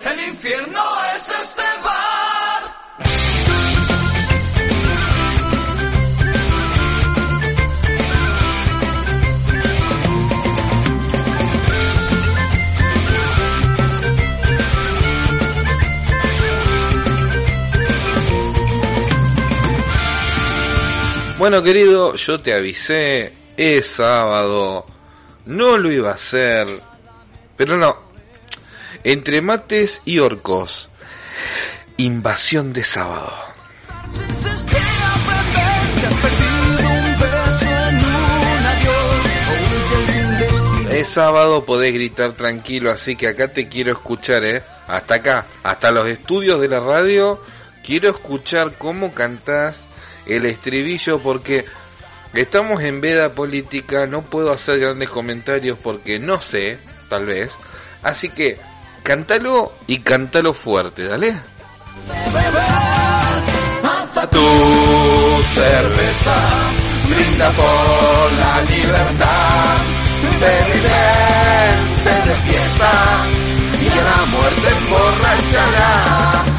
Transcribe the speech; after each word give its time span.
El 0.00 0.28
infierno 0.28 0.80
es 1.16 1.28
este 1.28 1.62
bar. 1.82 2.78
Bueno, 21.38 21.62
querido, 21.62 22.14
yo 22.14 22.40
te 22.40 22.52
avisé, 22.52 23.32
es 23.56 23.86
sábado, 23.86 24.86
no 25.46 25.78
lo 25.78 25.90
iba 25.90 26.10
a 26.10 26.14
hacer, 26.14 26.66
pero 27.56 27.76
no. 27.76 28.07
Entre 29.10 29.40
mates 29.40 30.02
y 30.04 30.18
orcos, 30.18 30.90
invasión 31.96 32.74
de 32.74 32.84
sábado. 32.84 33.32
Es 40.90 41.08
sábado, 41.08 41.64
podés 41.64 41.94
gritar 41.94 42.32
tranquilo, 42.32 42.90
así 42.90 43.16
que 43.16 43.28
acá 43.28 43.48
te 43.48 43.66
quiero 43.66 43.92
escuchar, 43.92 44.44
¿eh? 44.44 44.62
Hasta 44.86 45.14
acá, 45.14 45.46
hasta 45.62 45.90
los 45.90 46.06
estudios 46.06 46.60
de 46.60 46.68
la 46.68 46.80
radio, 46.80 47.42
quiero 47.82 48.10
escuchar 48.10 48.74
cómo 48.76 49.14
cantás 49.14 49.84
el 50.26 50.44
estribillo 50.44 51.18
porque 51.20 51.64
estamos 52.34 52.82
en 52.82 53.00
veda 53.00 53.32
política, 53.32 54.06
no 54.06 54.20
puedo 54.20 54.52
hacer 54.52 54.80
grandes 54.80 55.08
comentarios 55.08 55.78
porque 55.82 56.18
no 56.18 56.42
sé, 56.42 56.76
tal 57.08 57.24
vez. 57.24 57.52
Así 58.02 58.28
que, 58.28 58.58
cántalo 59.02 59.72
y 59.86 59.98
cántalo 60.00 60.54
fuerte, 60.54 61.04
dale. 61.04 61.40
Hasta 63.82 64.30
tu 64.30 65.42
cerveza, 65.54 66.36
brinda 67.08 67.50
por 67.52 68.32
la 68.32 68.62
libertad. 68.62 69.76
Baby, 70.40 70.80
vente 70.84 72.28
de 72.28 72.36
fiesta 72.42 72.92
y 73.82 73.88
a 73.88 74.02
la 74.02 74.24
muerte 74.26 74.68
emborrachará. 74.68 76.57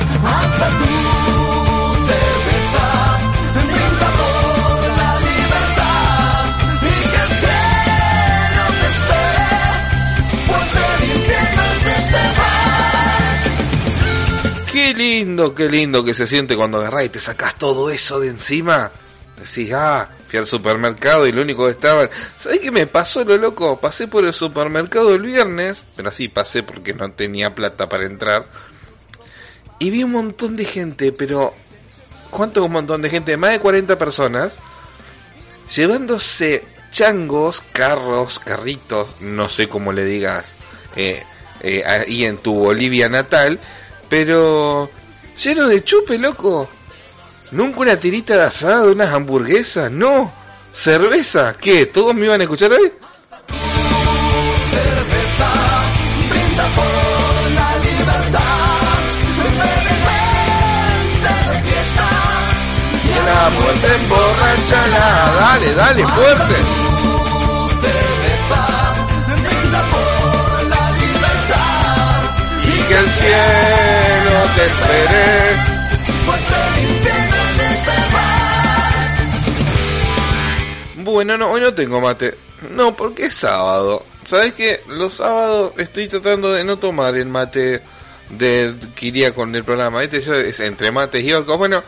Lindo, 15.00 15.56
qué 15.56 15.70
lindo 15.70 16.04
que 16.04 16.14
se 16.14 16.28
siente 16.28 16.58
cuando 16.58 16.80
agarrás 16.80 17.06
y 17.06 17.10
te 17.10 17.20
sacás 17.20 17.58
todo 17.58 17.90
eso 17.90 18.20
de 18.20 18.28
encima. 18.28 18.92
Decís, 19.38 19.72
ah, 19.74 20.10
fui 20.28 20.38
al 20.38 20.46
supermercado 20.46 21.26
y 21.26 21.32
lo 21.32 21.42
único 21.42 21.66
que 21.66 21.72
estaba... 21.72 22.10
¿Sabés 22.38 22.60
qué 22.60 22.70
me 22.70 22.86
pasó 22.86 23.24
lo 23.24 23.38
loco? 23.38 23.80
Pasé 23.80 24.08
por 24.08 24.26
el 24.26 24.34
supermercado 24.34 25.16
el 25.16 25.22
viernes, 25.22 25.84
pero 25.96 26.10
así 26.10 26.28
pasé 26.28 26.64
porque 26.64 26.94
no 26.94 27.10
tenía 27.14 27.56
plata 27.56 27.88
para 27.88 28.06
entrar. 28.06 28.46
Y 29.80 29.90
vi 29.90 30.04
un 30.04 30.12
montón 30.12 30.58
de 30.58 30.66
gente, 30.66 31.14
pero... 31.14 31.54
¿Cuánto 32.30 32.64
un 32.64 32.74
montón 32.74 33.02
de 33.02 33.10
gente? 33.10 33.38
Más 33.38 33.52
de 33.52 33.60
40 33.60 33.98
personas. 33.98 34.60
Llevándose 35.74 36.64
changos, 36.92 37.64
carros, 37.72 38.40
carritos, 38.40 39.08
no 39.22 39.48
sé 39.48 39.70
cómo 39.70 39.94
le 39.94 40.04
digas, 40.04 40.56
eh, 40.96 41.24
eh, 41.62 41.84
ahí 41.86 42.26
en 42.26 42.38
tu 42.38 42.56
Bolivia 42.56 43.10
natal, 43.10 43.60
pero 44.10 44.90
lleno 45.42 45.68
de 45.68 45.84
chupe, 45.84 46.18
loco. 46.18 46.70
Nunca 47.52 47.80
una 47.80 47.98
tirita 47.98 48.36
de 48.38 48.44
asado, 48.44 48.92
unas 48.92 49.14
hamburguesas, 49.14 49.92
no. 49.92 50.32
Cerveza, 50.72 51.56
¿qué? 51.60 51.88
¿Todos 51.88 52.14
me 52.14 52.26
iban 52.26 52.42
a 52.42 52.44
escuchar 52.44 52.72
hoy? 52.72 52.92
La 57.56 57.78
libertad, 57.78 59.00
bebe, 59.58 59.96
vente 60.06 61.34
de 61.50 61.56
fiesta 61.64 62.08
y 63.04 63.12
a 63.12 63.24
la 63.24 63.50
muerte 63.50 63.88
emborrachará. 63.96 65.10
Dale, 65.40 65.70
dale, 65.74 66.08
fuerte. 66.08 66.56
Cerveza, 67.82 68.64
Y 72.66 72.82
que 72.88 72.96
el 73.00 73.10
cielo 73.10 73.89
Bueno, 81.04 81.38
no, 81.38 81.52
hoy 81.52 81.62
no 81.62 81.74
tengo 81.74 82.02
mate. 82.02 82.36
No, 82.72 82.96
porque 82.96 83.26
es 83.26 83.34
sábado. 83.34 84.06
¿Sabes 84.26 84.54
qué? 84.54 84.82
Los 84.88 85.16
sábados 85.16 85.74
estoy 85.78 86.08
tratando 86.08 86.54
de 86.54 86.64
no 86.64 86.78
tomar 86.78 87.16
el 87.16 87.26
mate 87.28 87.82
de 88.30 88.76
que 88.96 89.08
iría 89.08 89.34
con 89.34 89.56
el 89.56 89.64
programa. 89.64 90.04
Este 90.04 90.22
yo 90.22 90.36
es 90.36 90.60
entre 90.60 90.92
mates 90.92 91.24
y 91.24 91.34
orcos. 91.34 91.58
Bueno, 91.58 91.84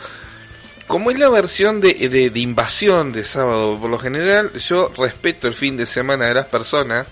como 0.88 1.12
es 1.12 1.20
la 1.20 1.30
versión 1.30 1.82
de, 1.82 1.94
de 1.94 2.40
invasión 2.40 3.12
de 3.14 3.24
sábado, 3.24 3.80
por 3.80 3.90
lo 3.90 4.00
general 4.00 4.54
yo 4.54 4.92
respeto 4.98 5.48
el 5.48 5.54
fin 5.54 5.78
de 5.78 5.86
semana 5.86 6.26
de 6.26 6.34
las 6.34 6.48
personas, 6.48 7.06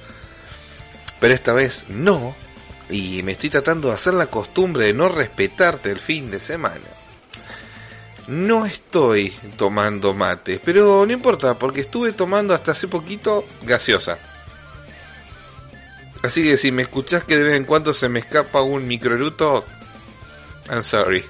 pero 1.19 1.33
esta 1.33 1.53
vez 1.53 1.85
no. 1.89 2.35
Y 2.89 3.21
me 3.23 3.33
estoy 3.33 3.49
tratando 3.49 3.89
de 3.89 3.95
hacer 3.95 4.13
la 4.13 4.27
costumbre 4.27 4.87
de 4.87 4.93
no 4.93 5.09
respetarte 5.09 5.91
el 5.91 5.99
fin 5.99 6.31
de 6.31 6.39
semana. 6.39 6.85
No 8.27 8.65
estoy 8.65 9.33
tomando 9.57 10.13
mate, 10.13 10.59
pero 10.63 11.05
no 11.05 11.11
importa, 11.11 11.57
porque 11.57 11.81
estuve 11.81 12.11
tomando 12.13 12.53
hasta 12.53 12.71
hace 12.71 12.87
poquito 12.87 13.45
gaseosa. 13.63 14.17
Así 16.21 16.43
que 16.43 16.57
si 16.57 16.71
me 16.71 16.83
escuchás 16.83 17.23
que 17.23 17.37
de 17.37 17.43
vez 17.43 17.53
en 17.53 17.65
cuando 17.65 17.93
se 17.93 18.09
me 18.09 18.19
escapa 18.19 18.61
un 18.61 18.87
microeruto, 18.87 19.65
I'm 20.69 20.83
sorry. 20.83 21.25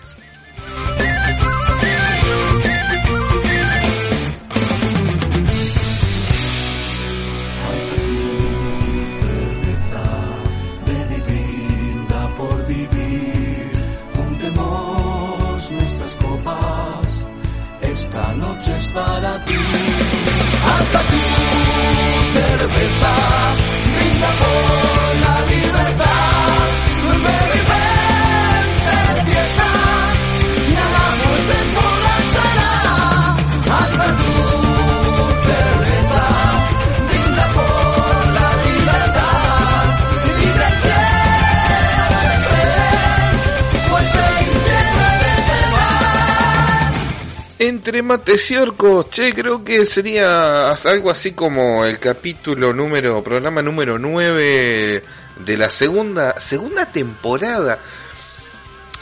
Entre 47.70 48.02
mates 48.02 48.50
y 48.50 48.56
orcos, 48.56 49.12
che, 49.12 49.32
creo 49.32 49.64
que 49.64 49.86
sería 49.86 50.72
algo 50.72 51.12
así 51.12 51.34
como 51.34 51.86
el 51.86 52.00
capítulo 52.00 52.74
número, 52.74 53.22
programa 53.22 53.62
número 53.62 54.00
9 54.00 55.04
de 55.46 55.58
la 55.58 55.70
segunda, 55.70 56.40
segunda 56.40 56.92
temporada. 56.92 57.78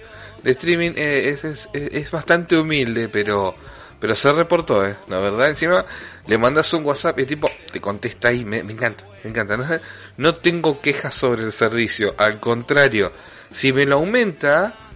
de 0.43 0.51
streaming 0.51 0.93
eh, 0.97 1.29
es, 1.31 1.45
es, 1.45 1.69
es- 1.73 2.11
bastante 2.11 2.57
humilde, 2.57 3.09
pero 3.09 3.55
pero 4.01 4.15
se 4.15 4.31
reportó, 4.31 4.87
eh, 4.87 4.95
la 5.09 5.19
verdad. 5.19 5.49
Encima 5.49 5.85
le 6.27 6.39
mandas 6.39 6.73
un 6.73 6.85
WhatsApp 6.85 7.19
y 7.19 7.27
tipo 7.27 7.51
te 7.73 7.81
contesta 7.81 8.29
ahí. 8.29 8.45
Me, 8.45 8.63
me 8.63 8.73
encanta, 8.73 9.05
me 9.25 9.31
encanta. 9.31 9.57
No, 9.57 9.67
no 10.19 10.35
tengo 10.35 10.81
quejas 10.81 11.15
sobre 11.17 11.43
el 11.43 11.51
servicio, 11.53 12.15
al 12.17 12.39
contrario, 12.39 13.13
si 13.53 13.73
me 13.73 13.85
lo 13.87 13.97
aumenta, 13.97 14.88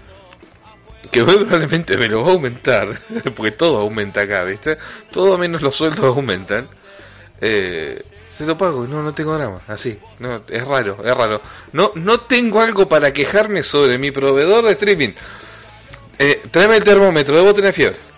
que 1.11 1.25
probablemente 1.25 1.97
me 1.97 2.09
lo 2.09 2.23
va 2.23 2.31
a 2.31 2.35
aumentar, 2.35 2.99
porque 3.37 3.53
todo 3.53 3.79
aumenta 3.79 4.23
acá, 4.23 4.45
¿viste? 4.45 4.79
Todo 5.11 5.39
menos 5.39 5.63
los 5.63 5.75
sueldos 5.75 6.05
aumentan. 6.17 6.69
Eh, 7.41 8.03
se 8.31 8.47
lo 8.47 8.57
pago, 8.57 8.87
no, 8.87 9.03
no 9.03 9.13
tengo 9.13 9.35
drama, 9.35 9.61
así, 9.69 9.99
no, 10.19 10.43
es 10.49 10.67
raro, 10.67 10.97
es 11.05 11.17
raro. 11.17 11.43
No, 11.73 11.93
no 11.97 12.21
tengo 12.21 12.61
algo 12.61 12.89
para 12.89 13.13
quejarme 13.13 13.63
sobre 13.63 13.99
mi 13.99 14.11
proveedor 14.11 14.65
de 14.65 14.73
streaming. 14.73 15.13
Eh, 16.19 16.43
tráeme 16.51 16.77
el 16.77 16.85
termómetro, 16.85 17.37
debo 17.37 17.53
tener 17.53 17.75
fiebre. 17.75 18.12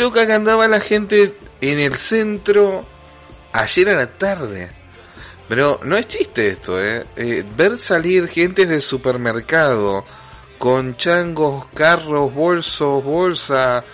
Loca 0.00 0.26
que 0.26 0.32
andaba 0.32 0.66
la 0.66 0.80
gente 0.80 1.34
en 1.60 1.78
el 1.78 1.96
centro 1.96 2.86
ayer 3.52 3.90
a 3.90 3.94
la 3.94 4.06
tarde. 4.06 4.70
Pero 5.46 5.80
no 5.84 5.96
es 5.96 6.08
chiste 6.08 6.48
esto, 6.48 6.82
¿eh? 6.82 7.04
Eh, 7.16 7.44
ver 7.56 7.78
salir 7.78 8.28
gente 8.28 8.66
del 8.66 8.82
supermercado 8.82 10.04
con 10.58 10.96
changos, 10.96 11.66
carros, 11.74 12.32
bolsos, 12.32 13.04
bolsa, 13.04 13.84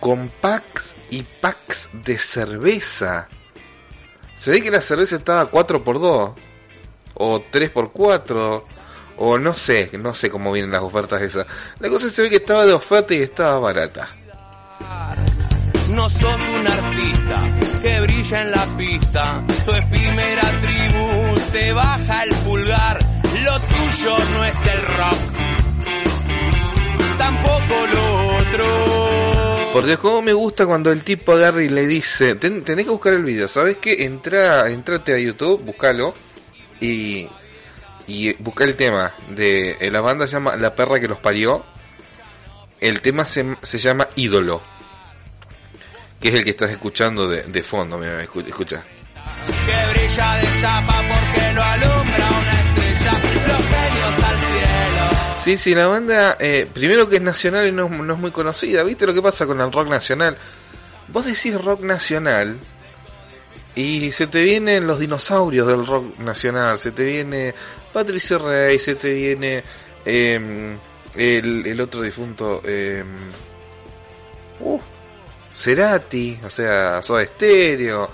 con 0.00 0.28
packs 0.28 0.94
y 1.10 1.22
packs 1.22 1.88
de 1.92 2.18
cerveza. 2.18 3.28
Se 4.34 4.50
ve 4.50 4.62
que 4.62 4.70
la 4.70 4.80
cerveza 4.80 5.16
estaba 5.16 5.50
4x2 5.50 6.34
o 7.14 7.42
3x4 7.50 8.62
o 9.18 9.38
no 9.38 9.54
sé, 9.54 9.90
no 9.98 10.14
sé 10.14 10.30
cómo 10.30 10.52
vienen 10.52 10.70
las 10.70 10.82
ofertas 10.82 11.22
esas. 11.22 11.46
La 11.80 11.88
cosa 11.88 12.10
se 12.10 12.22
ve 12.22 12.30
que 12.30 12.36
estaba 12.36 12.66
de 12.66 12.74
oferta 12.74 13.14
y 13.14 13.22
estaba 13.22 13.58
barata. 13.58 14.08
No 15.90 16.08
sos 16.10 16.40
un 16.54 16.66
artista 16.66 17.58
que 17.82 18.00
brilla 18.00 18.42
en 18.42 18.50
la 18.50 18.66
pista. 18.76 19.42
Tu 19.64 19.72
efímera 19.72 20.42
tribu 20.62 21.34
te 21.52 21.72
baja 21.72 22.24
el 22.24 22.30
pulgar. 22.44 22.98
Lo 23.44 23.58
tuyo 23.60 24.18
no 24.32 24.44
es 24.44 24.56
el 24.66 24.86
rock. 24.96 25.18
Tampoco 27.18 27.86
lo 27.86 28.36
otro. 28.38 29.72
Por 29.72 29.84
Dios, 29.86 29.98
cómo 30.00 30.22
me 30.22 30.32
gusta 30.32 30.66
cuando 30.66 30.90
el 30.90 31.02
tipo 31.02 31.32
agarra 31.32 31.62
y 31.62 31.68
le 31.68 31.86
dice, 31.86 32.34
"Ten- 32.34 32.62
tenés 32.64 32.84
que 32.86 32.90
buscar 32.90 33.12
el 33.12 33.24
video, 33.24 33.46
¿sabes 33.48 33.76
qué? 33.78 34.04
Entra, 34.04 34.68
entrate 34.70 35.14
a 35.14 35.18
YouTube, 35.18 35.62
búscalo 35.62 36.14
y, 36.80 37.26
y 38.06 38.32
busca 38.34 38.64
el 38.64 38.74
tema 38.76 39.12
de 39.30 39.76
eh, 39.80 39.90
la 39.90 40.00
banda 40.00 40.26
se 40.26 40.34
llama 40.34 40.56
La 40.56 40.74
perra 40.74 40.98
que 41.00 41.08
los 41.08 41.18
parió. 41.18 41.64
El 42.86 43.00
tema 43.00 43.24
se, 43.24 43.56
se 43.62 43.78
llama 43.78 44.06
Ídolo, 44.14 44.62
que 46.20 46.28
es 46.28 46.34
el 46.34 46.44
que 46.44 46.50
estás 46.50 46.70
escuchando 46.70 47.28
de, 47.28 47.42
de 47.42 47.62
fondo, 47.62 47.98
mira, 47.98 48.22
escu- 48.24 48.46
escucha. 48.46 48.84
Que 49.48 49.98
brilla 49.98 50.34
de 50.36 50.60
chapa 50.60 51.02
porque 51.08 51.52
lo 51.52 51.62
alumbra 51.62 52.28
una 52.30 52.52
estrella. 52.62 53.12
Los 53.12 53.66
genios 53.66 54.24
al 54.24 54.38
cielo. 54.38 55.40
Sí, 55.42 55.58
sí, 55.58 55.74
la 55.74 55.86
banda, 55.88 56.36
eh, 56.38 56.68
primero 56.72 57.08
que 57.08 57.16
es 57.16 57.22
nacional 57.22 57.66
y 57.66 57.72
no, 57.72 57.86
es- 57.86 57.90
no 57.90 58.14
es 58.14 58.18
muy 58.20 58.30
conocida, 58.30 58.82
¿viste 58.84 59.04
lo 59.06 59.14
que 59.14 59.22
pasa 59.22 59.46
con 59.46 59.60
el 59.60 59.72
rock 59.72 59.88
nacional? 59.88 60.38
Vos 61.08 61.26
decís 61.26 61.60
rock 61.60 61.80
nacional 61.82 62.56
y 63.74 64.12
se 64.12 64.26
te 64.28 64.42
vienen 64.42 64.86
los 64.86 64.98
dinosaurios 65.00 65.66
del 65.66 65.84
rock 65.86 66.18
nacional, 66.20 66.78
se 66.78 66.92
te 66.92 67.04
viene 67.04 67.52
Patricio 67.92 68.38
Rey, 68.38 68.78
se 68.78 68.94
te 68.94 69.12
viene 69.12 69.62
em, 70.04 70.78
el, 71.16 71.66
el 71.66 71.80
otro 71.80 72.02
difunto, 72.02 72.62
em, 72.64 73.06
uh, 74.60 74.80
Cerati, 75.54 76.38
o 76.44 76.50
sea, 76.50 77.02
Soda 77.02 77.24
Stereo. 77.24 78.10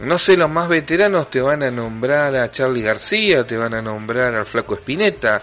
No 0.00 0.18
sé, 0.18 0.36
los 0.36 0.50
más 0.50 0.68
veteranos 0.68 1.30
te 1.30 1.40
van 1.40 1.62
a 1.62 1.70
nombrar 1.70 2.34
a 2.36 2.50
Charlie 2.50 2.82
García, 2.82 3.46
te 3.46 3.56
van 3.56 3.74
a 3.74 3.82
nombrar 3.82 4.34
al 4.34 4.46
Flaco 4.46 4.74
Espineta, 4.74 5.42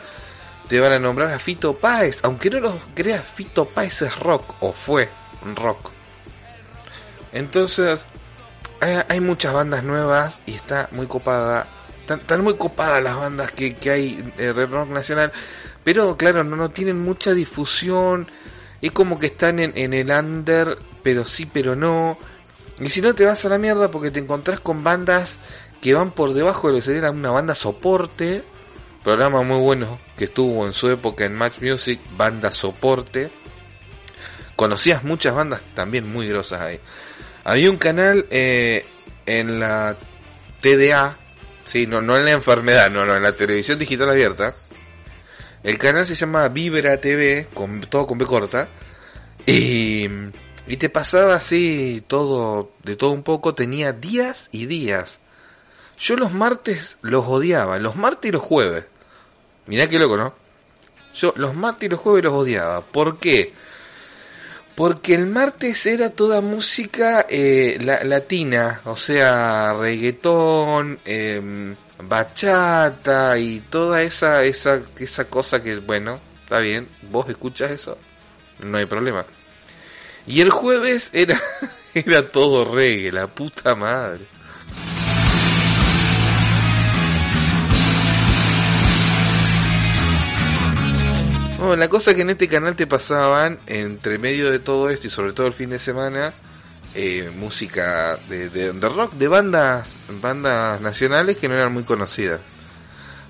te 0.67 0.79
van 0.79 0.93
a 0.93 0.99
nombrar 0.99 1.31
a 1.31 1.39
Fito 1.39 1.77
Páez, 1.77 2.19
aunque 2.23 2.49
no 2.49 2.59
lo 2.59 2.79
creas, 2.93 3.25
Fito 3.25 3.65
Páez 3.65 4.01
es 4.01 4.19
rock, 4.19 4.55
o 4.59 4.73
fue 4.73 5.09
rock. 5.55 5.91
Entonces, 7.31 8.05
hay, 8.79 9.01
hay 9.07 9.19
muchas 9.19 9.53
bandas 9.53 9.83
nuevas 9.83 10.41
y 10.45 10.53
está 10.53 10.89
muy 10.91 11.07
copada. 11.07 11.67
Están 12.07 12.41
muy 12.41 12.55
copadas 12.55 13.03
las 13.03 13.15
bandas 13.15 13.51
que, 13.51 13.75
que 13.75 13.91
hay 13.91 14.33
eh, 14.39 14.51
de 14.53 14.65
rock 14.65 14.89
nacional, 14.89 15.31
pero 15.89 16.15
claro, 16.15 16.43
no, 16.43 16.55
no 16.55 16.69
tienen 16.69 16.99
mucha 16.99 17.33
difusión. 17.33 18.27
Es 18.79 18.91
como 18.91 19.17
que 19.17 19.25
están 19.25 19.57
en, 19.57 19.73
en 19.75 19.95
el 19.95 20.11
under, 20.11 20.77
pero 21.01 21.25
sí, 21.25 21.49
pero 21.51 21.75
no. 21.75 22.15
Y 22.79 22.89
si 22.89 23.01
no 23.01 23.15
te 23.15 23.25
vas 23.25 23.43
a 23.43 23.49
la 23.49 23.57
mierda 23.57 23.89
porque 23.89 24.11
te 24.11 24.19
encontrás 24.19 24.59
con 24.59 24.83
bandas 24.83 25.39
que 25.81 25.95
van 25.95 26.11
por 26.11 26.35
debajo 26.35 26.67
de 26.67 26.73
lo 26.73 26.77
que 26.77 26.85
sería 26.85 27.09
una 27.09 27.31
banda 27.31 27.55
soporte. 27.55 28.43
Programa 29.03 29.41
muy 29.41 29.57
bueno 29.57 29.97
que 30.15 30.25
estuvo 30.25 30.63
en 30.67 30.73
su 30.73 30.91
época 30.91 31.25
en 31.25 31.33
Match 31.33 31.59
Music, 31.59 31.99
banda 32.15 32.51
soporte. 32.51 33.31
Conocías 34.55 35.03
muchas 35.03 35.33
bandas 35.33 35.61
también 35.73 36.07
muy 36.07 36.27
grosas 36.27 36.61
ahí. 36.61 36.79
Había 37.45 37.71
un 37.71 37.77
canal 37.77 38.27
eh, 38.29 38.85
en 39.25 39.59
la 39.59 39.97
TDA, 40.61 41.17
sí, 41.65 41.87
no, 41.87 41.99
no 41.99 42.15
en 42.15 42.25
la 42.25 42.31
enfermedad, 42.33 42.91
no, 42.91 43.07
no, 43.07 43.15
en 43.15 43.23
la 43.23 43.31
televisión 43.31 43.79
digital 43.79 44.11
abierta. 44.11 44.53
El 45.63 45.77
canal 45.77 46.05
se 46.05 46.15
llama 46.15 46.47
Vibra 46.49 46.99
TV, 47.01 47.47
con, 47.53 47.81
todo 47.81 48.07
con 48.07 48.17
B 48.17 48.25
corta. 48.25 48.69
Y, 49.45 50.07
te 50.77 50.89
pasaba 50.89 51.35
así 51.35 52.03
todo, 52.07 52.71
de 52.83 52.95
todo 52.95 53.11
un 53.11 53.23
poco, 53.23 53.55
tenía 53.55 53.91
días 53.91 54.49
y 54.51 54.67
días. 54.67 55.19
Yo 55.97 56.15
los 56.15 56.31
martes 56.31 56.97
los 57.01 57.25
odiaba, 57.27 57.79
los 57.79 57.95
martes 57.95 58.29
y 58.29 58.31
los 58.31 58.41
jueves. 58.41 58.85
Mirá 59.65 59.87
qué 59.89 59.99
loco, 59.99 60.15
¿no? 60.15 60.33
Yo 61.15 61.33
los 61.35 61.55
martes 61.55 61.87
y 61.87 61.89
los 61.89 61.99
jueves 61.99 62.23
los 62.23 62.33
odiaba. 62.33 62.81
¿Por 62.81 63.19
qué? 63.19 63.53
Porque 64.75 65.13
el 65.15 65.25
martes 65.25 65.85
era 65.87 66.11
toda 66.11 66.39
música 66.39 67.25
eh, 67.27 67.77
la- 67.81 68.03
latina, 68.05 68.81
o 68.85 68.95
sea, 68.95 69.73
reggaetón, 69.73 70.99
em, 71.03 71.75
bachata 72.01 73.37
y 73.37 73.59
toda 73.61 74.01
esa, 74.03 74.43
esa, 74.43 74.81
esa 74.97 75.25
cosa 75.25 75.61
que, 75.61 75.77
bueno, 75.77 76.19
está 76.43 76.59
bien, 76.59 76.87
vos 77.11 77.29
escuchas 77.29 77.71
eso, 77.71 77.97
no 78.59 78.77
hay 78.77 78.85
problema. 78.85 79.25
Y 80.25 80.41
el 80.41 80.49
jueves 80.49 81.09
era, 81.13 81.39
era 81.93 82.31
todo 82.31 82.65
reggae, 82.73 83.11
la 83.11 83.27
puta 83.27 83.75
madre. 83.75 84.25
Bueno, 91.57 91.75
la 91.75 91.89
cosa 91.89 92.15
que 92.15 92.21
en 92.21 92.29
este 92.29 92.47
canal 92.47 92.77
te 92.77 92.87
pasaban, 92.87 93.59
entre 93.67 94.17
medio 94.17 94.49
de 94.49 94.59
todo 94.59 94.89
esto 94.89 95.07
y 95.07 95.09
sobre 95.09 95.33
todo 95.33 95.47
el 95.47 95.53
fin 95.53 95.69
de 95.69 95.79
semana, 95.79 96.33
eh, 96.95 97.31
música 97.35 98.17
de, 98.29 98.71
rock 98.73 99.13
de 99.13 99.27
bandas, 99.27 99.89
bandas 100.21 100.81
nacionales 100.81 101.37
que 101.37 101.47
no 101.47 101.55
eran 101.55 101.71
muy 101.73 101.83
conocidas. 101.83 102.39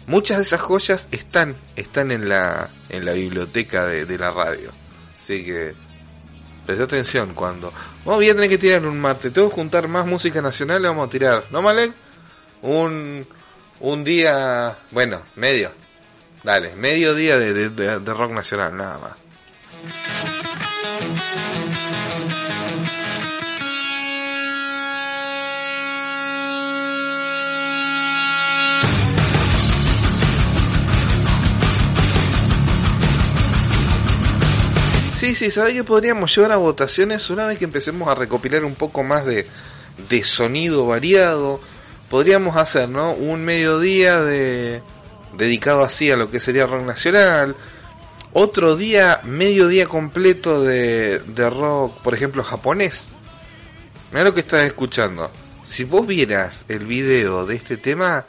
muchas 0.07 0.37
de 0.37 0.43
esas 0.43 0.61
joyas 0.61 1.07
están, 1.11 1.55
están 1.75 2.11
en 2.11 2.29
la, 2.29 2.69
en 2.89 3.05
la 3.05 3.13
biblioteca 3.13 3.85
de, 3.85 4.17
la 4.17 4.31
radio. 4.31 4.71
Así 5.17 5.43
que 5.45 5.73
presta 6.65 6.85
atención 6.85 7.33
cuando. 7.35 7.71
Vamos 8.05 8.23
a 8.23 8.27
tener 8.27 8.49
que 8.49 8.57
tirar 8.57 8.85
un 8.85 8.99
martes. 8.99 9.31
Tengo 9.33 9.49
que 9.49 9.55
juntar 9.55 9.87
más 9.87 10.05
música 10.05 10.41
nacional. 10.41 10.81
Vamos 10.83 11.07
a 11.07 11.09
tirar, 11.11 11.43
¿no, 11.51 11.61
Malek? 11.61 11.93
Un, 12.61 13.27
un 13.81 14.03
día, 14.03 14.77
bueno, 14.91 15.21
medio. 15.35 15.71
Dale, 16.43 16.73
medio 16.75 17.13
día 17.15 17.37
de- 17.37 17.69
de 17.69 18.13
rock 18.13 18.31
nacional, 18.31 18.75
nada 18.77 18.97
más. 18.99 20.58
Sí, 35.19 35.35
sí, 35.35 35.51
¿sabés 35.51 35.73
que 35.73 35.83
podríamos 35.83 36.33
llevar 36.33 36.53
a 36.53 36.55
votaciones 36.55 37.29
una 37.29 37.45
vez 37.45 37.57
que 37.57 37.65
empecemos 37.65 38.07
a 38.07 38.15
recopilar 38.15 38.63
un 38.63 38.75
poco 38.75 39.03
más 39.03 39.25
de, 39.25 39.45
de 40.07 40.23
sonido 40.23 40.85
variado? 40.85 41.59
Podríamos 42.09 42.55
hacer, 42.55 42.87
¿no? 42.87 43.11
Un 43.11 43.43
mediodía 43.43 44.21
de 44.21 44.81
dedicado 45.37 45.83
así 45.83 46.09
a 46.09 46.15
lo 46.15 46.31
que 46.31 46.39
sería 46.39 46.67
rock 46.67 46.85
nacional. 46.85 47.57
Otro 48.31 48.77
día, 48.77 49.19
mediodía 49.25 49.87
completo 49.87 50.63
de, 50.63 51.19
de 51.19 51.49
rock, 51.49 52.01
por 52.01 52.13
ejemplo, 52.13 52.41
japonés. 52.41 53.09
Mira 54.13 54.23
lo 54.23 54.33
que 54.33 54.39
estás 54.39 54.63
escuchando. 54.63 55.29
Si 55.63 55.83
vos 55.83 56.07
vieras 56.07 56.63
el 56.69 56.85
video 56.85 57.45
de 57.45 57.57
este 57.57 57.75
tema, 57.75 58.25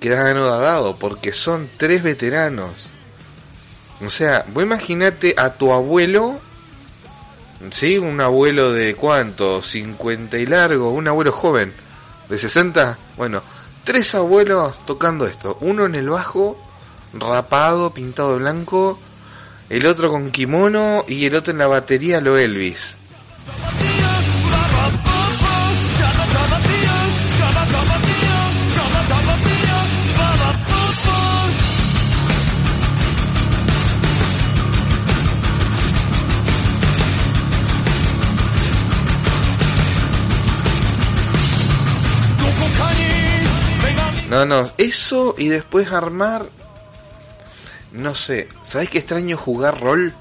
quedás 0.00 0.32
anodado 0.32 0.98
porque 0.98 1.32
son 1.32 1.70
tres 1.78 2.02
veteranos. 2.02 2.91
O 4.04 4.10
sea, 4.10 4.44
vos 4.52 4.62
imaginate 4.62 5.34
a 5.36 5.54
tu 5.54 5.72
abuelo, 5.72 6.40
¿sí? 7.70 7.98
Un 7.98 8.20
abuelo 8.20 8.72
de 8.72 8.94
cuánto, 8.94 9.62
50 9.62 10.38
y 10.38 10.46
largo, 10.46 10.90
un 10.90 11.06
abuelo 11.06 11.30
joven, 11.30 11.72
de 12.28 12.38
60, 12.38 12.98
bueno, 13.16 13.42
tres 13.84 14.14
abuelos 14.14 14.84
tocando 14.86 15.26
esto, 15.26 15.56
uno 15.60 15.86
en 15.86 15.94
el 15.94 16.08
bajo, 16.08 16.60
rapado, 17.12 17.94
pintado 17.94 18.32
de 18.32 18.38
blanco, 18.38 18.98
el 19.68 19.86
otro 19.86 20.10
con 20.10 20.30
kimono 20.30 21.04
y 21.06 21.24
el 21.26 21.36
otro 21.36 21.52
en 21.52 21.58
la 21.58 21.68
batería, 21.68 22.20
lo 22.20 22.36
Elvis. 22.36 22.96
No, 44.32 44.46
no, 44.46 44.72
eso 44.78 45.34
y 45.36 45.48
después 45.48 45.92
armar. 45.92 46.48
No 47.92 48.14
sé, 48.14 48.48
¿sabés 48.64 48.88
qué 48.88 48.96
extraño 48.96 49.36
jugar 49.36 49.78
rol? 49.78 50.14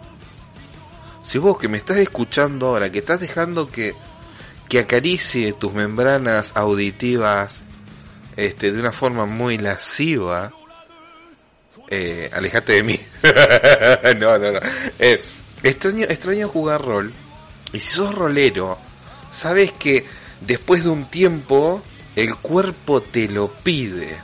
Si 1.23 1.37
vos 1.37 1.57
que 1.57 1.69
me 1.69 1.77
estás 1.77 1.95
escuchando 1.95 2.67
ahora, 2.67 2.91
que 2.91 2.99
estás 2.99 3.21
dejando 3.21 3.69
que, 3.69 3.95
que 4.67 4.79
acaricie 4.79 5.53
tus 5.53 5.73
membranas 5.73 6.51
auditivas 6.55 7.61
este, 8.35 8.73
de 8.73 8.81
una 8.81 8.91
forma 8.91 9.25
muy 9.25 9.57
lasciva, 9.57 10.51
eh, 11.87 12.29
alejate 12.33 12.73
de 12.73 12.83
mí. 12.83 12.99
no, 14.19 14.37
no, 14.37 14.51
no. 14.51 14.59
Eh, 14.99 15.23
extraño, 15.63 16.05
extraño 16.09 16.49
jugar 16.49 16.83
rol. 16.83 17.13
Y 17.71 17.79
si 17.79 17.87
sos 17.87 18.13
rolero, 18.13 18.77
sabes 19.31 19.71
que 19.71 20.05
después 20.41 20.83
de 20.83 20.89
un 20.89 21.05
tiempo 21.05 21.81
el 22.21 22.35
cuerpo 22.35 23.01
te 23.01 23.27
lo 23.27 23.51
pide. 23.51 24.17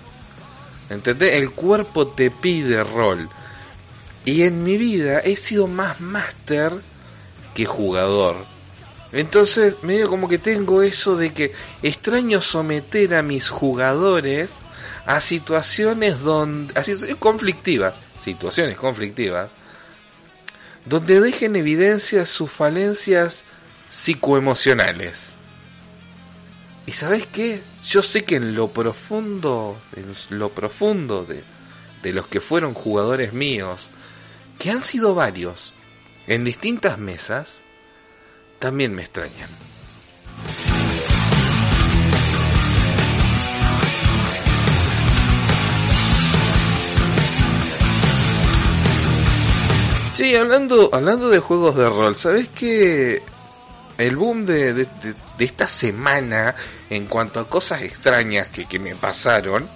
¿Entendés? 0.90 1.34
El 1.34 1.52
cuerpo 1.52 2.08
te 2.08 2.32
pide 2.32 2.84
rol. 2.84 3.30
Y 4.24 4.44
en 4.44 4.64
mi 4.64 4.78
vida 4.78 5.20
he 5.20 5.36
sido 5.36 5.68
más 5.68 6.00
máster 6.00 6.82
que 7.54 7.66
jugador. 7.66 8.36
Entonces, 9.12 9.84
medio 9.84 10.10
como 10.10 10.28
que 10.28 10.38
tengo 10.38 10.84
eso 10.84 11.16
de 11.16 11.34
que 11.34 11.54
extraño 11.82 12.42
someter 12.42 13.16
a 13.16 13.22
mis 13.22 13.50
jugadores 13.50 14.52
a 15.06 15.22
situaciones 15.22 16.20
donde 16.20 16.78
a 16.78 16.84
situaciones 16.84 17.16
conflictivas, 17.18 17.96
situaciones 18.22 18.78
conflictivas, 18.78 19.50
donde 20.86 21.22
dejen 21.22 21.56
evidencia 21.56 22.26
sus 22.26 22.52
falencias 22.52 23.44
psicoemocionales. 23.90 25.27
¿Y 26.88 26.94
sabes 26.94 27.28
qué? 27.28 27.62
Yo 27.86 28.02
sé 28.02 28.24
que 28.24 28.38
en 28.38 28.56
lo 28.56 28.70
profundo, 28.70 29.78
en 29.96 30.40
lo 30.40 30.50
profundo 30.50 31.24
de, 31.26 31.44
de 32.02 32.14
los 32.14 32.28
que 32.28 32.40
fueron 32.42 32.74
jugadores 32.74 33.34
míos, 33.34 33.90
que 34.58 34.72
han 34.72 34.82
sido 34.82 35.14
varios, 35.14 35.74
en 36.28 36.44
distintas 36.46 36.98
mesas, 36.98 37.62
también 38.60 38.96
me 38.96 39.02
extrañan. 39.04 39.50
Sí, 50.14 50.36
hablando, 50.36 50.90
hablando 50.94 51.30
de 51.30 51.38
juegos 51.40 51.76
de 51.76 51.88
rol, 51.90 52.16
¿sabes 52.16 52.50
qué? 52.50 53.22
El 54.00 54.16
boom 54.16 54.46
de, 54.46 54.74
de, 54.74 54.86
de- 54.86 55.14
de 55.38 55.46
esta 55.46 55.68
semana 55.68 56.56
en 56.90 57.06
cuanto 57.06 57.40
a 57.40 57.48
cosas 57.48 57.82
extrañas 57.84 58.48
que, 58.48 58.66
que 58.66 58.80
me 58.80 58.96
pasaron 58.96 59.68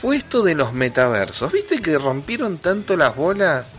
fue 0.00 0.16
esto 0.16 0.42
de 0.42 0.54
los 0.54 0.72
metaversos. 0.72 1.52
¿Viste 1.52 1.78
que 1.78 1.98
rompieron 1.98 2.56
tanto 2.56 2.96
las 2.96 3.14
bolas 3.14 3.72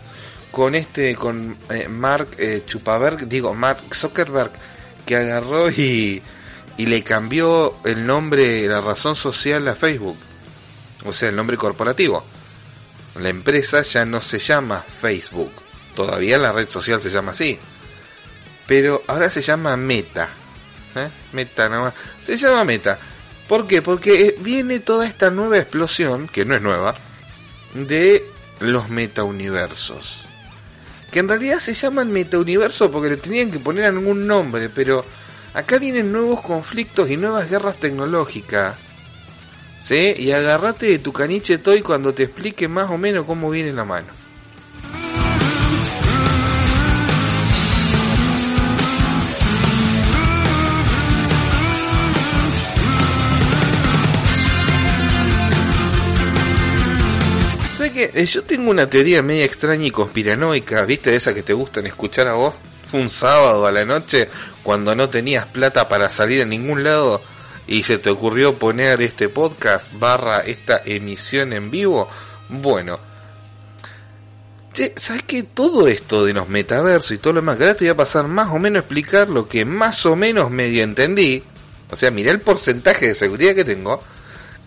con 0.52 0.76
este, 0.76 1.16
con 1.16 1.58
eh, 1.70 1.88
Mark 1.88 2.28
eh, 2.38 2.62
Chupaberg, 2.66 3.28
digo, 3.28 3.56
Mark 3.56 3.82
Zuckerberg, 3.92 4.52
que 5.04 5.16
agarró 5.16 5.72
y, 5.72 6.22
y 6.78 6.86
le 6.86 7.04
cambió 7.04 7.78
el 7.86 8.06
nombre, 8.06 8.68
la 8.68 8.82
razón 8.82 9.16
social 9.16 9.68
a 9.68 9.74
Facebook? 9.74 10.18
O 11.06 11.12
sea, 11.12 11.30
el 11.30 11.36
nombre 11.36 11.58
corporativo. 11.58 12.24
La 13.20 13.30
empresa 13.30 13.82
ya 13.82 14.06
no 14.06 14.22
se 14.22 14.38
llama 14.38 14.86
Facebook. 15.02 15.52
Todavía 15.96 16.38
la 16.38 16.52
red 16.52 16.70
social 16.70 17.02
se 17.02 17.10
llama 17.10 17.32
así. 17.32 17.58
Pero 18.68 19.04
ahora 19.08 19.30
se 19.30 19.42
llama 19.42 19.76
Meta. 19.78 20.30
¿Eh? 20.96 21.10
Meta 21.34 21.70
nomás. 21.70 21.94
Se 22.22 22.38
llama 22.38 22.64
Meta. 22.64 23.00
¿Por 23.48 23.68
qué? 23.68 23.82
Porque 23.82 24.28
eh, 24.28 24.36
viene 24.40 24.80
toda 24.80 25.06
esta 25.06 25.30
nueva 25.30 25.58
explosión, 25.58 26.28
que 26.28 26.46
no 26.46 26.56
es 26.56 26.62
nueva, 26.62 26.96
de 27.74 28.24
los 28.60 28.90
metauniversos. 28.90 30.26
Que 31.12 31.20
en 31.20 31.28
realidad 31.28 31.60
se 31.60 31.74
llaman 31.74 32.12
metauniverso 32.12 32.90
porque 32.90 33.10
le 33.10 33.18
tenían 33.18 33.52
que 33.52 33.60
poner 33.60 33.86
algún 33.86 34.26
nombre, 34.26 34.70
pero 34.70 35.04
acá 35.54 35.78
vienen 35.80 36.12
nuevos 36.12 36.42
conflictos 36.42 37.10
y 37.10 37.18
nuevas 37.18 37.50
guerras 37.50 37.78
tecnológicas. 37.78 38.78
¿Sí? 39.82 40.14
Y 40.18 40.32
agárrate 40.32 40.86
de 40.86 41.00
tu 41.00 41.12
caniche 41.12 41.58
toy 41.58 41.82
cuando 41.82 42.14
te 42.14 42.24
explique 42.24 42.68
más 42.68 42.90
o 42.92 42.98
menos 42.98 43.26
cómo 43.26 43.50
viene 43.50 43.74
la 43.74 43.84
mano. 43.84 44.21
Eh, 58.14 58.26
Yo 58.26 58.44
tengo 58.44 58.70
una 58.72 58.90
teoría 58.90 59.22
media 59.22 59.46
extraña 59.46 59.86
y 59.86 59.92
conspiranoica, 59.92 60.86
¿viste? 60.86 61.12
De 61.12 61.18
esa 61.18 61.34
que 61.34 61.44
te 61.44 61.54
gustan 61.54 61.86
escuchar 61.86 62.28
a 62.28 62.34
vos. 62.34 62.54
Un 62.94 63.10
sábado 63.10 63.66
a 63.66 63.72
la 63.72 63.86
noche, 63.86 64.28
cuando 64.64 64.94
no 64.96 65.08
tenías 65.10 65.46
plata 65.46 65.88
para 65.88 66.10
salir 66.10 66.42
a 66.42 66.46
ningún 66.46 66.84
lado 66.84 67.22
y 67.68 67.84
se 67.84 67.98
te 67.98 68.10
ocurrió 68.10 68.58
poner 68.60 69.02
este 69.02 69.30
podcast 69.30 69.88
barra 69.94 70.40
esta 70.40 70.82
emisión 70.84 71.54
en 71.54 71.72
vivo. 71.72 72.10
Bueno, 72.50 73.00
¿sabes 74.98 75.24
qué? 75.24 75.44
Todo 75.44 75.88
esto 75.88 76.26
de 76.26 76.34
los 76.34 76.50
metaversos 76.50 77.12
y 77.12 77.18
todo 77.18 77.34
lo 77.34 77.42
demás, 77.42 77.58
que 77.58 77.64
ahora 77.64 77.76
te 77.78 77.86
voy 77.86 77.92
a 77.92 77.98
pasar 77.98 78.28
más 78.28 78.50
o 78.50 78.60
menos 78.60 78.82
a 78.82 78.86
explicar 78.86 79.30
lo 79.30 79.48
que 79.48 79.64
más 79.64 80.06
o 80.06 80.16
menos 80.16 80.50
medio 80.50 80.84
entendí. 80.84 81.44
O 81.90 81.96
sea, 81.96 82.12
mirá 82.12 82.32
el 82.32 82.42
porcentaje 82.42 83.08
de 83.08 83.16
seguridad 83.16 83.56
que 83.56 83.66
tengo. 83.66 84.02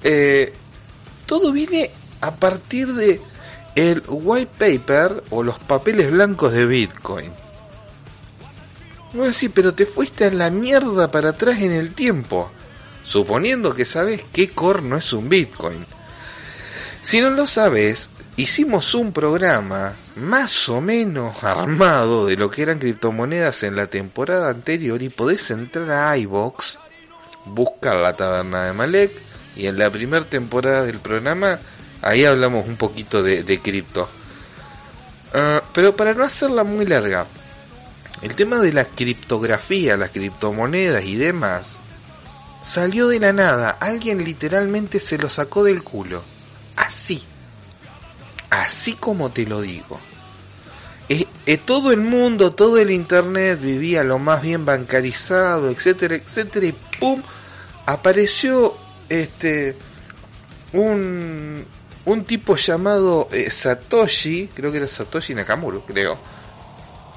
Eh, 0.02 0.52
todo 1.26 1.52
viene 1.52 1.90
a 2.26 2.34
partir 2.36 2.94
de 2.94 3.20
el 3.74 4.02
white 4.06 4.50
paper 4.58 5.24
o 5.30 5.42
los 5.42 5.58
papeles 5.58 6.10
blancos 6.10 6.52
de 6.52 6.66
Bitcoin. 6.66 7.32
Voy 9.12 9.24
a 9.24 9.28
decir, 9.28 9.50
pero 9.54 9.74
te 9.74 9.86
fuiste 9.86 10.24
a 10.24 10.30
la 10.30 10.50
mierda 10.50 11.10
para 11.10 11.30
atrás 11.30 11.60
en 11.60 11.72
el 11.72 11.94
tiempo. 11.94 12.50
suponiendo 13.04 13.74
que 13.74 13.84
sabes 13.84 14.24
qué 14.32 14.48
core 14.48 14.80
no 14.80 14.96
es 14.96 15.12
un 15.12 15.28
Bitcoin. 15.28 15.84
Si 17.02 17.20
no 17.20 17.28
lo 17.28 17.46
sabes, 17.46 18.08
hicimos 18.36 18.94
un 18.94 19.12
programa 19.12 19.92
más 20.16 20.70
o 20.70 20.80
menos 20.80 21.44
armado 21.44 22.24
de 22.26 22.36
lo 22.36 22.50
que 22.50 22.62
eran 22.62 22.78
criptomonedas 22.78 23.62
en 23.62 23.76
la 23.76 23.88
temporada 23.88 24.48
anterior 24.48 25.02
y 25.02 25.10
podés 25.10 25.50
entrar 25.50 25.90
a 25.90 26.16
iBox, 26.16 26.78
buscar 27.44 27.96
la 27.96 28.16
taberna 28.16 28.64
de 28.64 28.72
Malek 28.72 29.12
y 29.54 29.66
en 29.66 29.78
la 29.78 29.90
primera 29.90 30.24
temporada 30.24 30.84
del 30.84 30.98
programa 30.98 31.58
ahí 32.04 32.24
hablamos 32.24 32.66
un 32.66 32.76
poquito 32.76 33.22
de, 33.22 33.60
cripto. 33.60 34.08
Ah, 35.32 35.62
pero 35.72 35.96
para 35.96 36.14
no 36.14 36.24
hacerla 36.24 36.62
muy 36.64 36.86
larga, 36.86 37.26
el 38.22 38.34
tema 38.34 38.60
de 38.60 38.72
la 38.72 38.84
criptografía, 38.84 39.96
las 39.96 40.10
criptomonedas 40.10 41.04
y 41.04 41.16
demás 41.16 41.78
salió 42.62 43.08
de 43.08 43.20
la 43.20 43.32
nada. 43.32 43.70
Alguien 43.70 44.24
literalmente 44.24 45.00
se 45.00 45.18
lo 45.18 45.28
sacó 45.28 45.64
del 45.64 45.82
culo. 45.82 46.22
Así 46.76 47.24
así 48.54 48.94
como 48.94 49.30
te 49.30 49.46
lo 49.46 49.60
digo. 49.60 49.98
Eh, 51.08 51.58
todo 51.58 51.92
el 51.92 52.00
mundo, 52.00 52.54
todo 52.54 52.78
el 52.78 52.90
internet 52.90 53.60
vivía 53.60 54.02
lo 54.02 54.18
más 54.18 54.40
bien 54.40 54.64
bancarizado, 54.64 55.70
etcétera, 55.70 56.16
etcétera, 56.16 56.66
y 56.66 56.74
pum, 56.98 57.20
apareció 57.84 58.74
este 59.10 59.76
un, 60.72 61.66
un 62.06 62.24
tipo 62.24 62.56
llamado 62.56 63.28
eh, 63.32 63.50
Satoshi, 63.50 64.48
creo 64.54 64.70
que 64.70 64.78
era 64.78 64.86
Satoshi 64.86 65.34
Nakamura, 65.34 65.78
creo. 65.86 66.18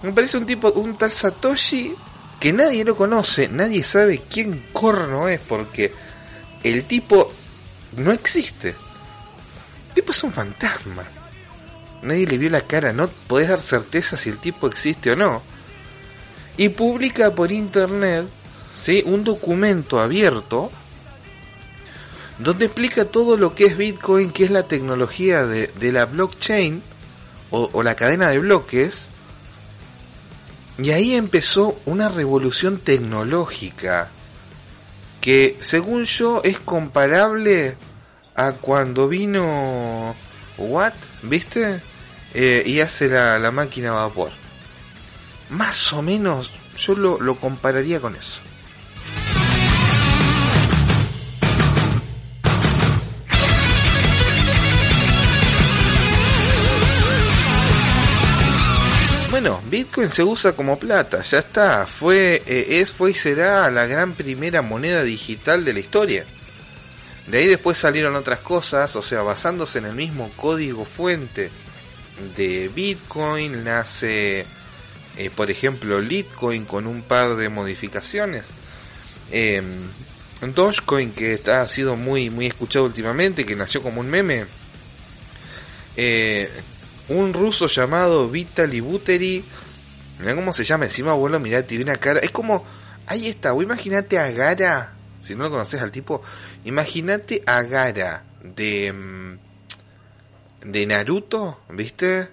Me 0.04 0.14
parece 0.14 0.38
un 0.38 0.46
tipo, 0.46 0.70
un 0.72 0.98
tal 0.98 1.12
Satoshi 1.12 1.94
que 2.40 2.54
nadie 2.54 2.86
lo 2.86 2.96
conoce, 2.96 3.48
nadie 3.48 3.84
sabe 3.84 4.24
quién 4.30 4.68
corno 4.72 5.28
es, 5.28 5.40
porque 5.42 5.94
el 6.64 6.86
tipo 6.86 7.32
no 7.98 8.12
existe. 8.12 8.70
El 8.70 9.94
tipo 9.96 10.12
es 10.12 10.24
un 10.24 10.32
fantasma 10.32 11.04
nadie 12.02 12.28
le 12.28 12.38
vio 12.38 12.50
la 12.50 12.62
cara, 12.62 12.94
no 12.94 13.10
podés 13.28 13.50
dar 13.50 13.60
certeza 13.60 14.18
si 14.18 14.30
el 14.30 14.38
tipo 14.38 14.68
existe 14.68 15.12
o 15.12 15.16
no. 15.16 15.42
Y 16.58 16.70
publica 16.70 17.34
por 17.34 17.52
internet 17.52 18.28
¿sí? 18.76 19.04
un 19.06 19.24
documento 19.24 20.00
abierto 20.00 20.72
donde 22.40 22.66
explica 22.66 23.06
todo 23.06 23.38
lo 23.38 23.56
que 23.56 23.66
es 23.66 23.78
Bitcoin, 23.78 24.32
que 24.32 24.44
es 24.44 24.52
la 24.52 24.64
tecnología 24.64 25.46
de, 25.46 25.72
la 25.92 26.06
blockchain 26.06 26.84
o, 27.50 27.84
la 27.84 27.96
cadena 27.96 28.30
de 28.30 28.40
bloques. 28.40 29.08
Y 30.78 30.92
ahí 30.92 31.16
empezó 31.16 31.80
una 31.86 32.10
revolución 32.10 32.78
tecnológica 32.78 34.10
que 35.22 35.58
según 35.60 36.04
yo 36.04 36.42
es 36.44 36.60
comparable 36.60 37.76
a 38.36 38.52
cuando 38.54 39.08
vino 39.08 40.16
What, 40.58 40.94
¿viste? 41.24 41.82
Eh, 42.36 42.62
y 42.66 42.80
hace 42.82 43.10
la, 43.10 43.50
máquina 43.50 43.90
a 43.90 44.08
vapor. 44.08 44.30
Más 45.50 45.92
o 45.94 46.04
menos 46.04 46.52
yo 46.78 46.94
lo, 46.94 47.20
lo 47.20 47.38
compararía 47.38 48.00
con 48.00 48.16
eso. 48.16 48.42
Bitcoin 59.70 60.10
se 60.10 60.24
usa 60.24 60.54
como 60.54 60.80
plata, 60.80 61.24
ya 61.24 61.40
está, 61.40 61.86
fue, 61.86 62.42
eh, 62.46 62.80
es, 62.82 62.92
fue 62.92 63.12
y 63.12 63.14
será 63.14 63.70
la 63.72 63.86
gran 63.86 64.14
primera 64.14 64.62
moneda 64.62 65.04
digital 65.04 65.66
de 65.66 65.74
la 65.74 65.80
historia. 65.80 66.26
De 67.28 67.40
ahí 67.40 67.48
después 67.48 67.78
salieron 67.78 68.16
otras 68.16 68.40
cosas, 68.40 68.96
o 68.96 69.02
sea, 69.02 69.22
basándose 69.22 69.80
en 69.80 69.86
el 69.86 69.96
mismo 69.96 70.32
código 70.38 70.86
fuente 70.86 71.50
de 72.36 72.70
Bitcoin, 72.70 73.64
nace, 73.64 74.46
eh, 75.18 75.30
por 75.36 75.52
ejemplo, 75.52 76.02
Litecoin 76.02 76.66
con 76.66 76.88
un 76.88 77.02
par 77.02 77.36
de 77.36 77.50
modificaciones. 77.50 78.46
Eh, 79.32 79.62
Dogecoin, 80.42 81.12
que 81.12 81.42
ha 81.52 81.68
sido 81.68 81.96
muy, 81.96 82.30
muy 82.30 82.46
escuchado 82.46 82.86
últimamente, 82.86 83.46
que 83.46 83.56
nació 83.56 83.82
como 83.82 84.02
un 84.02 84.10
meme. 84.10 84.46
Eh, 85.96 86.50
un 87.10 87.34
ruso 87.34 87.68
llamado 87.68 88.30
Vitaly 88.30 88.80
Butery. 88.80 89.44
Mirá 90.20 90.36
cómo 90.36 90.54
se 90.54 90.64
llama 90.64 90.86
encima, 90.86 91.12
abuelo, 91.12 91.40
mirá, 91.40 91.64
tiene 91.64 91.84
una 91.84 91.98
cara. 91.98 92.20
Es 92.20 92.32
como, 92.32 92.66
ahí 93.06 93.28
está, 93.28 93.54
o 93.54 93.62
imagínate 93.62 94.18
a 94.18 94.32
Gara 94.32 94.98
si 95.28 95.36
no 95.36 95.44
lo 95.44 95.52
conoces 95.52 95.82
al 95.82 95.92
tipo, 95.92 96.22
imagínate 96.64 97.44
a 97.46 97.62
Gara 97.64 98.24
de 98.42 98.94
mm, 98.94 99.40
de 100.72 100.86
Naruto, 100.86 101.60
¿viste? 101.70 102.30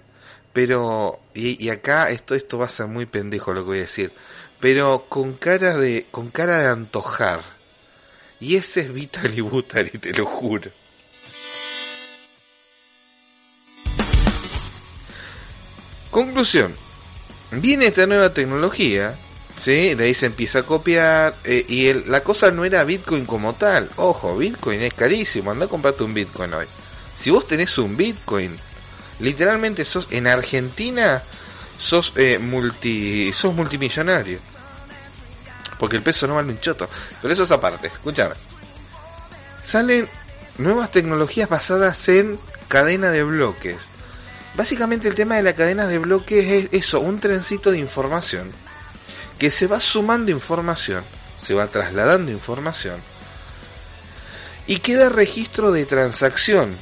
Pero 0.53 1.19
y, 1.33 1.67
acá 1.69 2.09
esto 2.09 2.33
esto 2.33 2.57
va 2.57 2.65
a 2.65 2.69
ser 2.69 2.87
muy 2.87 3.05
pendejo 3.05 3.53
lo 3.53 3.61
que 3.61 3.67
voy 3.67 3.77
a 3.79 3.81
decir, 3.81 4.11
pero 4.59 5.05
con 5.09 5.33
cara 5.33 5.77
de 5.77 6.07
con 6.09 6.29
cara 6.31 6.59
de 6.59 6.67
antojar. 6.67 7.41
Y 8.39 8.55
ese 8.55 8.81
es 8.81 8.93
Vitaly 8.93 9.41
Butari, 9.41 9.91
te 9.91 10.11
lo 10.13 10.25
juro. 10.25 10.71
Conclusión. 16.15 16.73
Viene 17.51 17.87
esta 17.87 18.07
nueva 18.07 18.33
tecnología 18.33 19.17
¿sí? 19.59 19.95
De 19.95 20.05
ahí 20.05 20.13
se 20.13 20.27
empieza 20.27 20.59
a 20.59 20.63
copiar. 20.63 21.35
Eh, 21.43 21.65
y 21.67 21.93
la 22.09 22.23
cosa 22.23 22.51
no 22.51 22.63
era 22.63 22.85
Bitcoin 22.85 23.25
como 23.25 23.55
tal. 23.55 23.89
Ojo, 23.97 24.37
Bitcoin 24.37 24.81
es 24.81 24.93
carísimo. 24.93 25.51
Anda 25.51 25.65
a 25.65 25.67
comprarte 25.67 26.05
un 26.05 26.13
Bitcoin 26.13 26.53
hoy. 26.53 26.67
Si 27.17 27.31
vos 27.31 27.45
tenés 27.45 27.77
un 27.77 27.97
Bitcoin, 27.97 28.57
literalmente 29.19 29.83
sos 29.83 30.07
en 30.09 30.27
Argentina, 30.27 31.21
sos 31.77 32.13
eh, 32.15 32.39
multi, 32.39 33.33
sos 33.33 33.53
multimillonario. 33.53 34.39
Porque 35.77 35.97
el 35.97 36.01
peso 36.01 36.27
no 36.27 36.35
vale 36.35 36.53
un 36.53 36.61
choto. 36.61 36.89
Pero 37.21 37.33
eso 37.33 37.43
es 37.43 37.51
aparte. 37.51 37.87
Escúchame. 37.87 38.35
Salen 39.61 40.07
nuevas 40.59 40.93
tecnologías 40.93 41.49
basadas 41.49 42.07
en 42.07 42.39
cadena 42.69 43.09
de 43.09 43.23
bloques. 43.23 43.94
Básicamente 44.55 45.07
el 45.07 45.15
tema 45.15 45.35
de 45.35 45.43
la 45.43 45.53
cadena 45.53 45.87
de 45.87 45.99
bloques 45.99 46.45
es 46.45 46.69
eso, 46.71 47.01
un 47.01 47.19
trencito 47.19 47.71
de 47.71 47.79
información 47.79 48.51
que 49.37 49.51
se 49.51 49.67
va 49.67 49.79
sumando 49.79 50.31
información, 50.31 51.03
se 51.37 51.53
va 51.53 51.67
trasladando 51.67 52.31
información 52.31 53.01
y 54.67 54.77
queda 54.77 55.09
registro 55.09 55.71
de 55.71 55.85
transacción. 55.85 56.77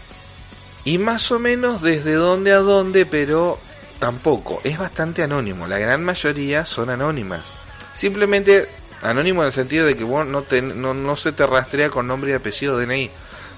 Y 0.85 0.97
más 0.97 1.31
o 1.31 1.39
menos 1.39 1.81
desde 1.81 2.13
dónde 2.13 2.51
a 2.51 2.59
dónde, 2.59 3.05
pero 3.05 3.59
tampoco. 3.99 4.61
Es 4.63 4.77
bastante 4.77 5.23
anónimo. 5.23 5.67
La 5.67 5.79
gran 5.79 6.03
mayoría 6.03 6.65
son 6.65 6.89
anónimas. 6.89 7.53
Simplemente 7.93 8.67
anónimo 9.01 9.41
en 9.41 9.47
el 9.47 9.53
sentido 9.53 9.85
de 9.85 9.95
que 9.95 10.03
vos 10.03 10.25
no, 10.25 10.45
no, 10.75 10.93
no 10.93 11.17
se 11.17 11.31
te 11.31 11.45
rastrea 11.45 11.89
con 11.89 12.07
nombre 12.07 12.31
y 12.31 12.33
apellido 12.33 12.77
DNI, 12.77 13.09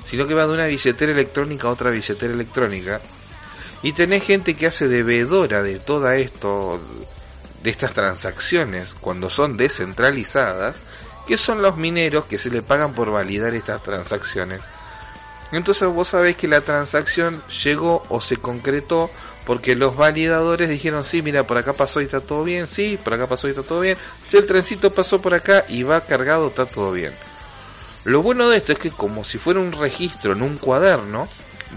sino 0.04 0.28
que 0.28 0.34
va 0.34 0.46
de 0.46 0.54
una 0.54 0.68
billetera 0.68 1.12
electrónica 1.12 1.68
a 1.68 1.72
otra 1.72 1.90
billetera 1.90 2.34
electrónica. 2.34 3.02
Y 3.84 3.94
tenés 3.94 4.24
gente 4.24 4.56
que 4.56 4.68
hace 4.68 4.88
de 4.88 5.04
de 5.04 5.80
todo 5.80 6.12
esto, 6.12 6.80
de 7.64 7.70
estas 7.70 7.94
transacciones 7.94 8.96
cuando 9.00 9.30
son 9.30 9.58
descentralizadas, 9.58 10.76
que 11.28 11.38
son 11.38 11.62
los 11.62 11.78
mineros 11.78 12.26
que 12.26 12.38
se 12.38 12.50
le 12.50 12.62
pagan 12.62 12.94
por 12.94 13.12
validar 13.12 13.54
estas 13.56 13.84
transacciones. 13.84 14.62
Entonces 15.52 15.88
vos 15.88 16.10
sabés 16.10 16.36
que 16.36 16.48
la 16.48 16.62
transacción 16.62 17.42
llegó 17.64 18.04
o 18.10 18.22
se 18.22 18.38
concretó 18.38 19.10
porque 19.46 19.76
los 19.76 19.96
validadores 19.96 20.70
dijeron, 20.70 21.04
sí, 21.04 21.22
mira, 21.22 21.46
por 21.46 21.58
acá 21.58 21.74
pasó 21.74 22.02
y 22.02 22.06
está 22.06 22.20
todo 22.20 22.44
bien, 22.44 22.66
sí, 22.66 23.00
por 23.02 23.14
acá 23.14 23.28
pasó 23.28 23.48
y 23.48 23.52
está 23.52 23.62
todo 23.62 23.80
bien, 23.82 23.98
si 24.28 24.38
el 24.38 24.46
trencito 24.48 24.92
pasó 24.92 25.22
por 25.22 25.36
acá 25.36 25.66
y 25.70 25.84
va 25.84 26.02
cargado, 26.02 26.48
está 26.48 26.66
todo 26.66 26.92
bien. 26.92 27.14
Lo 28.06 28.22
bueno 28.22 28.50
de 28.50 28.58
esto 28.58 28.72
es 28.72 28.80
que 28.80 28.92
como 28.92 29.24
si 29.24 29.38
fuera 29.38 29.60
un 29.60 29.72
registro 29.72 30.34
en 30.34 30.42
un 30.42 30.58
cuaderno, 30.58 31.28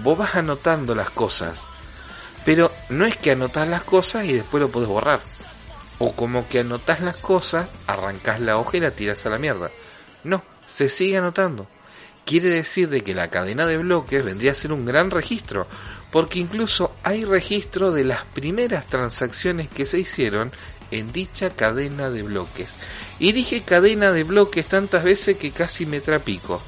vos 0.02 0.16
vas 0.16 0.34
anotando 0.34 0.94
las 0.94 1.10
cosas. 1.10 1.67
Pero 2.44 2.72
no 2.88 3.04
es 3.04 3.16
que 3.16 3.32
anotas 3.32 3.68
las 3.68 3.82
cosas 3.82 4.24
y 4.24 4.32
después 4.32 4.60
lo 4.60 4.70
podés 4.70 4.88
borrar. 4.88 5.20
O 5.98 6.12
como 6.14 6.48
que 6.48 6.60
anotas 6.60 7.00
las 7.00 7.16
cosas, 7.16 7.68
arrancas 7.86 8.40
la 8.40 8.58
hoja 8.58 8.76
y 8.76 8.80
la 8.80 8.90
tiras 8.92 9.26
a 9.26 9.30
la 9.30 9.38
mierda. 9.38 9.70
No, 10.24 10.42
se 10.66 10.88
sigue 10.88 11.18
anotando. 11.18 11.66
Quiere 12.24 12.50
decir 12.50 12.88
de 12.88 13.02
que 13.02 13.14
la 13.14 13.28
cadena 13.28 13.66
de 13.66 13.78
bloques 13.78 14.24
vendría 14.24 14.52
a 14.52 14.54
ser 14.54 14.72
un 14.72 14.84
gran 14.84 15.10
registro, 15.10 15.66
porque 16.10 16.38
incluso 16.38 16.94
hay 17.02 17.24
registro 17.24 17.90
de 17.90 18.04
las 18.04 18.24
primeras 18.24 18.86
transacciones 18.86 19.68
que 19.68 19.86
se 19.86 19.98
hicieron 19.98 20.52
en 20.90 21.12
dicha 21.12 21.50
cadena 21.50 22.10
de 22.10 22.22
bloques. 22.22 22.70
Y 23.18 23.32
dije 23.32 23.62
cadena 23.62 24.12
de 24.12 24.24
bloques 24.24 24.66
tantas 24.66 25.04
veces 25.04 25.36
que 25.36 25.50
casi 25.50 25.86
me 25.86 26.00
trapico. 26.00 26.62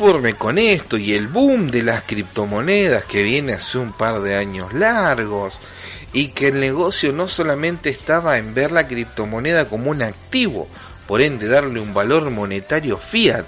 Conforme 0.00 0.34
con 0.34 0.58
esto 0.58 0.96
y 0.96 1.14
el 1.14 1.26
boom 1.26 1.70
de 1.70 1.82
las 1.82 2.02
criptomonedas 2.02 3.04
que 3.04 3.22
viene 3.22 3.54
hace 3.54 3.78
un 3.78 3.92
par 3.92 4.20
de 4.20 4.36
años 4.36 4.72
largos 4.72 5.58
y 6.12 6.28
que 6.28 6.48
el 6.48 6.60
negocio 6.60 7.12
no 7.12 7.28
solamente 7.28 7.90
estaba 7.90 8.38
en 8.38 8.54
ver 8.54 8.72
la 8.72 8.86
criptomoneda 8.86 9.68
como 9.68 9.90
un 9.90 10.02
activo, 10.02 10.68
por 11.06 11.20
ende 11.22 11.48
darle 11.48 11.80
un 11.80 11.92
valor 11.92 12.30
monetario 12.30 12.98
fiat, 12.98 13.46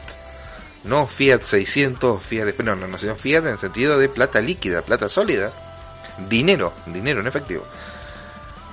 no 0.85 1.07
fiat 1.07 1.43
600, 1.43 2.23
fiat, 2.23 2.59
no, 2.59 2.77
no, 2.77 2.87
no, 2.87 2.99
fiat 2.99 3.45
en 3.45 3.53
el 3.53 3.59
sentido 3.59 3.99
de 3.99 4.09
plata 4.09 4.41
líquida, 4.41 4.83
plata 4.83 5.09
sólida, 5.09 5.53
dinero, 6.29 6.73
dinero 6.87 7.21
en 7.21 7.27
efectivo. 7.27 7.65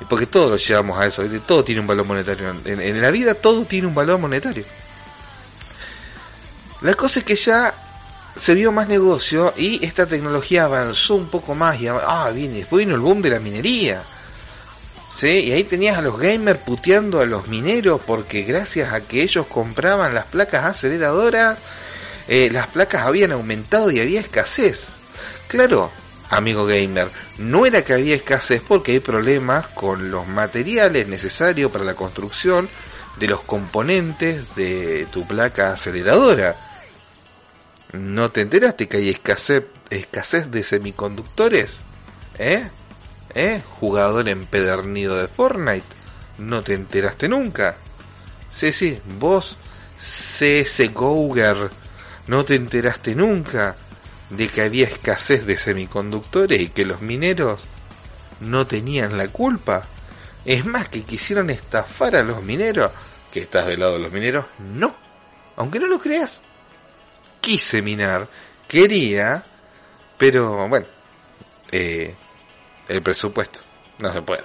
Porque 0.08 0.26
todos 0.26 0.50
lo 0.50 0.58
llevamos 0.58 0.98
a 0.98 1.06
eso, 1.06 1.24
todo 1.46 1.64
tiene 1.64 1.82
un 1.82 1.88
valor 1.88 2.06
monetario. 2.06 2.56
En, 2.66 3.02
la 3.02 3.12
vida 3.12 3.34
todo 3.34 3.66
tiene 3.66 3.88
un 3.88 3.96
valor 3.96 4.18
monetario. 4.20 4.64
La 6.82 6.94
cosa 6.94 7.20
es 7.20 7.26
que 7.26 7.36
ya 7.36 7.74
se 8.36 8.54
vio 8.54 8.72
más 8.72 8.88
negocio 8.88 9.54
y 9.58 9.84
esta 9.86 10.06
tecnología 10.06 10.64
avanzó 10.64 11.16
un 11.16 11.28
poco 11.28 11.54
más 11.54 11.80
y 11.82 11.88
ah, 11.88 12.32
viene, 12.34 12.60
después 12.60 12.86
vino 12.86 12.96
el 12.96 13.02
boom 13.02 13.22
de 13.22 13.32
la 13.32 13.40
minería. 13.40 14.04
¿Sí? 15.14 15.28
Y 15.28 15.52
ahí 15.52 15.66
tenías 15.66 15.98
a 15.98 16.02
los 16.02 16.18
gamers 16.18 16.62
puteando 16.62 17.20
a 17.20 17.26
los 17.26 17.48
mineros 17.50 18.00
porque 18.06 18.44
gracias 18.44 18.94
a 18.94 19.02
que 19.02 19.22
ellos 19.22 19.48
compraban 19.48 20.14
las 20.14 20.26
placas 20.26 20.64
aceleradoras, 20.64 21.60
eh, 22.30 22.50
las 22.50 22.68
placas 22.68 23.06
habían 23.06 23.34
aumentado 23.34 23.92
y 23.92 24.00
había 24.00 24.22
escasez. 24.22 24.88
Claro, 25.50 25.92
amigo 26.30 26.66
gamer, 26.66 27.10
no 27.38 27.66
era 27.66 27.84
que 27.84 27.94
había 27.94 28.16
escasez 28.16 28.62
porque 28.66 28.94
hay 28.94 29.00
problemas 29.00 29.68
con 29.68 30.12
los 30.12 30.28
materiales 30.28 31.08
necesarios 31.08 31.72
para 31.72 31.84
la 31.84 31.96
construcción 31.96 32.70
de 33.20 33.28
los 33.28 33.42
componentes 33.42 34.56
de 34.56 35.08
tu 35.12 35.28
placa 35.28 35.74
aceleradora. 35.74 36.56
¿No 37.94 38.30
te 38.30 38.42
enteraste 38.42 38.88
que 38.88 38.98
hay 38.98 39.10
escasez, 39.10 40.52
de 40.52 40.64
semiconductores? 40.64 41.82
¿Eh? 42.38 42.70
¿Eh? 43.34 43.62
Jugador 43.80 44.30
empedernido 44.30 45.18
de 45.18 45.28
Fortnite. 45.28 45.88
¿No 46.38 46.62
te 46.62 46.76
enteraste 46.76 47.28
nunca? 47.28 47.76
Sí, 48.52 48.72
sí, 48.72 49.00
vos, 49.20 49.58
CS 49.98 50.94
Gouger, 50.94 51.70
¿no 52.28 52.46
te 52.46 52.56
enteraste 52.56 53.16
nunca 53.16 53.76
de 54.30 54.48
que 54.48 54.62
había 54.62 54.88
escasez 54.88 55.46
de 55.46 55.58
semiconductores 55.58 56.60
y 56.60 56.70
que 56.70 56.86
los 56.86 57.02
mineros 57.02 57.64
no 58.40 58.68
tenían 58.68 59.18
la 59.18 59.28
culpa? 59.28 59.88
Es 60.46 60.66
más, 60.66 60.90
que 60.90 61.04
quisieron 61.04 61.50
estafar 61.50 62.16
a 62.16 62.24
los 62.24 62.42
mineros. 62.44 62.92
¿Que 63.32 63.42
estás 63.42 63.68
del 63.68 63.80
lado 63.82 63.94
de 63.94 64.00
los 64.00 64.12
mineros? 64.12 64.46
No. 64.58 64.96
Aunque 65.56 65.80
no 65.80 65.88
lo 65.88 66.00
creas 66.00 66.42
quise 67.42 67.82
minar, 67.82 68.28
quería, 68.68 69.44
pero 70.18 70.68
bueno, 70.68 70.88
eh, 71.72 72.16
el 72.88 73.02
presupuesto 73.02 73.62
no 74.00 74.14
se 74.14 74.22
puede. 74.22 74.44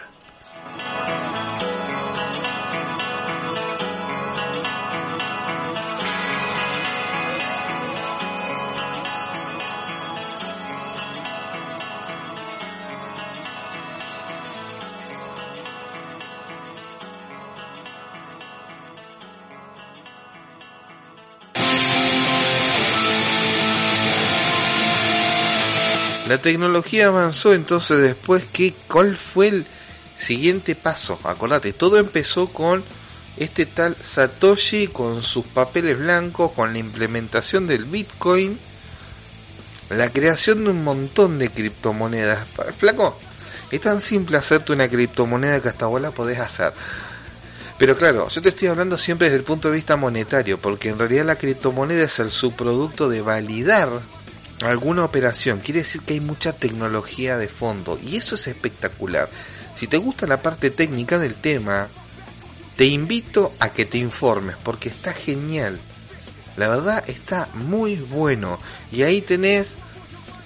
La 26.26 26.38
tecnología 26.38 27.06
avanzó 27.06 27.52
entonces 27.52 27.98
después 27.98 28.46
que 28.46 28.74
cuál 28.88 29.16
fue 29.16 29.48
el 29.48 29.66
siguiente 30.16 30.74
paso. 30.74 31.18
Acordate, 31.22 31.74
todo 31.74 31.98
empezó 31.98 32.46
con 32.48 32.82
este 33.37 33.66
tal 33.66 33.96
Satoshi 34.00 34.88
con 34.88 35.22
sus 35.22 35.44
papeles 35.44 35.98
blancos, 35.98 36.52
con 36.52 36.72
la 36.72 36.78
implementación 36.78 37.66
del 37.66 37.84
Bitcoin, 37.84 38.58
la 39.90 40.10
creación 40.10 40.64
de 40.64 40.70
un 40.70 40.82
montón 40.82 41.38
de 41.38 41.50
criptomonedas. 41.50 42.46
Flaco, 42.78 43.18
es 43.70 43.80
tan 43.82 44.00
simple 44.00 44.38
hacerte 44.38 44.72
una 44.72 44.88
criptomoneda 44.88 45.60
que 45.60 45.68
hasta 45.68 45.87
vos 45.87 46.00
la 46.00 46.12
podés 46.12 46.38
hacer. 46.38 46.72
Pero 47.76 47.98
claro, 47.98 48.28
yo 48.28 48.40
te 48.40 48.50
estoy 48.50 48.68
hablando 48.68 48.96
siempre 48.96 49.26
desde 49.26 49.38
el 49.38 49.44
punto 49.44 49.68
de 49.68 49.74
vista 49.74 49.96
monetario, 49.96 50.58
porque 50.58 50.88
en 50.88 50.98
realidad 50.98 51.26
la 51.26 51.37
criptomoneda 51.37 52.04
es 52.04 52.18
el 52.18 52.30
subproducto 52.30 53.08
de 53.10 53.20
validar 53.20 53.90
alguna 54.62 55.04
operación. 55.04 55.60
Quiere 55.60 55.80
decir 55.80 56.02
que 56.02 56.14
hay 56.14 56.20
mucha 56.20 56.52
tecnología 56.52 57.38
de 57.38 57.48
fondo 57.48 57.98
y 58.02 58.16
eso 58.16 58.34
es 58.34 58.46
espectacular. 58.46 59.28
Si 59.74 59.86
te 59.86 59.96
gusta 59.96 60.26
la 60.26 60.42
parte 60.42 60.70
técnica 60.70 61.18
del 61.18 61.34
tema, 61.34 61.88
te 62.76 62.86
invito 62.86 63.52
a 63.58 63.70
que 63.70 63.84
te 63.84 63.98
informes 63.98 64.56
porque 64.62 64.88
está 64.88 65.12
genial. 65.12 65.80
La 66.56 66.68
verdad 66.68 67.04
está 67.08 67.48
muy 67.54 67.96
bueno. 67.96 68.58
Y 68.92 69.02
ahí 69.02 69.20
tenés 69.20 69.76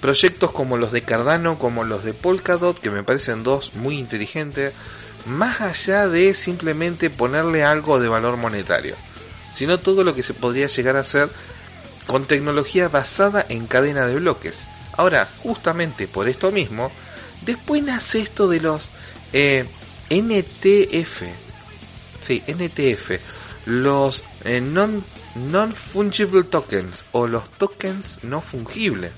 proyectos 0.01 0.51
como 0.51 0.77
los 0.77 0.91
de 0.91 1.03
Cardano, 1.03 1.59
como 1.59 1.83
los 1.83 2.03
de 2.03 2.13
Polkadot, 2.13 2.79
que 2.79 2.89
me 2.89 3.03
parecen 3.03 3.43
dos 3.43 3.75
muy 3.75 3.97
inteligentes, 3.97 4.73
más 5.25 5.61
allá 5.61 6.07
de 6.07 6.33
simplemente 6.33 7.09
ponerle 7.09 7.63
algo 7.63 7.99
de 7.99 8.07
valor 8.07 8.37
monetario, 8.37 8.95
sino 9.53 9.79
todo 9.79 10.03
lo 10.03 10.15
que 10.15 10.23
se 10.23 10.33
podría 10.33 10.67
llegar 10.67 10.95
a 10.95 11.01
hacer 11.01 11.29
con 12.09 12.25
tecnología 12.25 12.89
basada 12.89 13.45
en 13.49 13.67
cadena 13.67 14.07
de 14.07 14.15
bloques. 14.15 14.67
Ahora, 14.93 15.29
justamente 15.43 16.07
por 16.07 16.27
esto 16.27 16.51
mismo, 16.51 16.91
después 17.45 17.83
nace 17.83 18.21
esto 18.21 18.47
de 18.47 18.59
los 18.59 18.89
eh, 19.31 19.69
NTF. 20.09 21.21
Sí, 22.19 22.41
NTF. 22.47 23.11
Los 23.67 24.23
eh, 24.43 24.59
non, 24.59 25.03
fungible 25.75 26.41
tokens 26.45 27.05
o 27.11 27.27
los 27.27 27.47
tokens 27.51 28.23
no 28.23 28.41
fungibles. 28.41 29.11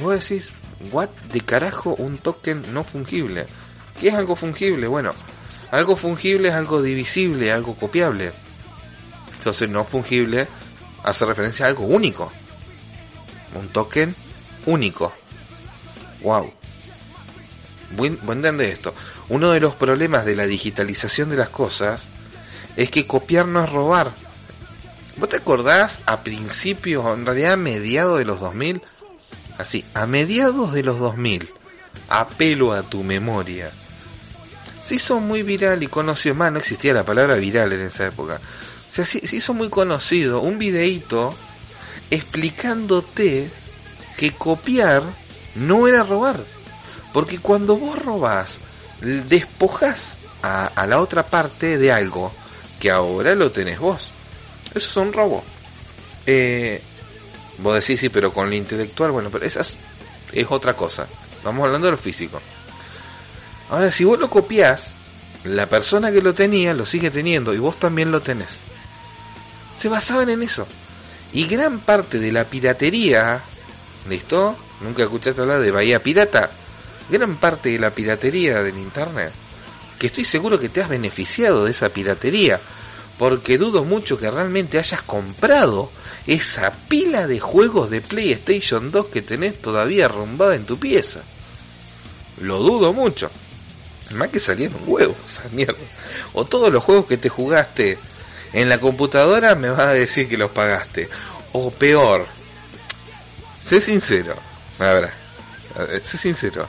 Vos 0.00 0.26
decís, 0.26 0.54
¿what 0.90 1.10
de 1.34 1.42
carajo 1.42 1.94
un 1.96 2.16
token 2.16 2.72
no 2.72 2.82
fungible? 2.82 3.46
¿Qué 4.00 4.08
es 4.08 4.14
algo 4.14 4.36
fungible? 4.36 4.86
Bueno, 4.86 5.12
algo 5.70 5.96
fungible 5.96 6.48
es 6.48 6.54
algo 6.54 6.80
divisible, 6.80 7.52
algo 7.52 7.74
copiable. 7.74 8.32
Entonces 9.34 9.68
no 9.68 9.84
fungible 9.84 10.48
hace 11.02 11.26
referencia 11.26 11.66
a 11.66 11.68
algo 11.68 11.84
único. 11.84 12.32
Un 13.54 13.68
token 13.68 14.14
único. 14.66 15.12
Wow. 16.22 16.52
Buen, 17.96 18.18
buen 18.22 18.42
de 18.42 18.70
esto. 18.70 18.94
Uno 19.28 19.50
de 19.50 19.60
los 19.60 19.74
problemas 19.74 20.24
de 20.24 20.36
la 20.36 20.46
digitalización 20.46 21.30
de 21.30 21.36
las 21.36 21.50
cosas 21.50 22.04
es 22.76 22.90
que 22.90 23.06
copiar 23.06 23.46
no 23.46 23.62
es 23.62 23.70
robar. 23.70 24.12
¿Vos 25.16 25.28
te 25.28 25.36
acordás 25.36 26.00
a 26.06 26.22
principios, 26.22 27.04
en 27.06 27.26
realidad 27.26 27.52
a 27.52 27.56
mediados 27.56 28.18
de 28.18 28.24
los 28.24 28.40
2000? 28.40 28.80
Así, 29.58 29.84
a 29.92 30.06
mediados 30.06 30.72
de 30.72 30.82
los 30.82 30.98
2000. 30.98 31.50
Apelo 32.08 32.72
a 32.72 32.82
tu 32.82 33.02
memoria. 33.02 33.70
Se 34.82 34.94
hizo 34.94 35.20
muy 35.20 35.42
viral 35.42 35.82
y 35.82 35.86
conocido. 35.86 36.34
Más, 36.34 36.50
no 36.50 36.58
existía 36.58 36.94
la 36.94 37.04
palabra 37.04 37.34
viral 37.36 37.72
en 37.72 37.82
esa 37.82 38.06
época 38.06 38.40
se, 38.92 39.06
se 39.06 39.36
hizo 39.36 39.54
muy 39.54 39.70
conocido 39.70 40.42
un 40.42 40.58
videíto 40.58 41.34
explicándote 42.10 43.50
que 44.18 44.32
copiar 44.32 45.02
no 45.54 45.88
era 45.88 46.02
robar. 46.02 46.44
Porque 47.14 47.38
cuando 47.38 47.76
vos 47.76 47.98
robás, 48.04 48.58
despojas 49.00 50.18
a, 50.42 50.86
la 50.86 50.98
otra 51.00 51.26
parte 51.26 51.78
de 51.78 51.90
algo 51.90 52.32
que 52.78 52.90
ahora 52.90 53.34
lo 53.34 53.50
tenés 53.50 53.78
vos. 53.78 54.10
Eso 54.74 54.88
es 54.90 54.96
un 54.96 55.12
robo. 55.12 55.42
Eh, 56.26 56.82
vos 57.58 57.74
decís, 57.74 57.98
sí, 57.98 58.10
pero 58.10 58.32
con 58.32 58.50
lo 58.50 58.56
intelectual, 58.56 59.10
bueno, 59.10 59.30
pero 59.30 59.46
esa 59.46 59.60
es, 59.60 59.76
es 60.32 60.46
otra 60.50 60.74
cosa. 60.74 61.06
Vamos 61.44 61.64
hablando 61.64 61.86
de 61.86 61.92
lo 61.92 61.98
físico. 61.98 62.40
Ahora, 63.70 63.90
si 63.90 64.04
vos 64.04 64.18
lo 64.18 64.28
copias, 64.28 64.94
la 65.44 65.66
persona 65.66 66.12
que 66.12 66.20
lo 66.20 66.34
tenía 66.34 66.74
lo 66.74 66.84
sigue 66.84 67.10
teniendo 67.10 67.54
y 67.54 67.58
vos 67.58 67.78
también 67.78 68.12
lo 68.12 68.20
tenés 68.20 68.71
se 69.82 69.88
basaban 69.88 70.28
en 70.28 70.44
eso. 70.44 70.64
Y 71.32 71.48
gran 71.48 71.80
parte 71.80 72.20
de 72.20 72.30
la 72.30 72.44
piratería, 72.44 73.42
¿listo? 74.08 74.56
Nunca 74.80 75.02
escuchaste 75.02 75.40
hablar 75.40 75.60
de 75.60 75.72
Bahía 75.72 76.00
Pirata. 76.00 76.52
Gran 77.10 77.34
parte 77.38 77.70
de 77.70 77.80
la 77.80 77.90
piratería 77.90 78.62
del 78.62 78.78
Internet, 78.78 79.32
que 79.98 80.06
estoy 80.06 80.24
seguro 80.24 80.60
que 80.60 80.68
te 80.68 80.82
has 80.82 80.88
beneficiado 80.88 81.64
de 81.64 81.72
esa 81.72 81.88
piratería, 81.88 82.60
porque 83.18 83.58
dudo 83.58 83.82
mucho 83.82 84.16
que 84.16 84.30
realmente 84.30 84.78
hayas 84.78 85.02
comprado 85.02 85.90
esa 86.28 86.72
pila 86.72 87.26
de 87.26 87.40
juegos 87.40 87.90
de 87.90 88.02
PlayStation 88.02 88.92
2 88.92 89.06
que 89.06 89.22
tenés 89.22 89.60
todavía 89.60 90.04
arrumbada 90.04 90.54
en 90.54 90.64
tu 90.64 90.78
pieza. 90.78 91.22
Lo 92.38 92.58
dudo 92.60 92.92
mucho. 92.92 93.32
Más 94.12 94.28
que 94.28 94.38
salieron 94.38 94.82
huevos, 94.86 95.16
esa 95.26 95.48
mierda. 95.50 95.74
O 96.34 96.44
todos 96.44 96.72
los 96.72 96.84
juegos 96.84 97.06
que 97.06 97.16
te 97.16 97.28
jugaste 97.28 97.98
en 98.52 98.68
la 98.68 98.78
computadora 98.78 99.54
me 99.54 99.70
vas 99.70 99.80
a 99.80 99.94
decir 99.94 100.28
que 100.28 100.36
los 100.36 100.50
pagaste. 100.50 101.08
O 101.52 101.70
peor, 101.70 102.26
sé 103.60 103.80
sincero, 103.80 104.36
ahora, 104.78 105.12
sé 106.02 106.16
sincero, 106.16 106.66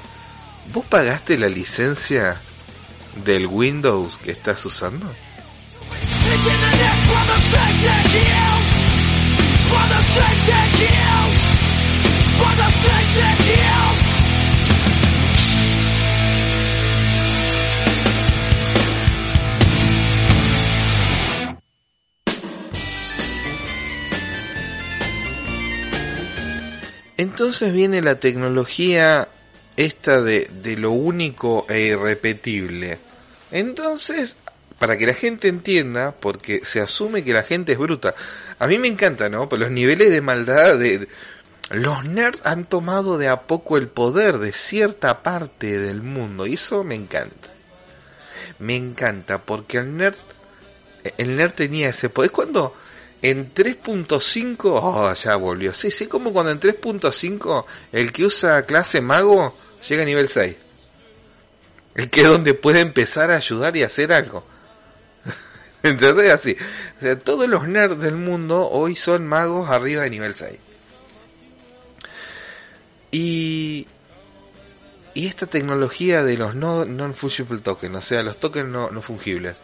¿vos 0.74 0.86
pagaste 0.86 1.38
la 1.38 1.48
licencia 1.48 2.42
del 3.24 3.48
Windows 3.48 4.18
que 4.18 4.32
estás 4.32 4.66
usando? 4.66 5.10
Entonces 27.24 27.72
viene 27.72 28.02
la 28.02 28.16
tecnología 28.16 29.30
esta 29.78 30.22
de, 30.22 30.50
de 30.62 30.78
lo 30.78 30.92
único 30.92 31.66
e 31.70 31.80
irrepetible. 31.82 33.00
Entonces, 33.52 34.36
para 34.78 34.98
que 34.98 35.08
la 35.08 35.14
gente 35.14 35.48
entienda, 35.48 36.14
porque 36.20 36.66
se 36.66 36.82
asume 36.82 37.24
que 37.24 37.32
la 37.32 37.44
gente 37.44 37.72
es 37.72 37.78
bruta. 37.78 38.14
A 38.60 38.68
mí 38.68 38.78
me 38.78 38.90
encanta, 38.90 39.30
¿no? 39.30 39.48
Por 39.48 39.60
los 39.60 39.72
niveles 39.72 40.10
de 40.10 40.22
maldad 40.22 40.78
de... 40.78 41.08
Los 41.70 42.04
nerds 42.04 42.46
han 42.46 42.66
tomado 42.66 43.18
de 43.18 43.30
a 43.30 43.44
poco 43.44 43.78
el 43.78 43.88
poder 43.88 44.38
de 44.40 44.52
cierta 44.52 45.24
parte 45.24 45.80
del 45.80 46.04
mundo 46.04 46.46
y 46.46 46.56
eso 46.56 46.84
me 46.84 46.96
encanta. 46.96 47.48
Me 48.60 48.76
encanta 48.76 49.40
porque 49.40 49.78
el 49.78 49.96
nerd 49.96 50.18
el 51.18 51.38
nerd 51.38 51.54
tenía 51.54 51.90
ese 51.90 52.10
poder. 52.10 52.30
Es 52.30 52.34
cuando 52.34 52.76
en 53.24 53.54
3.5, 53.54 54.58
oh, 54.66 55.14
ya 55.14 55.36
volvió. 55.38 55.74
Sí, 55.74 55.90
sí, 55.90 56.08
como 56.08 56.34
cuando 56.34 56.52
en 56.52 56.60
3.5 56.60 57.66
el 57.94 58.12
que 58.12 58.26
usa 58.26 58.66
clase 58.66 59.00
mago 59.00 59.58
llega 59.88 60.04
a 60.04 60.06
nivel 60.06 60.28
6. 60.28 60.56
El 61.96 62.10
que 62.10 62.22
es 62.22 62.28
donde 62.28 62.54
puede 62.54 62.82
empezar 62.82 63.32
a 63.32 63.38
ayudar 63.38 63.78
y 63.78 63.84
hacer 63.84 64.12
algo. 64.12 64.44
¿Entendés? 65.84 66.34
Así. 66.34 66.58
Todos 67.24 67.48
los 67.48 67.66
nerds 67.66 68.02
del 68.02 68.16
mundo 68.18 68.68
hoy 68.70 68.98
son 68.98 69.26
magos 69.26 69.70
arriba 69.70 70.04
de 70.04 70.10
nivel 70.10 70.36
6. 70.36 70.60
Y, 73.12 73.88
y 75.14 75.28
esta 75.28 75.46
tecnología 75.46 76.24
de 76.24 76.36
los 76.36 76.56
no, 76.56 76.84
non-fungible 76.84 77.62
tokens, 77.62 77.96
o 77.96 78.02
sea, 78.02 78.22
los 78.22 78.38
tokens 78.38 78.68
no, 78.68 78.90
no 78.90 79.02
fungibles, 79.02 79.62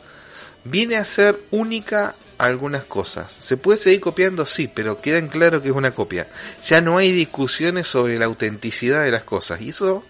viene 0.64 0.98
a 0.98 1.06
ser 1.06 1.40
única 1.52 2.16
algunas 2.38 2.86
cosas. 2.86 3.32
Se 3.32 3.58
puede 3.58 3.80
seguir 3.80 4.00
copiando, 4.00 4.46
sí, 4.46 4.68
pero 4.74 5.02
queda 5.02 5.18
en 5.18 5.28
claro 5.28 5.62
que 5.62 5.70
es 5.70 5.76
una 5.76 5.92
copia. 5.92 6.28
Ya 6.64 6.82
no 6.82 6.98
hay 6.98 7.12
discusiones 7.12 7.88
sobre 7.88 8.18
la 8.18 8.26
autenticidad 8.26 9.04
de 9.04 9.12
las 9.12 9.24
cosas. 9.24 9.62
Y 9.62 9.70
eso, 9.70 10.04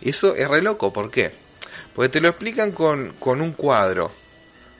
eso 0.00 0.34
es 0.34 0.48
re 0.48 0.62
loco. 0.62 0.92
¿Por 0.92 1.10
qué? 1.10 1.32
Porque 1.94 2.08
te 2.08 2.20
lo 2.20 2.28
explican 2.28 2.72
con, 2.72 3.14
con 3.18 3.40
un 3.40 3.52
cuadro. 3.52 4.12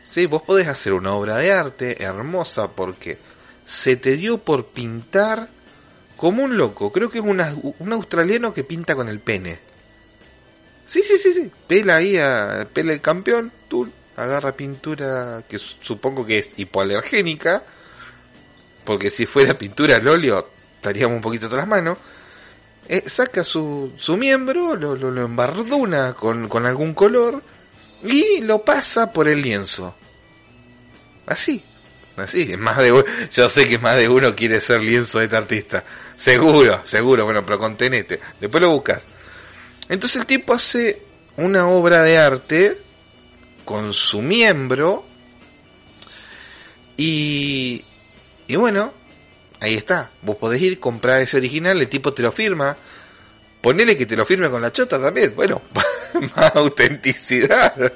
Sí, 0.05 0.27
vos 0.27 0.43
podés 0.43 0.69
hacer 0.69 0.93
una 0.93 1.15
obra 1.15 1.37
de 1.37 1.53
arte 1.53 2.03
hermosa 2.03 2.71
porque 2.71 3.19
se 3.65 3.97
te 3.97 4.17
dio 4.17 4.39
por 4.39 4.67
pintar 4.67 5.49
como 6.17 6.43
un 6.43 6.57
loco. 6.57 6.93
Creo 6.93 7.11
que 7.11 7.19
es 7.19 7.25
un 7.25 7.93
australiano 7.93 8.53
que 8.53 8.65
pinta 8.65 8.95
con 8.95 9.09
el 9.09 9.21
pene. 9.21 9.59
Sí, 10.91 11.03
sí, 11.05 11.17
sí, 11.17 11.33
sí. 11.33 11.51
Pela 11.69 11.97
ahí 11.97 12.19
a, 12.19 12.69
pela 12.73 12.93
el 12.93 13.01
campeón, 13.01 13.53
tú 13.69 13.89
agarra 14.23 14.53
pintura 14.53 15.43
que 15.49 15.59
supongo 15.59 16.25
que 16.25 16.39
es 16.39 16.53
hipoalergénica, 16.57 17.63
porque 18.85 19.11
si 19.11 19.27
fuera 19.27 19.57
pintura 19.57 19.97
al 19.97 20.09
óleo 20.09 20.49
estaríamos 20.77 21.17
un 21.17 21.23
poquito 21.23 21.49
tras 21.49 21.61
las 21.61 21.69
manos. 21.69 21.99
Eh, 22.89 23.05
saca 23.07 23.45
su, 23.45 23.93
su 23.97 24.17
miembro, 24.17 24.75
lo, 24.75 24.97
lo, 24.97 25.11
lo 25.11 25.25
embarduna 25.25 26.15
con, 26.15 26.49
con 26.49 26.67
algún 26.67 26.93
color 26.93 27.43
y 28.03 28.41
lo 28.41 28.65
pasa 28.65 29.13
por 29.13 29.29
el 29.29 29.41
lienzo. 29.41 29.95
Así, 31.27 31.63
así, 32.17 32.57
más 32.57 32.79
de 32.79 33.05
yo 33.33 33.49
sé 33.49 33.69
que 33.69 33.79
más 33.79 33.97
de 33.97 34.09
uno 34.09 34.35
quiere 34.35 34.61
ser 34.61 34.81
lienzo 34.81 35.19
de 35.19 35.27
este 35.27 35.37
artista. 35.37 35.85
Seguro, 36.17 36.81
seguro, 36.85 37.25
bueno, 37.25 37.45
pero 37.45 37.59
contenete. 37.59 38.19
Después 38.41 38.61
lo 38.61 38.71
buscas. 38.71 39.03
Entonces 39.89 40.21
el 40.21 40.27
tipo 40.27 40.55
hace 40.55 41.01
una 41.37 41.69
obra 41.69 42.03
de 42.03 42.19
arte 42.19 42.79
con 43.71 43.95
su 43.95 44.21
miembro 44.21 45.07
y, 46.97 47.85
y 48.49 48.57
bueno, 48.57 48.93
ahí 49.61 49.77
está. 49.77 50.11
Vos 50.23 50.35
podés 50.39 50.61
ir, 50.61 50.81
comprar 50.81 51.23
ese 51.23 51.37
original, 51.37 51.81
el 51.81 51.89
tipo 51.89 52.13
te 52.13 52.21
lo 52.21 52.33
firma. 52.33 52.77
Ponele 53.61 53.97
que 53.97 54.07
te 54.07 54.17
lo 54.17 54.27
firme 54.27 54.51
con 54.51 54.61
la 54.61 54.73
chota 54.73 55.01
también. 55.01 55.37
Bueno, 55.37 55.63
más 56.35 56.57
autenticidad. 56.57 57.93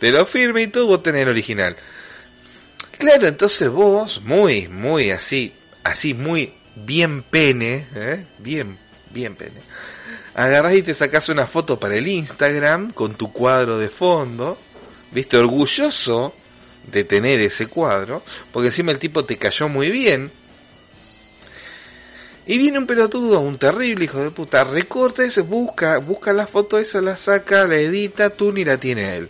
te 0.00 0.10
lo 0.10 0.24
firme 0.24 0.62
y 0.62 0.68
todo, 0.68 0.86
vos 0.86 1.02
tenés 1.02 1.24
el 1.24 1.28
original. 1.28 1.76
Claro, 2.96 3.28
entonces 3.28 3.68
vos, 3.68 4.22
muy, 4.22 4.68
muy 4.68 5.10
así, 5.10 5.52
así, 5.84 6.14
muy 6.14 6.54
bien 6.76 7.24
pene, 7.24 7.86
¿eh? 7.94 8.24
bien, 8.38 8.78
bien 9.10 9.36
pene. 9.36 9.60
Agarrás 10.34 10.74
y 10.74 10.82
te 10.82 10.94
sacas 10.94 11.28
una 11.28 11.46
foto 11.46 11.78
para 11.78 11.96
el 11.96 12.06
Instagram 12.06 12.92
con 12.92 13.14
tu 13.14 13.32
cuadro 13.32 13.78
de 13.78 13.88
fondo, 13.88 14.58
viste, 15.10 15.36
orgulloso 15.36 16.34
de 16.90 17.04
tener 17.04 17.40
ese 17.40 17.66
cuadro, 17.66 18.22
porque 18.52 18.68
encima 18.68 18.92
el 18.92 18.98
tipo 18.98 19.24
te 19.24 19.36
cayó 19.36 19.68
muy 19.68 19.90
bien. 19.90 20.30
Y 22.46 22.58
viene 22.58 22.78
un 22.78 22.86
pelotudo, 22.86 23.40
un 23.40 23.58
terrible 23.58 24.04
hijo 24.04 24.18
de 24.18 24.30
puta, 24.30 24.64
recorta 24.64 25.22
busca, 25.42 25.98
busca 25.98 26.32
la 26.32 26.46
foto 26.46 26.78
esa, 26.78 27.00
la 27.00 27.16
saca, 27.16 27.66
la 27.66 27.76
edita, 27.76 28.30
tú 28.30 28.52
ni 28.52 28.64
la 28.64 28.78
tiene 28.78 29.16
él. 29.16 29.28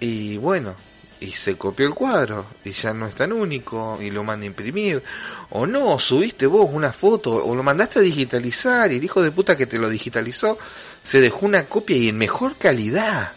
Y 0.00 0.36
bueno, 0.36 0.74
y 1.20 1.32
se 1.32 1.56
copió 1.56 1.86
el 1.86 1.94
cuadro 1.94 2.46
y 2.64 2.70
ya 2.70 2.92
no 2.94 3.06
es 3.06 3.14
tan 3.14 3.32
único 3.32 3.98
y 4.00 4.10
lo 4.10 4.24
manda 4.24 4.44
a 4.44 4.46
imprimir 4.46 5.02
o 5.50 5.66
no, 5.66 5.98
subiste 5.98 6.46
vos 6.46 6.68
una 6.72 6.92
foto 6.92 7.44
o 7.44 7.54
lo 7.54 7.62
mandaste 7.62 7.98
a 7.98 8.02
digitalizar 8.02 8.92
y 8.92 8.96
el 8.96 9.04
hijo 9.04 9.22
de 9.22 9.30
puta 9.30 9.56
que 9.56 9.66
te 9.66 9.78
lo 9.78 9.88
digitalizó 9.88 10.58
se 11.02 11.20
dejó 11.20 11.46
una 11.46 11.64
copia 11.66 11.96
y 11.96 12.08
en 12.08 12.18
mejor 12.18 12.56
calidad. 12.56 13.32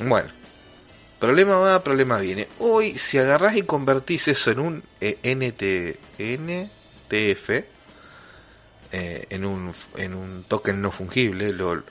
Bueno, 0.00 0.28
problema 1.18 1.58
va, 1.58 1.82
problema 1.82 2.18
viene. 2.18 2.48
Hoy 2.60 2.98
si 2.98 3.18
agarrás 3.18 3.56
y 3.56 3.62
convertís 3.62 4.28
eso 4.28 4.50
en 4.50 4.60
un 4.60 4.82
eh, 5.00 5.18
NT, 5.22 5.98
NTF, 6.18 7.50
eh, 8.92 9.26
en, 9.30 9.44
un, 9.44 9.74
en 9.96 10.14
un 10.14 10.44
token 10.44 10.80
no 10.80 10.90
fungible, 10.90 11.52
lo, 11.52 11.82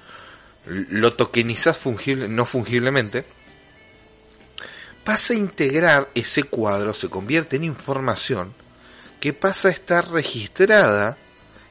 lo 0.65 1.13
tokenizás 1.13 1.77
fungible, 1.77 2.27
no 2.27 2.45
fungiblemente, 2.45 3.25
pasa 5.07 5.33
a 5.33 5.37
integrar 5.37 6.09
ese 6.15 6.43
cuadro, 6.43 6.93
se 6.93 7.07
convierte 7.07 7.55
en 7.55 7.63
información 7.63 8.53
que 9.21 9.31
pasa 9.31 9.69
a 9.69 9.71
estar 9.71 10.11
registrada 10.11 11.15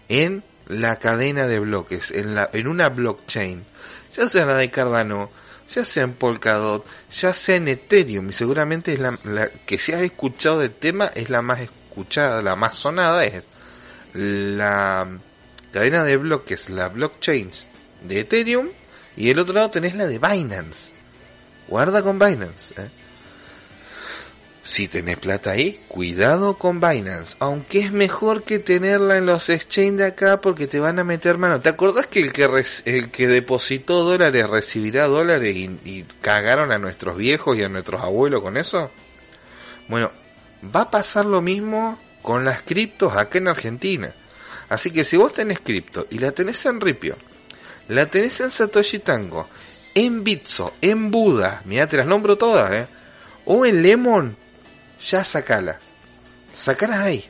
en 0.08 0.42
la 0.68 0.96
cadena 0.96 1.46
de 1.46 1.58
bloques, 1.58 2.12
en, 2.12 2.34
la, 2.34 2.48
en 2.54 2.66
una 2.66 2.88
blockchain, 2.88 3.62
ya 4.10 4.26
sea 4.30 4.46
la 4.46 4.56
de 4.56 4.70
Cardano, 4.70 5.30
ya 5.68 5.84
sea 5.84 6.04
en 6.04 6.14
Polkadot, 6.14 6.86
ya 7.10 7.34
sea 7.34 7.56
en 7.56 7.68
Ethereum, 7.68 8.30
y 8.30 8.32
seguramente 8.32 8.94
es 8.94 9.00
la, 9.00 9.18
que 9.66 9.78
si 9.78 9.92
has 9.92 10.00
escuchado 10.00 10.60
del 10.60 10.72
tema 10.72 11.12
es 11.14 11.28
la 11.28 11.42
más 11.42 11.60
escuchada, 11.60 12.40
la 12.40 12.56
más 12.56 12.78
sonada, 12.78 13.22
es 13.22 13.44
la 14.14 15.06
cadena 15.74 16.04
de 16.04 16.16
bloques, 16.16 16.70
la 16.70 16.88
blockchain 16.88 17.50
de 18.02 18.20
Ethereum, 18.20 18.70
y 19.14 19.28
el 19.28 19.38
otro 19.38 19.52
lado 19.52 19.70
tenés 19.72 19.94
la 19.94 20.06
de 20.06 20.18
Binance. 20.18 20.94
Guarda 21.68 22.00
con 22.00 22.18
Binance. 22.18 22.80
¿eh? 22.80 22.88
Si 24.66 24.88
tenés 24.88 25.16
plata 25.18 25.52
ahí, 25.52 25.80
cuidado 25.86 26.58
con 26.58 26.80
Binance. 26.80 27.36
Aunque 27.38 27.78
es 27.78 27.92
mejor 27.92 28.42
que 28.42 28.58
tenerla 28.58 29.16
en 29.16 29.24
los 29.24 29.48
exchange 29.48 29.98
de 29.98 30.06
acá 30.06 30.40
porque 30.40 30.66
te 30.66 30.80
van 30.80 30.98
a 30.98 31.04
meter 31.04 31.38
mano. 31.38 31.60
¿Te 31.60 31.68
acordás 31.68 32.08
que 32.08 32.18
el 32.18 32.32
que, 32.32 32.64
el 32.84 33.10
que 33.12 33.28
depositó 33.28 34.02
dólares 34.02 34.50
recibirá 34.50 35.06
dólares 35.06 35.54
y, 35.54 36.04
cagaron 36.20 36.72
a 36.72 36.78
nuestros 36.78 37.16
viejos 37.16 37.56
y 37.56 37.62
a 37.62 37.68
nuestros 37.68 38.02
abuelos 38.02 38.42
con 38.42 38.56
eso? 38.56 38.90
Bueno, 39.86 40.10
va 40.74 40.80
a 40.80 40.90
pasar 40.90 41.26
lo 41.26 41.40
mismo 41.40 42.00
con 42.20 42.44
las 42.44 42.62
criptos 42.62 43.16
acá 43.16 43.38
en 43.38 43.46
Argentina. 43.46 44.12
Así 44.68 44.90
que 44.90 45.04
si 45.04 45.16
vos 45.16 45.32
tenés 45.32 45.60
cripto 45.60 46.08
y 46.10 46.18
la 46.18 46.32
tenés 46.32 46.66
en 46.66 46.80
Ripio, 46.80 47.16
la 47.86 48.06
tenés 48.06 48.40
en 48.40 48.50
Satoshi 48.50 48.98
Tango, 48.98 49.48
en 49.94 50.24
Bitso, 50.24 50.74
en 50.80 51.12
Buda, 51.12 51.62
mira 51.66 51.86
te 51.86 51.96
las 51.96 52.06
nombro 52.08 52.36
todas, 52.36 52.72
eh, 52.72 52.86
o 53.44 53.64
en 53.64 53.80
Lemon, 53.80 54.36
ya 55.00 55.24
sacalas. 55.24 55.78
Sacalas 56.54 57.00
ahí. 57.00 57.28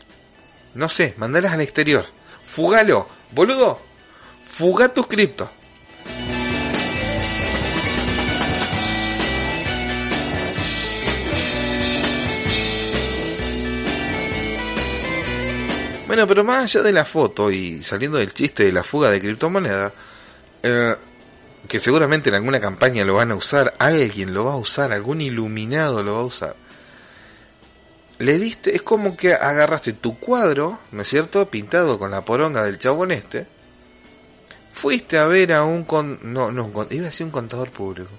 No 0.74 0.88
sé, 0.88 1.14
mandalas 1.16 1.52
al 1.52 1.62
exterior. 1.62 2.06
Fugalo, 2.46 3.08
boludo. 3.32 3.80
Fuga 4.46 4.88
tus 4.88 5.06
criptos. 5.06 5.48
Bueno, 16.06 16.28
pero 16.28 16.44
más 16.44 16.62
allá 16.62 16.82
de 16.82 16.92
la 16.92 17.04
foto 17.04 17.50
y 17.50 17.82
saliendo 17.82 18.18
del 18.18 18.32
chiste 18.32 18.64
de 18.64 18.72
la 18.72 18.84
fuga 18.84 19.10
de 19.10 19.20
criptomonedas, 19.20 19.92
eh, 20.62 20.94
que 21.66 21.80
seguramente 21.80 22.28
en 22.28 22.36
alguna 22.36 22.60
campaña 22.60 23.04
lo 23.04 23.14
van 23.14 23.32
a 23.32 23.34
usar, 23.34 23.74
alguien 23.78 24.32
lo 24.32 24.44
va 24.44 24.52
a 24.52 24.56
usar, 24.56 24.92
algún 24.92 25.20
iluminado 25.20 26.04
lo 26.04 26.14
va 26.14 26.20
a 26.20 26.24
usar. 26.24 26.65
Le 28.18 28.38
diste, 28.38 28.74
es 28.74 28.82
como 28.82 29.16
que 29.16 29.34
agarraste 29.34 29.92
tu 29.92 30.18
cuadro, 30.18 30.78
¿no 30.92 31.02
es 31.02 31.08
cierto? 31.08 31.48
Pintado 31.50 31.98
con 31.98 32.10
la 32.10 32.24
poronga 32.24 32.64
del 32.64 32.78
chabón 32.78 33.10
este. 33.10 33.46
Fuiste 34.72 35.18
a 35.18 35.26
ver 35.26 35.52
a 35.52 35.64
un 35.64 35.84
con, 35.84 36.18
no, 36.22 36.50
no, 36.50 36.70
iba 36.90 37.02
a 37.02 37.06
decir 37.06 37.26
un 37.26 37.32
contador 37.32 37.70
público. 37.70 38.10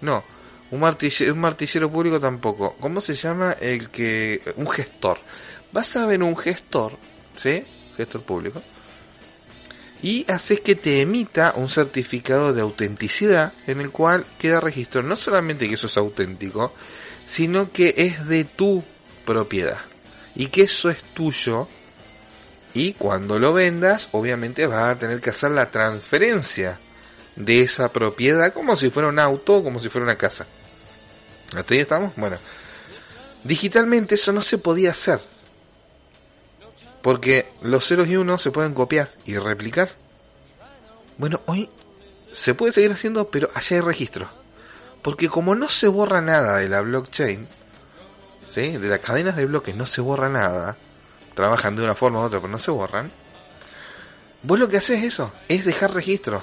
No, 0.00 0.22
un 0.70 0.80
martillero, 0.80 1.32
un 1.32 1.40
martillero 1.40 1.90
público 1.90 2.20
tampoco. 2.20 2.76
¿Cómo 2.78 3.00
se 3.00 3.14
llama 3.14 3.56
el 3.60 3.90
que, 3.90 4.40
un 4.56 4.68
gestor? 4.68 5.18
Vas 5.72 5.96
a 5.96 6.06
ver 6.06 6.22
un 6.22 6.36
gestor, 6.36 6.96
¿sí? 7.36 7.64
Gestor 7.96 8.22
público 8.22 8.62
y 10.04 10.30
haces 10.30 10.60
que 10.60 10.74
te 10.74 11.00
emita 11.00 11.54
un 11.56 11.66
certificado 11.66 12.52
de 12.52 12.60
autenticidad 12.60 13.54
en 13.66 13.80
el 13.80 13.90
cual 13.90 14.26
queda 14.38 14.60
registro 14.60 15.02
no 15.02 15.16
solamente 15.16 15.66
que 15.66 15.76
eso 15.76 15.86
es 15.86 15.96
auténtico, 15.96 16.74
sino 17.26 17.72
que 17.72 17.94
es 17.96 18.28
de 18.28 18.44
tu 18.44 18.84
propiedad 19.24 19.78
y 20.34 20.46
que 20.46 20.62
eso 20.62 20.90
es 20.90 21.02
tuyo 21.02 21.68
y 22.72 22.94
cuando 22.94 23.38
lo 23.38 23.52
vendas 23.52 24.08
obviamente 24.12 24.66
vas 24.66 24.96
a 24.96 24.98
tener 24.98 25.20
que 25.20 25.30
hacer 25.30 25.52
la 25.52 25.70
transferencia 25.70 26.78
de 27.36 27.62
esa 27.62 27.92
propiedad 27.92 28.52
como 28.52 28.76
si 28.76 28.90
fuera 28.90 29.08
un 29.08 29.18
auto 29.18 29.62
como 29.62 29.80
si 29.80 29.88
fuera 29.88 30.04
una 30.04 30.16
casa. 30.16 30.46
¿Hasta 31.54 31.74
ahí 31.74 31.80
estamos? 31.80 32.12
Bueno, 32.16 32.36
digitalmente 33.44 34.16
eso 34.16 34.32
no 34.32 34.40
se 34.40 34.58
podía 34.58 34.90
hacer 34.90 35.20
porque 37.04 37.52
los 37.60 37.86
ceros 37.86 38.08
y 38.08 38.16
unos 38.16 38.40
se 38.40 38.50
pueden 38.50 38.72
copiar 38.72 39.12
y 39.26 39.36
replicar. 39.36 39.90
Bueno, 41.18 41.42
hoy 41.44 41.68
se 42.32 42.54
puede 42.54 42.72
seguir 42.72 42.92
haciendo, 42.92 43.30
pero 43.30 43.50
allá 43.54 43.76
hay 43.76 43.82
registro. 43.82 44.30
Porque 45.02 45.28
como 45.28 45.54
no 45.54 45.68
se 45.68 45.86
borra 45.86 46.22
nada 46.22 46.56
de 46.56 46.68
la 46.70 46.80
blockchain, 46.80 47.46
de 48.62 48.88
las 48.88 49.00
cadenas 49.00 49.36
de 49.36 49.46
bloques 49.46 49.74
no 49.74 49.86
se 49.86 50.00
borra 50.00 50.28
nada, 50.28 50.76
trabajan 51.34 51.76
de 51.76 51.84
una 51.84 51.94
forma 51.94 52.20
u 52.20 52.22
otra, 52.22 52.40
pero 52.40 52.50
no 52.50 52.58
se 52.58 52.70
borran, 52.70 53.10
vos 54.42 54.58
lo 54.58 54.68
que 54.68 54.76
haces 54.76 54.98
es 54.98 55.14
eso, 55.14 55.32
es 55.48 55.64
dejar 55.64 55.92
registro 55.92 56.42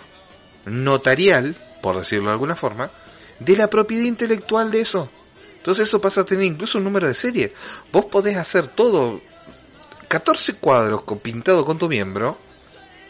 notarial, 0.65 1.55
por 1.81 1.97
decirlo 1.97 2.27
de 2.27 2.33
alguna 2.33 2.55
forma, 2.55 2.91
de 3.39 3.55
la 3.55 3.69
propiedad 3.69 4.03
intelectual 4.03 4.69
de 4.71 4.81
eso. 4.81 5.09
Entonces 5.57 5.87
eso 5.87 6.01
pasa 6.01 6.21
a 6.21 6.25
tener 6.25 6.45
incluso 6.45 6.77
un 6.77 6.83
número 6.83 7.07
de 7.07 7.13
serie. 7.13 7.53
Vos 7.91 8.05
podés 8.05 8.35
hacer 8.37 8.67
todo 8.67 9.21
14 10.07 10.55
cuadros 10.55 11.03
con, 11.03 11.19
pintado 11.19 11.63
con 11.63 11.77
tu 11.77 11.87
miembro, 11.87 12.37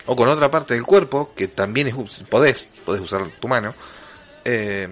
o 0.05 0.15
con 0.15 0.27
otra 0.27 0.49
parte 0.49 0.73
del 0.73 0.83
cuerpo, 0.83 1.33
que 1.35 1.47
también 1.47 1.87
es, 1.87 1.95
podés, 2.29 2.67
podés 2.85 3.01
usar 3.01 3.27
tu 3.39 3.47
mano, 3.47 3.73
eh, 4.43 4.89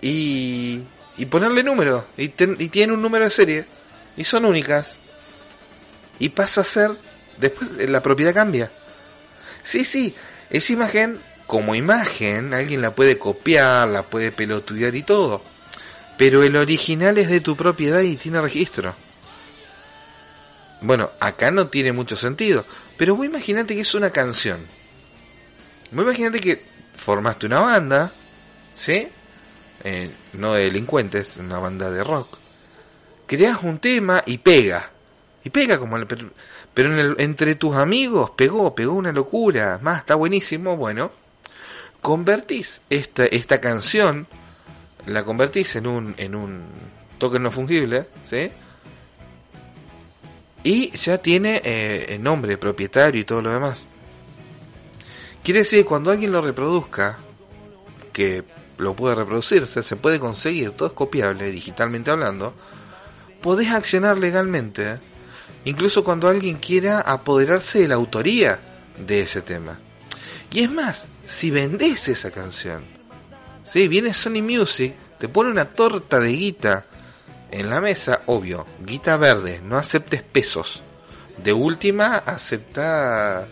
y, 0.00 0.80
y 1.22 1.26
ponerle 1.26 1.62
número, 1.62 2.08
y, 2.16 2.24
y 2.24 2.68
tiene 2.68 2.92
un 2.92 3.00
número 3.00 3.24
de 3.24 3.30
serie, 3.30 3.64
y 4.16 4.24
son 4.24 4.44
únicas, 4.44 4.96
y 6.18 6.30
pasa 6.30 6.62
a 6.62 6.64
ser, 6.64 6.90
después 7.36 7.70
la 7.88 8.02
propiedad 8.02 8.34
cambia. 8.34 8.72
Sí, 9.62 9.84
sí, 9.84 10.16
esa 10.50 10.72
imagen, 10.72 11.20
como 11.46 11.76
imagen, 11.76 12.52
alguien 12.52 12.82
la 12.82 12.92
puede 12.92 13.18
copiar, 13.18 13.86
la 13.86 14.02
puede 14.02 14.32
pelotudear 14.32 14.96
y 14.96 15.04
todo, 15.04 15.44
pero 16.18 16.42
el 16.42 16.56
original 16.56 17.16
es 17.18 17.28
de 17.28 17.38
tu 17.38 17.54
propiedad 17.54 18.00
y 18.00 18.16
tiene 18.16 18.40
registro. 18.40 18.92
Bueno, 20.80 21.12
acá 21.20 21.52
no 21.52 21.68
tiene 21.68 21.92
mucho 21.92 22.16
sentido, 22.16 22.66
pero 22.96 23.14
vos 23.14 23.26
imaginate 23.26 23.76
que 23.76 23.82
es 23.82 23.94
una 23.94 24.10
canción. 24.10 24.58
Vos 25.92 26.02
imaginate 26.02 26.40
que 26.40 26.64
formaste 26.96 27.46
una 27.46 27.60
banda, 27.60 28.10
¿sí? 28.74 29.06
Eh, 29.84 30.10
no 30.34 30.54
de 30.54 30.64
delincuentes, 30.64 31.36
una 31.36 31.58
banda 31.58 31.90
de 31.90 32.04
rock. 32.04 32.38
Creas 33.26 33.62
un 33.62 33.78
tema 33.78 34.22
y 34.26 34.38
pega. 34.38 34.90
Y 35.44 35.50
pega 35.50 35.78
como... 35.78 35.96
El, 35.96 36.06
pero, 36.74 37.18
entre 37.18 37.54
tus 37.56 37.76
amigos 37.76 38.30
pegó, 38.30 38.74
pegó 38.74 38.94
una 38.94 39.12
locura. 39.12 39.78
Más, 39.82 40.00
está 40.00 40.14
buenísimo. 40.14 40.76
Bueno, 40.76 41.10
convertís 42.00 42.80
esta, 42.88 43.26
esta 43.26 43.60
canción, 43.60 44.26
la 45.06 45.24
convertís 45.24 45.76
en 45.76 45.86
un, 45.86 46.14
en 46.16 46.34
un 46.34 46.62
token 47.18 47.42
no 47.42 47.50
fungible, 47.50 48.06
¿sí? 48.22 48.50
y 50.64 50.90
ya 50.96 51.18
tiene 51.18 51.60
eh, 51.64 52.18
nombre 52.20 52.56
propietario 52.56 53.20
y 53.20 53.24
todo 53.24 53.42
lo 53.42 53.50
demás. 53.50 53.86
Quiere 55.42 55.60
decir 55.60 55.80
que 55.80 55.84
cuando 55.84 56.10
alguien 56.10 56.30
lo 56.30 56.40
reproduzca, 56.40 57.18
que 58.12 58.44
lo 58.82 58.94
puede 58.94 59.14
reproducir, 59.14 59.62
o 59.62 59.66
sea, 59.66 59.82
se 59.82 59.96
puede 59.96 60.20
conseguir, 60.20 60.72
todo 60.72 60.88
es 60.88 60.94
copiable 60.94 61.50
digitalmente 61.50 62.10
hablando, 62.10 62.54
podés 63.40 63.70
accionar 63.70 64.18
legalmente, 64.18 65.00
incluso 65.64 66.04
cuando 66.04 66.28
alguien 66.28 66.58
quiera 66.58 67.00
apoderarse 67.00 67.80
de 67.80 67.88
la 67.88 67.94
autoría 67.94 68.60
de 68.98 69.22
ese 69.22 69.42
tema. 69.42 69.78
Y 70.50 70.64
es 70.64 70.70
más, 70.70 71.06
si 71.24 71.50
vendés 71.50 72.08
esa 72.08 72.30
canción, 72.30 72.82
si 73.64 73.88
viene 73.88 74.12
Sony 74.12 74.42
Music, 74.42 74.94
te 75.18 75.28
pone 75.28 75.50
una 75.50 75.66
torta 75.66 76.20
de 76.20 76.32
guita 76.32 76.86
en 77.50 77.70
la 77.70 77.80
mesa, 77.80 78.22
obvio, 78.26 78.66
guita 78.84 79.16
verde, 79.16 79.60
no 79.62 79.76
aceptes 79.76 80.22
pesos. 80.22 80.82
De 81.42 81.52
última, 81.52 82.16
acepta 82.16 83.46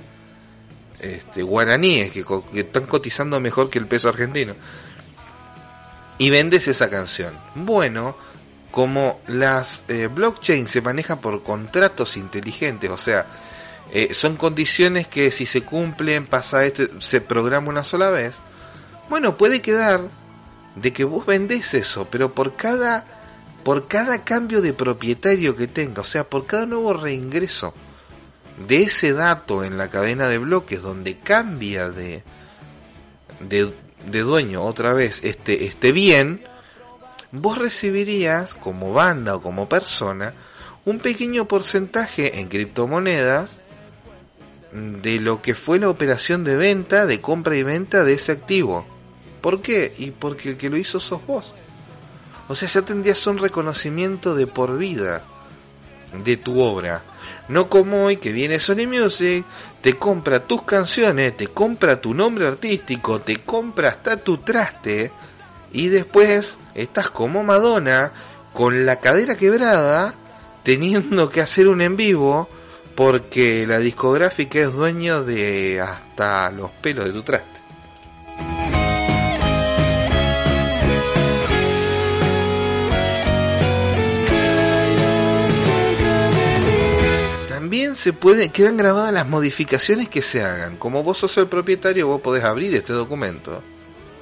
este, 1.01 1.43
guaraníes 1.43 2.11
que, 2.11 2.25
están 2.55 2.87
cotizando 2.87 3.41
mejor 3.41 3.71
que 3.71 3.79
el 3.79 3.87
peso 3.87 4.09
argentino. 4.09 4.55
Y 6.21 6.29
vendes 6.29 6.69
esa 6.69 6.91
canción. 6.91 7.35
Bueno, 7.55 8.15
como 8.71 9.21
las 9.27 9.83
eh, 9.89 10.07
blockchains 10.07 10.71
se 10.71 10.83
manejan 10.83 11.19
por 11.19 11.43
contratos 11.43 12.19
inteligentes, 12.19 12.91
o 12.91 12.99
sea, 12.99 13.27
eh, 13.91 14.13
son 14.13 14.37
condiciones 14.37 15.09
que 15.09 15.31
si 15.31 15.47
se 15.47 15.63
cumplen, 15.63 16.27
pasa 16.27 16.67
esto, 16.67 17.01
se 17.01 17.23
programa 17.23 17.71
una 17.71 17.85
sola 17.85 18.11
vez. 18.11 18.37
Bueno, 19.09 19.39
puede 19.39 19.63
quedar 19.63 20.03
de 20.77 20.93
que 20.93 21.05
vos 21.05 21.25
vendés 21.25 21.73
eso, 21.73 22.07
pero 22.11 22.35
por 22.35 22.55
cada 22.55 23.07
por 23.65 23.89
cada 23.89 24.23
cambio 24.23 24.61
de 24.61 24.75
propietario 24.75 25.57
que 25.57 25.69
tenga, 25.69 26.03
o 26.03 26.05
sea, 26.05 26.25
por 26.25 26.45
cada 26.45 26.67
nuevo 26.67 26.93
reingreso 26.93 27.73
de 28.69 28.83
ese 28.83 29.15
dato 29.15 29.65
en 29.65 29.79
la 29.79 29.89
cadena 29.89 30.29
de 30.29 30.37
bloques 30.37 30.83
donde 30.83 31.19
cambia 31.19 31.89
de, 31.89 32.23
de, 34.07 34.21
dueño 34.21 34.63
otra 34.63 34.95
vez 34.95 35.21
este, 35.25 35.65
este 35.67 35.93
bien, 35.93 36.43
vos 37.33 37.59
recibirías 37.59 38.55
como 38.55 38.93
banda 38.93 39.37
o 39.37 39.43
como 39.43 39.69
persona 39.69 40.35
un 40.85 40.99
pequeño 40.99 41.47
porcentaje 41.47 42.41
en 42.41 42.49
criptomonedas 42.49 43.61
de 44.73 45.19
lo 45.19 45.43
que 45.43 45.55
fue 45.55 45.79
la 45.79 45.89
operación 45.89 46.45
de 46.45 46.57
venta, 46.57 47.07
de 47.07 47.21
compra 47.21 47.57
y 47.57 47.63
venta 47.63 48.05
de 48.05 48.15
ese 48.15 48.33
activo. 48.33 48.87
¿Por 49.41 49.63
qué? 49.63 49.95
Y 49.99 50.11
porque 50.11 50.51
el 50.51 50.57
que 50.57 50.71
lo 50.71 50.77
hizo 50.77 51.01
sos 51.01 51.27
vos. 51.27 51.55
O 52.49 52.55
sea, 52.55 52.69
ya 52.69 52.83
tendrías 52.83 53.27
un 53.27 53.39
reconocimiento 53.39 54.35
de 54.35 54.47
por 54.47 54.77
vida 54.77 55.23
de 56.25 56.37
tu 56.37 56.61
obra. 56.61 57.03
No 57.49 57.69
como 57.69 58.05
hoy 58.05 58.17
que 58.17 58.33
viene 58.33 58.61
Sony 58.61 58.87
Music, 58.87 59.45
te 59.81 59.95
compra 59.95 60.41
tus 60.41 60.63
canciones, 60.63 61.37
te 61.37 61.49
compra 61.49 62.01
tu 62.01 62.15
nombre 62.15 62.47
artístico, 62.47 63.21
te 63.21 63.37
compra 63.37 63.89
hasta 63.89 64.19
tu 64.19 64.39
traste 64.39 65.11
y 65.73 65.89
después 65.89 66.59
estás 66.75 67.11
como 67.11 67.43
Madonna 67.43 68.13
con 68.53 68.85
la 68.85 69.01
cadera 69.01 69.37
quebrada 69.37 70.15
teniendo 70.63 71.31
que 71.31 71.41
hacer 71.41 71.69
un 71.69 71.81
en 71.81 71.97
vivo 71.97 72.49
porque 72.95 73.67
la 73.67 73.79
discográfica 73.79 74.59
es 74.59 74.73
dueño 74.73 75.23
de 75.23 75.81
hasta 75.81 76.51
los 76.51 76.71
pelos 76.71 77.07
de 77.07 77.13
tu 77.13 77.23
traste. 77.23 77.60
Se 87.95 88.13
pueden, 88.13 88.51
quedan 88.51 88.77
grabadas 88.77 89.13
las 89.13 89.27
modificaciones 89.27 90.09
que 90.09 90.23
se 90.23 90.43
hagan. 90.43 90.77
Como 90.77 91.03
vos 91.03 91.19
sos 91.19 91.37
el 91.39 91.47
propietario, 91.47 92.07
vos 92.07 92.21
podés 92.21 92.45
abrir 92.45 92.75
este 92.75 92.93
documento, 92.93 93.63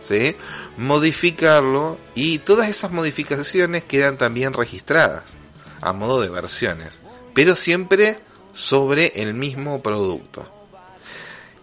¿sí? 0.00 0.36
modificarlo 0.76 1.98
y 2.14 2.38
todas 2.38 2.68
esas 2.68 2.90
modificaciones 2.90 3.84
quedan 3.84 4.16
también 4.16 4.52
registradas 4.52 5.24
a 5.80 5.92
modo 5.92 6.20
de 6.20 6.28
versiones, 6.28 7.00
pero 7.34 7.54
siempre 7.54 8.18
sobre 8.52 9.12
el 9.14 9.34
mismo 9.34 9.82
producto. 9.82 10.54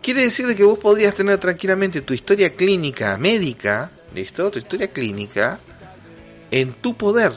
Quiere 0.01 0.21
decir 0.21 0.55
que 0.55 0.63
vos 0.63 0.77
podrías 0.77 1.15
tener 1.15 1.39
tranquilamente 1.39 2.01
tu 2.01 2.13
historia 2.13 2.55
clínica 2.55 3.17
médica, 3.17 3.89
¿listo? 4.13 4.51
Tu 4.51 4.59
historia 4.59 4.89
clínica 4.89 5.59
en 6.51 6.73
tu 6.73 6.95
poder. 6.95 7.33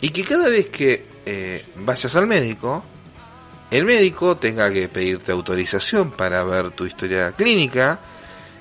Y 0.00 0.10
que 0.10 0.22
cada 0.22 0.48
vez 0.48 0.68
que 0.68 1.04
eh, 1.26 1.64
vayas 1.76 2.14
al 2.16 2.26
médico, 2.26 2.84
el 3.70 3.84
médico 3.84 4.36
tenga 4.36 4.72
que 4.72 4.88
pedirte 4.88 5.32
autorización 5.32 6.10
para 6.10 6.42
ver 6.44 6.72
tu 6.72 6.86
historia 6.86 7.32
clínica 7.32 8.00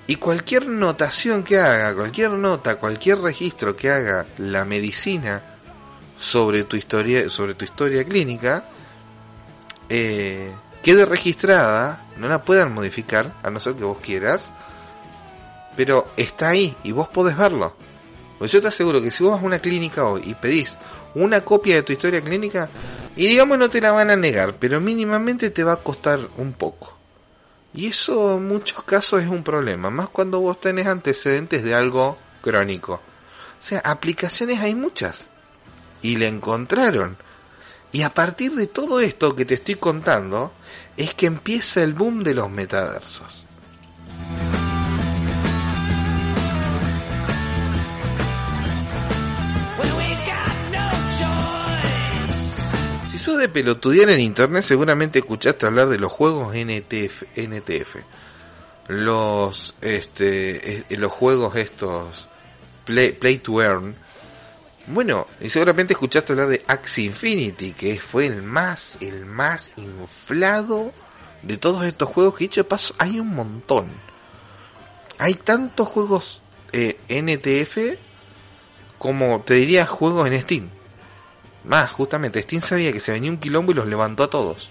y 0.06 0.16
cualquier 0.16 0.68
notación 0.68 1.44
que 1.44 1.58
haga, 1.58 1.96
cualquier 1.96 2.32
nota, 2.32 2.76
cualquier 2.76 3.20
registro 3.20 3.76
que 3.76 3.90
haga 3.90 4.26
la 4.38 4.66
medicina 4.66 5.44
sobre 6.18 6.64
tu 6.64 6.76
historia, 6.76 7.30
sobre 7.30 7.54
tu 7.54 7.66
historia 7.66 8.04
clínica, 8.04 8.66
eh, 9.88 10.52
quede 10.84 11.06
registrada, 11.06 12.06
no 12.18 12.28
la 12.28 12.44
puedan 12.44 12.74
modificar, 12.74 13.34
a 13.42 13.50
no 13.50 13.60
ser 13.60 13.76
que 13.76 13.84
vos 13.84 14.00
quieras, 14.00 14.52
pero 15.76 16.12
está 16.18 16.50
ahí 16.50 16.76
y 16.84 16.92
vos 16.92 17.08
podés 17.08 17.38
verlo. 17.38 17.76
Pues 18.38 18.52
yo 18.52 18.62
te 18.62 18.68
aseguro 18.70 19.02
que 19.02 19.12
si 19.12 19.24
vos 19.24 19.34
vas 19.34 19.42
a 19.42 19.46
una 19.46 19.60
clínica 19.60 20.06
hoy 20.06 20.24
y 20.26 20.34
pedís 20.34 20.78
una 21.16 21.44
copia 21.44 21.76
de 21.76 21.84
tu 21.84 21.94
historia 21.94 22.22
clínica, 22.22 22.70
y 23.16 23.28
digamos 23.28 23.58
no 23.58 23.70
te 23.70 23.82
la 23.82 23.92
van 23.92 24.10
a 24.10 24.16
negar, 24.16 24.56
pero 24.60 24.80
mínimamente 24.80 25.50
te 25.50 25.64
va 25.64 25.74
a 25.74 25.84
costar 25.84 26.20
un 26.38 26.54
poco. 26.54 26.98
Y 27.74 27.88
eso 27.88 28.38
en 28.38 28.48
muchos 28.48 28.84
casos 28.84 29.22
es 29.22 29.30
un 29.30 29.44
problema, 29.44 29.90
más 29.90 30.10
cuando 30.10 30.40
vos 30.40 30.60
tenés 30.60 30.88
antecedentes 30.88 31.64
de 31.64 31.76
algo 31.76 32.18
crónico. 32.42 32.94
O 32.94 33.62
sea, 33.62 33.80
aplicaciones 33.80 34.60
hay 34.60 34.74
muchas. 34.74 35.28
Y 36.02 36.16
le 36.16 36.28
encontraron. 36.28 37.18
Y 37.92 38.04
a 38.04 38.14
partir 38.14 38.54
de 38.54 38.68
todo 38.68 39.02
esto 39.02 39.36
que 39.36 39.46
te 39.46 39.56
estoy 39.56 39.76
contando, 39.76 40.54
es 40.96 41.14
que 41.14 41.26
empieza 41.26 41.84
el 41.84 41.94
boom 41.94 42.24
de 42.24 42.34
los 42.34 42.50
metaversos. 42.50 43.39
Si 53.20 53.26
sos 53.26 53.38
de 53.38 53.50
pelotudear 53.50 54.10
en 54.12 54.22
internet, 54.22 54.64
seguramente 54.64 55.20
escuchaste 55.20 55.66
hablar 55.66 55.90
de 55.90 56.00
los 56.00 56.10
juegos 56.10 56.56
NTF. 56.56 57.24
NTF. 57.36 57.98
Los, 58.88 59.76
este, 59.82 60.78
eh, 60.78 60.86
los 60.92 61.12
juegos 61.12 61.58
estos, 61.58 62.30
play, 62.86 63.40
to 63.40 63.62
earn. 63.62 63.94
Bueno, 64.88 65.28
y 65.42 65.50
seguramente 65.50 65.92
escuchaste 65.92 66.32
hablar 66.32 66.48
de 66.48 66.64
Axie 66.66 67.08
Infinity, 67.08 67.74
que 67.74 68.00
fue 68.00 68.26
el 68.26 68.42
más, 68.42 68.98
el 69.02 69.26
más 69.26 69.72
inflado 69.76 70.94
de 71.42 71.58
todos 71.58 71.84
estos 71.84 72.08
juegos 72.08 72.36
que 72.36 72.46
dicho 72.46 72.64
de 72.64 72.70
paso 72.70 72.96
hay 73.00 73.20
un 73.20 73.36
montón. 73.36 73.92
Hay 75.18 75.34
tantos 75.34 75.90
juegos 75.90 76.40
eh, 76.72 76.98
NTF 77.10 78.00
como 78.98 79.42
te 79.42 79.56
diría 79.56 79.86
juegos 79.86 80.26
en 80.26 80.42
Steam. 80.42 80.79
Más, 81.66 81.92
justamente, 81.92 82.42
Steam 82.42 82.62
sabía 82.62 82.92
que 82.92 83.00
se 83.00 83.12
venía 83.12 83.32
un 83.32 83.38
quilombo 83.38 83.72
y 83.72 83.76
los 83.76 83.88
levantó 83.88 84.24
a 84.24 84.30
todos. 84.30 84.70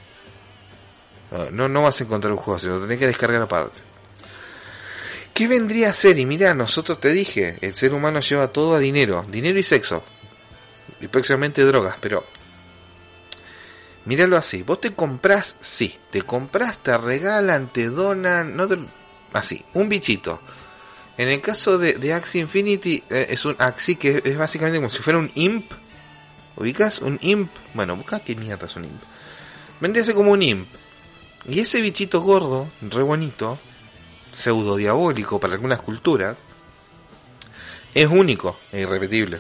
No, 1.52 1.68
no 1.68 1.82
vas 1.82 2.00
a 2.00 2.04
encontrar 2.04 2.32
un 2.32 2.38
juego 2.38 2.56
así, 2.56 2.66
lo 2.66 2.80
tenés 2.80 2.98
que 2.98 3.06
descargar 3.06 3.42
aparte. 3.42 3.80
¿Qué 5.34 5.46
vendría 5.46 5.90
a 5.90 5.92
ser? 5.92 6.18
Y 6.18 6.26
mira, 6.26 6.54
nosotros 6.54 7.00
te 7.00 7.12
dije, 7.12 7.58
el 7.60 7.74
ser 7.74 7.92
humano 7.92 8.20
lleva 8.20 8.48
todo 8.48 8.74
a 8.74 8.78
dinero, 8.78 9.24
dinero 9.28 9.58
y 9.58 9.62
sexo. 9.62 10.02
Y 11.00 11.08
próximamente 11.08 11.64
drogas, 11.64 11.96
pero... 12.00 12.24
Míralo 14.04 14.38
así, 14.38 14.62
vos 14.62 14.80
te 14.80 14.94
compras, 14.94 15.56
sí, 15.60 15.98
te 16.10 16.22
compras, 16.22 16.78
te 16.78 16.96
regalan, 16.96 17.70
te 17.72 17.88
donan, 17.88 18.56
no 18.56 18.66
te... 18.66 18.78
Así, 19.34 19.62
un 19.74 19.90
bichito. 19.90 20.40
En 21.18 21.28
el 21.28 21.42
caso 21.42 21.76
de, 21.76 21.92
de 21.92 22.14
Axie 22.14 22.40
Infinity, 22.40 23.04
eh, 23.10 23.26
es 23.28 23.44
un 23.44 23.54
Axie 23.58 23.96
que 23.96 24.22
es 24.24 24.38
básicamente 24.38 24.78
como 24.78 24.88
si 24.88 25.02
fuera 25.02 25.18
un 25.18 25.30
imp. 25.34 25.70
¿Ubicas? 26.58 26.98
Un 26.98 27.18
imp. 27.22 27.50
Bueno, 27.72 27.96
busca 27.96 28.20
qué 28.20 28.34
mierda 28.34 28.66
es 28.66 28.76
un 28.76 28.84
imp. 28.84 29.02
Vendría 29.80 30.02
a 30.02 30.06
ser 30.06 30.14
como 30.14 30.32
un 30.32 30.42
imp. 30.42 30.68
Y 31.48 31.60
ese 31.60 31.80
bichito 31.80 32.20
gordo, 32.20 32.68
re 32.82 33.02
bonito, 33.02 33.58
pseudo 34.32 34.76
diabólico 34.76 35.38
para 35.38 35.54
algunas 35.54 35.80
culturas, 35.80 36.36
es 37.94 38.08
único 38.08 38.58
e 38.72 38.80
irrepetible. 38.80 39.38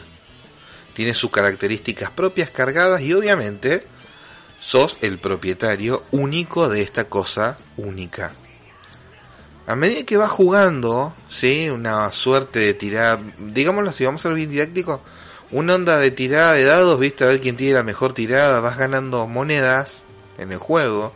Tiene 0.94 1.12
sus 1.12 1.30
características 1.30 2.10
propias 2.12 2.50
cargadas 2.50 3.02
y 3.02 3.12
obviamente 3.12 3.84
sos 4.60 4.98
el 5.00 5.18
propietario 5.18 6.04
único 6.12 6.68
de 6.68 6.82
esta 6.82 7.04
cosa 7.04 7.58
única. 7.76 8.32
A 9.66 9.76
medida 9.76 10.04
que 10.04 10.16
vas 10.16 10.30
jugando, 10.30 11.14
¿sí? 11.28 11.68
Una 11.68 12.10
suerte 12.10 12.60
de 12.60 12.74
tirada, 12.74 13.20
digámoslo 13.38 13.90
así, 13.90 14.04
vamos 14.04 14.24
a 14.24 14.28
ser 14.28 14.34
bien 14.34 14.50
didáctico, 14.50 15.02
una 15.50 15.74
onda 15.74 15.98
de 15.98 16.10
tirada 16.10 16.54
de 16.54 16.64
dados, 16.64 16.98
viste, 16.98 17.24
a 17.24 17.28
ver 17.28 17.40
quién 17.40 17.56
tiene 17.56 17.74
la 17.74 17.82
mejor 17.82 18.12
tirada, 18.12 18.60
vas 18.60 18.76
ganando 18.76 19.26
monedas 19.26 20.04
en 20.36 20.52
el 20.52 20.58
juego, 20.58 21.12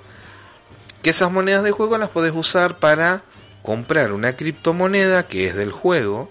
que 1.02 1.10
esas 1.10 1.30
monedas 1.30 1.64
de 1.64 1.70
juego 1.70 1.98
las 1.98 2.10
podés 2.10 2.34
usar 2.34 2.78
para 2.78 3.24
comprar 3.62 4.12
una 4.12 4.36
criptomoneda 4.36 5.26
que 5.26 5.48
es 5.48 5.54
del 5.54 5.70
juego, 5.70 6.30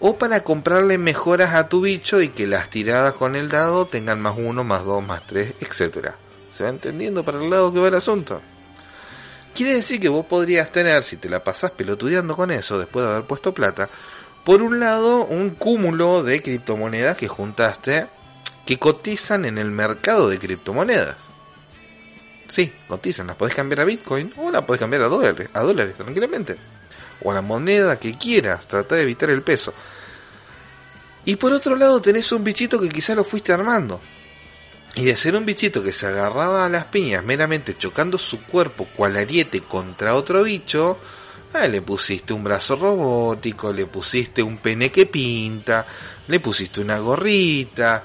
o 0.00 0.18
para 0.18 0.42
comprarle 0.42 0.98
mejoras 0.98 1.54
a 1.54 1.68
tu 1.68 1.80
bicho 1.80 2.20
y 2.20 2.30
que 2.30 2.48
las 2.48 2.70
tiradas 2.70 3.14
con 3.14 3.36
el 3.36 3.48
dado 3.48 3.86
tengan 3.86 4.20
más 4.20 4.34
uno, 4.36 4.64
más 4.64 4.84
dos, 4.84 5.04
más 5.04 5.22
tres, 5.26 5.54
etcétera. 5.60 6.16
¿Se 6.50 6.64
va 6.64 6.70
entendiendo 6.70 7.24
para 7.24 7.38
el 7.38 7.48
lado 7.48 7.72
que 7.72 7.78
va 7.78 7.86
el 7.86 7.94
asunto? 7.94 8.42
Quiere 9.54 9.74
decir 9.74 10.00
que 10.00 10.08
vos 10.08 10.26
podrías 10.26 10.70
tener, 10.72 11.04
si 11.04 11.18
te 11.18 11.28
la 11.28 11.44
pasás 11.44 11.70
pelotudeando 11.70 12.34
con 12.34 12.50
eso 12.50 12.78
después 12.78 13.04
de 13.04 13.12
haber 13.12 13.24
puesto 13.24 13.54
plata, 13.54 13.88
por 14.44 14.62
un 14.62 14.80
lado 14.80 15.24
un 15.24 15.50
cúmulo 15.50 16.22
de 16.22 16.42
criptomonedas 16.42 17.16
que 17.16 17.28
juntaste 17.28 18.06
que 18.66 18.78
cotizan 18.78 19.44
en 19.44 19.58
el 19.58 19.70
mercado 19.70 20.28
de 20.28 20.38
criptomonedas. 20.38 21.16
Sí, 22.48 22.72
cotizan, 22.86 23.26
las 23.26 23.36
podés 23.36 23.54
cambiar 23.54 23.80
a 23.80 23.84
Bitcoin 23.84 24.32
o 24.36 24.50
las 24.50 24.62
podés 24.62 24.80
cambiar 24.80 25.02
a 25.02 25.08
dólares, 25.08 25.48
a 25.52 25.60
dólares 25.60 25.96
tranquilamente. 25.96 26.56
O 27.22 27.30
a 27.30 27.34
la 27.34 27.42
moneda 27.42 27.98
que 27.98 28.18
quieras, 28.18 28.66
trata 28.66 28.96
de 28.96 29.02
evitar 29.02 29.30
el 29.30 29.42
peso. 29.42 29.72
Y 31.24 31.36
por 31.36 31.52
otro 31.52 31.76
lado 31.76 32.02
tenés 32.02 32.30
un 32.32 32.42
bichito 32.42 32.80
que 32.80 32.88
quizás 32.88 33.16
lo 33.16 33.24
fuiste 33.24 33.52
armando. 33.52 34.00
Y 34.94 35.04
de 35.04 35.16
ser 35.16 35.34
un 35.34 35.46
bichito 35.46 35.82
que 35.82 35.92
se 35.92 36.06
agarraba 36.06 36.66
a 36.66 36.68
las 36.68 36.84
piñas 36.86 37.24
meramente 37.24 37.76
chocando 37.78 38.18
su 38.18 38.42
cuerpo 38.42 38.86
cual 38.94 39.16
ariete 39.16 39.60
contra 39.62 40.14
otro 40.14 40.42
bicho, 40.42 40.98
ah, 41.54 41.66
le 41.66 41.82
pusiste 41.82 42.32
un 42.32 42.44
brazo 42.44 42.76
robótico, 42.76 43.72
le 43.72 43.86
pusiste 43.86 44.42
un 44.42 44.58
pene 44.58 44.90
que 44.90 45.06
pinta, 45.06 45.86
le 46.28 46.40
pusiste 46.40 46.80
una 46.80 46.98
gorrita, 46.98 48.02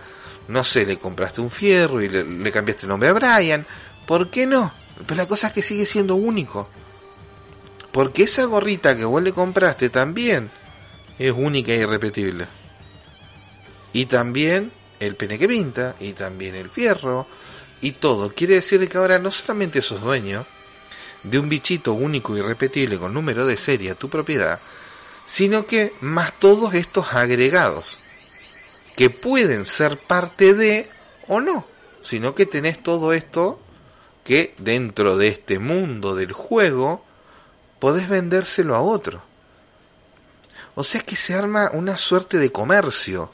no 0.47 0.63
sé, 0.63 0.85
le 0.85 0.97
compraste 0.97 1.41
un 1.41 1.51
fierro 1.51 2.01
y 2.01 2.09
le, 2.09 2.51
cambiaste 2.51 2.83
el 2.83 2.89
nombre 2.89 3.09
a 3.09 3.13
Brian. 3.13 3.65
¿Por 4.05 4.29
qué 4.29 4.45
no? 4.45 4.73
Pero 5.05 5.15
la 5.15 5.27
cosa 5.27 5.47
es 5.47 5.53
que 5.53 5.61
sigue 5.61 5.85
siendo 5.85 6.15
único. 6.15 6.69
Porque 7.91 8.23
esa 8.23 8.45
gorrita 8.45 8.95
que 8.95 9.05
vos 9.05 9.21
le 9.21 9.33
compraste 9.33 9.89
también 9.89 10.49
es 11.19 11.31
única 11.31 11.71
e 11.73 11.77
irrepetible. 11.77 12.47
Y 13.93 14.05
también 14.05 14.71
el 14.99 15.15
pene 15.15 15.37
que 15.37 15.47
pinta, 15.47 15.95
y 15.99 16.13
también 16.13 16.55
el 16.55 16.69
fierro, 16.69 17.27
y 17.81 17.93
todo. 17.93 18.33
Quiere 18.33 18.55
decir 18.55 18.87
que 18.87 18.97
ahora 18.97 19.19
no 19.19 19.31
solamente 19.31 19.81
sos 19.81 20.01
dueño 20.01 20.45
de 21.30 21.39
un 21.39 21.49
bichito 21.49 21.93
único 21.93 22.36
e 22.36 22.39
irrepetible 22.39 22.97
con 22.97 23.13
número 23.13 23.45
de 23.45 23.57
serie 23.57 23.91
a 23.91 23.95
tu 23.95 24.09
propiedad, 24.09 24.59
sino 25.25 25.65
que 25.65 25.93
más 26.01 26.34
todos 26.39 26.73
estos 26.73 27.13
agregados, 27.13 27.97
que 28.95 29.09
pueden 29.09 29.65
ser 29.65 29.97
parte 29.97 30.53
de 30.53 30.89
o 31.28 31.39
no, 31.39 31.65
sino 32.03 32.34
que 32.34 32.45
tenés 32.45 32.82
todo 32.82 33.13
esto 33.13 33.59
que 34.23 34.53
dentro 34.57 35.17
de 35.17 35.28
este 35.28 35.59
mundo 35.59 36.15
del 36.15 36.32
juego 36.32 37.05
podés 37.80 38.09
vendérselo 38.09 38.75
a 38.75 38.82
otro. 38.82 39.21
O 40.75 40.84
sea 40.84 41.01
que 41.01 41.15
se 41.15 41.34
arma 41.34 41.71
una 41.73 41.97
suerte 41.97 42.38
de 42.38 42.51
comercio, 42.51 43.32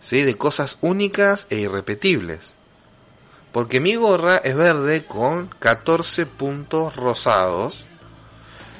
¿sí? 0.00 0.22
de 0.22 0.36
cosas 0.36 0.78
únicas 0.80 1.46
e 1.50 1.58
irrepetibles. 1.58 2.54
Porque 3.52 3.80
mi 3.80 3.94
gorra 3.94 4.38
es 4.38 4.54
verde 4.54 5.04
con 5.04 5.48
14 5.58 6.26
puntos 6.26 6.96
rosados. 6.96 7.84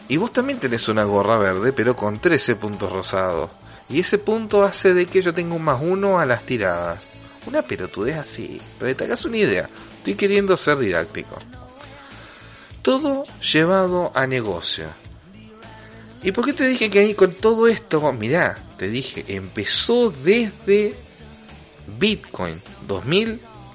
Y 0.08 0.16
vos 0.16 0.32
también 0.32 0.58
tenés 0.58 0.88
una 0.88 1.04
gorra 1.04 1.36
verde, 1.38 1.72
pero 1.72 1.96
con 1.96 2.18
13 2.18 2.56
puntos 2.56 2.90
rosados. 2.90 3.50
Y 3.88 4.00
ese 4.00 4.18
punto 4.18 4.62
hace 4.62 4.94
de 4.94 5.06
que 5.06 5.22
yo 5.22 5.32
tenga 5.32 5.54
un 5.54 5.64
más 5.64 5.80
uno 5.82 6.18
a 6.18 6.26
las 6.26 6.44
tiradas. 6.44 7.08
Una 7.46 7.62
pelotudez 7.62 8.16
así. 8.16 8.60
Pero 8.78 8.94
te 8.94 9.04
hagas 9.04 9.24
una 9.24 9.38
idea. 9.38 9.68
Estoy 9.98 10.14
queriendo 10.14 10.56
ser 10.56 10.78
didáctico. 10.78 11.38
Todo 12.82 13.24
llevado 13.40 14.12
a 14.14 14.26
negocio. 14.26 14.86
¿Y 16.22 16.32
por 16.32 16.44
qué 16.44 16.52
te 16.52 16.66
dije 16.66 16.90
que 16.90 16.98
ahí 16.98 17.14
con 17.14 17.32
todo 17.34 17.68
esto? 17.68 18.12
Mirá, 18.12 18.58
te 18.76 18.88
dije, 18.88 19.24
empezó 19.28 20.10
desde 20.10 20.94
Bitcoin 21.98 22.60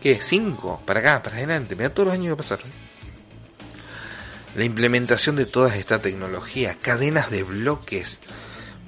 2005 0.04 0.82
para 0.86 1.00
acá, 1.00 1.24
para 1.24 1.38
adelante. 1.38 1.76
Mira 1.76 1.94
todos 1.94 2.08
los 2.08 2.16
años 2.16 2.34
que 2.34 2.38
pasaron. 2.38 2.72
La 4.56 4.66
implementación 4.66 5.36
de 5.36 5.46
toda 5.46 5.76
esta 5.76 6.00
tecnología, 6.00 6.76
cadenas 6.80 7.32
de 7.32 7.44
bloques, 7.44 8.20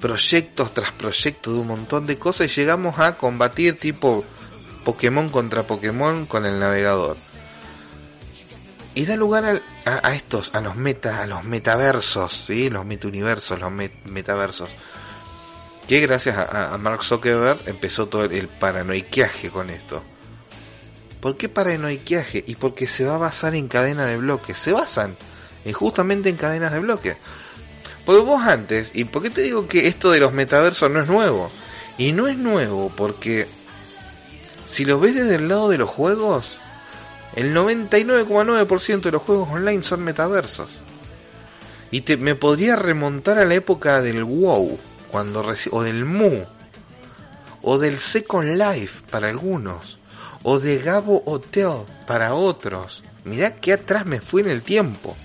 proyectos 0.00 0.74
tras 0.74 0.92
proyectos 0.92 1.54
de 1.54 1.60
un 1.60 1.66
montón 1.66 2.06
de 2.06 2.18
cosas 2.18 2.46
y 2.46 2.60
llegamos 2.60 2.98
a 2.98 3.16
combatir 3.16 3.78
tipo 3.78 4.24
Pokémon 4.84 5.28
contra 5.30 5.66
Pokémon 5.66 6.26
con 6.26 6.46
el 6.46 6.60
navegador. 6.60 7.16
y 8.94 9.04
da 9.04 9.16
lugar 9.16 9.62
a, 9.84 10.14
estos, 10.14 10.54
a 10.54 10.60
los 10.60 10.76
meta, 10.76 11.22
a 11.22 11.26
los 11.26 11.44
metaversos, 11.44 12.44
¿sí? 12.46 12.70
los 12.70 12.86
metauniversos, 12.86 13.58
los 13.58 13.72
metaversos. 14.04 14.70
Que 15.88 16.00
gracias 16.00 16.36
a, 16.38 16.76
Mark 16.78 17.04
Zuckerberg 17.04 17.60
empezó 17.66 18.06
todo 18.06 18.24
el, 18.24 18.48
paranoiquiaje 18.48 19.50
con 19.50 19.70
esto. 19.70 20.02
¿Por 21.26 21.36
qué 21.36 21.48
paranoiquiaje? 21.48 22.44
Y 22.46 22.54
porque 22.54 22.86
se 22.86 23.04
va 23.04 23.16
a 23.16 23.18
basar 23.18 23.56
en 23.56 23.66
cadena 23.66 24.06
de 24.06 24.16
bloques. 24.16 24.56
Se 24.56 24.70
basan 24.70 25.16
en 25.64 25.72
justamente 25.72 26.28
en 26.28 26.36
cadenas 26.36 26.72
de 26.72 26.78
bloques. 26.78 27.16
Porque 28.04 28.22
vos 28.22 28.44
antes, 28.44 28.92
¿y 28.94 29.06
por 29.06 29.24
qué 29.24 29.30
te 29.30 29.42
digo 29.42 29.66
que 29.66 29.88
esto 29.88 30.12
de 30.12 30.20
los 30.20 30.32
metaversos 30.32 30.88
no 30.88 31.02
es 31.02 31.08
nuevo? 31.08 31.50
Y 31.98 32.12
no 32.12 32.28
es 32.28 32.38
nuevo 32.38 32.92
porque 32.96 33.48
si 34.68 34.84
lo 34.84 35.00
ves 35.00 35.16
desde 35.16 35.34
el 35.34 35.48
lado 35.48 35.68
de 35.68 35.78
los 35.78 35.90
juegos, 35.90 36.58
el 37.34 37.52
99,9% 37.52 39.00
de 39.00 39.10
los 39.10 39.22
juegos 39.22 39.48
online 39.50 39.82
son 39.82 40.04
metaversos. 40.04 40.68
Y 41.90 42.02
te, 42.02 42.16
me 42.18 42.36
podría 42.36 42.76
remontar 42.76 43.38
a 43.38 43.46
la 43.46 43.56
época 43.56 44.00
del 44.00 44.22
WoW, 44.22 44.78
cuando 45.10 45.44
o 45.72 45.82
del 45.82 46.04
Mu, 46.04 46.44
o 47.62 47.78
del 47.78 47.98
Second 47.98 48.62
Life 48.62 49.02
para 49.10 49.28
algunos, 49.28 49.98
o 50.48 50.60
de 50.60 50.78
Gabo 50.78 51.24
Hotel 51.26 51.72
para 52.06 52.34
otros. 52.36 53.02
Mirá 53.24 53.56
que 53.56 53.72
atrás 53.72 54.06
me 54.06 54.20
fui 54.20 54.42
en 54.42 54.50
el 54.50 54.62
tiempo. 54.62 55.16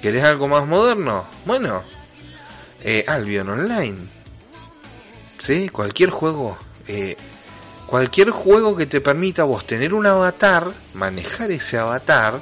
¿Querés 0.00 0.24
algo 0.24 0.48
más 0.48 0.66
moderno? 0.66 1.26
Bueno, 1.44 1.84
eh, 2.82 3.04
Albion 3.06 3.50
Online. 3.50 3.98
¿Sí? 5.38 5.68
Cualquier 5.68 6.08
juego. 6.08 6.56
Eh, 6.88 7.18
cualquier 7.86 8.30
juego 8.30 8.74
que 8.74 8.86
te 8.86 9.02
permita 9.02 9.44
vos 9.44 9.66
tener 9.66 9.92
un 9.92 10.06
avatar, 10.06 10.72
manejar 10.94 11.50
ese 11.50 11.76
avatar, 11.76 12.40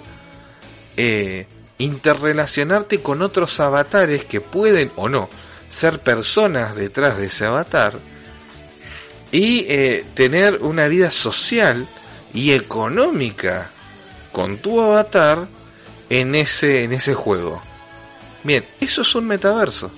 eh, 0.96 1.48
interrelacionarte 1.78 3.00
con 3.02 3.22
otros 3.22 3.58
avatares 3.58 4.24
que 4.24 4.40
pueden 4.40 4.92
o 4.94 5.08
no 5.08 5.28
ser 5.68 5.98
personas 5.98 6.76
detrás 6.76 7.18
de 7.18 7.26
ese 7.26 7.46
avatar 7.46 8.13
y 9.34 9.64
tener 10.14 10.62
una 10.62 10.86
vida 10.86 11.10
social 11.10 11.88
y 12.32 12.52
económica 12.52 13.72
con 14.30 14.58
tu 14.58 14.80
avatar 14.80 15.48
en 16.08 16.36
ese, 16.36 16.84
en 16.84 16.92
ese 16.92 17.14
juego. 17.14 17.60
Bien, 18.44 18.64
eso 18.78 19.02
es 19.02 19.14
un 19.16 19.26
metaverso. 19.26 19.90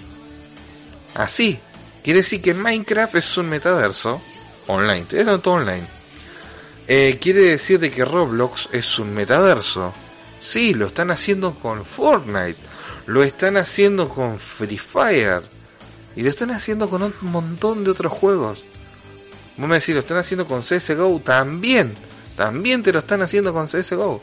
Así. 1.14 1.58
Quiere 2.02 2.20
decir 2.20 2.40
que 2.40 2.54
Minecraft 2.54 3.16
es 3.16 3.36
un 3.36 3.50
metaverso 3.50 4.22
online. 4.68 5.06
Era 5.10 5.36
todo 5.38 5.54
online. 5.54 5.86
Eh, 6.88 7.18
quiere 7.20 7.46
decir 7.46 7.80
de 7.80 7.90
que 7.90 8.04
Roblox 8.04 8.68
es 8.72 8.98
un 8.98 9.12
metaverso. 9.12 9.92
Sí, 10.40 10.72
lo 10.72 10.86
están 10.86 11.10
haciendo 11.10 11.54
con 11.54 11.84
Fortnite. 11.84 12.56
Lo 13.06 13.22
están 13.22 13.58
haciendo 13.58 14.08
con 14.08 14.38
Free 14.38 14.78
Fire. 14.78 15.42
Y 16.14 16.22
lo 16.22 16.30
están 16.30 16.52
haciendo 16.52 16.88
con 16.88 17.02
un 17.02 17.14
montón 17.20 17.84
de 17.84 17.90
otros 17.90 18.12
juegos. 18.12 18.64
Vos 19.56 19.68
me 19.68 19.76
decís, 19.76 19.94
lo 19.94 20.00
están 20.00 20.18
haciendo 20.18 20.46
con 20.46 20.62
CSGO 20.62 21.20
también. 21.20 21.94
También 22.36 22.82
te 22.82 22.92
lo 22.92 22.98
están 22.98 23.22
haciendo 23.22 23.52
con 23.54 23.66
CSGO. 23.66 24.22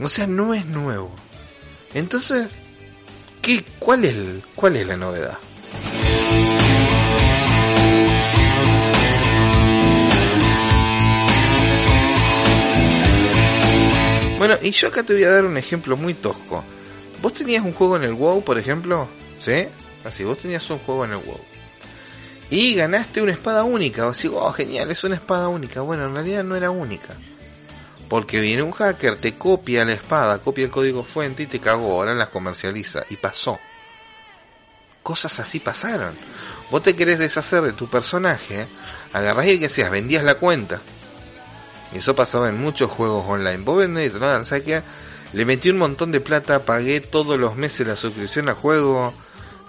O 0.00 0.08
sea, 0.08 0.26
no 0.26 0.52
es 0.52 0.66
nuevo. 0.66 1.14
Entonces, 1.94 2.48
¿qué, 3.40 3.64
cuál, 3.78 4.04
es, 4.04 4.16
¿cuál 4.56 4.76
es 4.76 4.86
la 4.86 4.96
novedad? 4.96 5.38
Bueno, 14.38 14.56
y 14.60 14.72
yo 14.72 14.88
acá 14.88 15.04
te 15.04 15.14
voy 15.14 15.22
a 15.22 15.30
dar 15.30 15.44
un 15.44 15.56
ejemplo 15.56 15.96
muy 15.96 16.14
tosco. 16.14 16.64
Vos 17.22 17.32
tenías 17.32 17.64
un 17.64 17.72
juego 17.72 17.96
en 17.96 18.02
el 18.02 18.14
WoW, 18.14 18.42
por 18.42 18.58
ejemplo, 18.58 19.08
¿sí? 19.38 19.66
Así, 20.04 20.24
vos 20.24 20.36
tenías 20.36 20.68
un 20.68 20.78
juego 20.80 21.04
en 21.04 21.12
el 21.12 21.18
WoW. 21.18 21.53
Y 22.50 22.74
ganaste 22.74 23.22
una 23.22 23.32
espada 23.32 23.64
única. 23.64 24.06
O 24.06 24.10
así, 24.10 24.28
oh, 24.32 24.52
genial, 24.52 24.90
es 24.90 25.04
una 25.04 25.16
espada 25.16 25.48
única. 25.48 25.80
Bueno, 25.80 26.06
en 26.06 26.14
realidad 26.14 26.44
no 26.44 26.56
era 26.56 26.70
única. 26.70 27.14
Porque 28.08 28.40
viene 28.40 28.62
un 28.62 28.72
hacker, 28.72 29.16
te 29.16 29.34
copia 29.34 29.84
la 29.84 29.92
espada, 29.92 30.38
copia 30.38 30.64
el 30.64 30.70
código 30.70 31.04
fuente 31.04 31.44
y 31.44 31.46
te 31.46 31.58
cagó, 31.58 31.94
ahora 31.94 32.14
las 32.14 32.28
comercializa. 32.28 33.04
Y 33.10 33.16
pasó. 33.16 33.58
Cosas 35.02 35.40
así 35.40 35.60
pasaron. 35.60 36.14
Vos 36.70 36.82
te 36.82 36.96
querés 36.96 37.18
deshacer 37.18 37.62
de 37.62 37.72
tu 37.72 37.88
personaje, 37.88 38.66
agarrás 39.12 39.46
y 39.48 39.58
que 39.58 39.68
seas, 39.68 39.90
vendías 39.90 40.24
la 40.24 40.36
cuenta. 40.36 40.80
Y 41.92 41.98
eso 41.98 42.14
pasaba 42.16 42.48
en 42.48 42.58
muchos 42.58 42.90
juegos 42.90 43.24
online. 43.26 43.58
Vos 43.58 43.78
vendés, 43.78 44.14
¿no? 44.14 44.44
¿sabes 44.44 44.64
qué? 44.64 44.82
Le 45.32 45.44
metí 45.44 45.68
un 45.70 45.78
montón 45.78 46.12
de 46.12 46.20
plata, 46.20 46.64
pagué 46.64 47.00
todos 47.00 47.38
los 47.38 47.56
meses 47.56 47.86
la 47.86 47.96
suscripción 47.96 48.48
al 48.48 48.54
juego, 48.54 49.12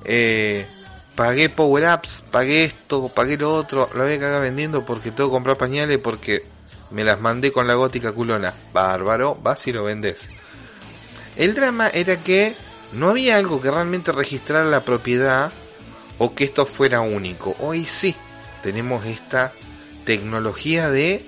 eh, 0.04 0.68
pagué 1.16 1.50
power 1.50 1.86
ups, 1.96 2.24
pagué 2.30 2.66
esto, 2.66 3.10
pagué 3.10 3.38
lo 3.38 3.54
otro, 3.54 3.90
lo 3.94 4.04
voy 4.04 4.14
a 4.14 4.20
cagar 4.20 4.42
vendiendo 4.42 4.86
porque 4.86 5.12
tengo 5.12 5.30
que 5.30 5.34
comprar 5.34 5.58
pañales 5.58 5.98
porque 5.98 6.44
me 6.92 7.04
las 7.04 7.20
mandé 7.20 7.52
con 7.52 7.68
la 7.68 7.74
gótica 7.76 8.12
culona. 8.12 8.54
Bárbaro, 8.74 9.36
vas 9.36 9.66
y 9.68 9.74
lo 9.74 9.86
vendes. 9.86 10.20
El 11.36 11.54
drama 11.54 11.90
era 11.90 12.18
que 12.18 12.56
no 12.94 13.10
había 13.10 13.38
algo 13.38 13.62
que 13.62 13.72
realmente 13.72 14.12
registrara 14.12 14.66
la 14.66 14.82
propiedad 14.82 15.52
o 16.18 16.34
que 16.34 16.46
esto 16.46 16.66
fuera 16.66 17.02
único. 17.02 17.56
Hoy 17.60 17.86
sí 17.86 18.16
tenemos 18.62 19.06
esta 19.06 19.54
tecnología 20.06 20.90
de 20.90 21.26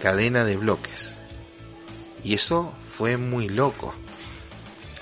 cadena 0.00 0.44
de 0.44 0.56
bloques. 0.56 1.14
Y 2.24 2.34
eso 2.34 2.72
fue 2.96 3.16
muy 3.16 3.48
loco. 3.48 3.94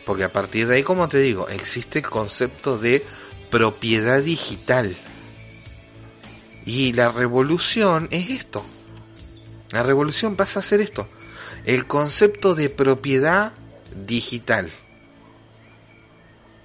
Porque 0.06 0.24
a 0.24 0.32
partir 0.32 0.66
de 0.66 0.76
ahí, 0.76 0.82
como 0.82 1.08
te 1.08 1.18
digo, 1.18 1.48
existe 1.48 2.00
el 2.00 2.08
concepto 2.08 2.78
de 2.78 3.04
propiedad 3.50 4.22
digital. 4.22 4.96
Y 6.64 6.92
la 6.92 7.10
revolución 7.10 8.08
es 8.10 8.30
esto. 8.30 8.64
La 9.72 9.82
revolución 9.82 10.36
pasa 10.36 10.60
a 10.60 10.62
ser 10.62 10.80
esto, 10.80 11.08
el 11.64 11.86
concepto 11.86 12.54
de 12.54 12.70
propiedad 12.70 13.52
digital. 14.06 14.70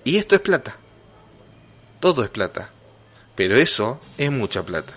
Y 0.03 0.17
esto 0.17 0.35
es 0.35 0.41
plata. 0.41 0.77
Todo 1.99 2.23
es 2.23 2.29
plata. 2.29 2.69
Pero 3.35 3.57
eso 3.57 3.99
es 4.17 4.31
mucha 4.31 4.63
plata. 4.63 4.93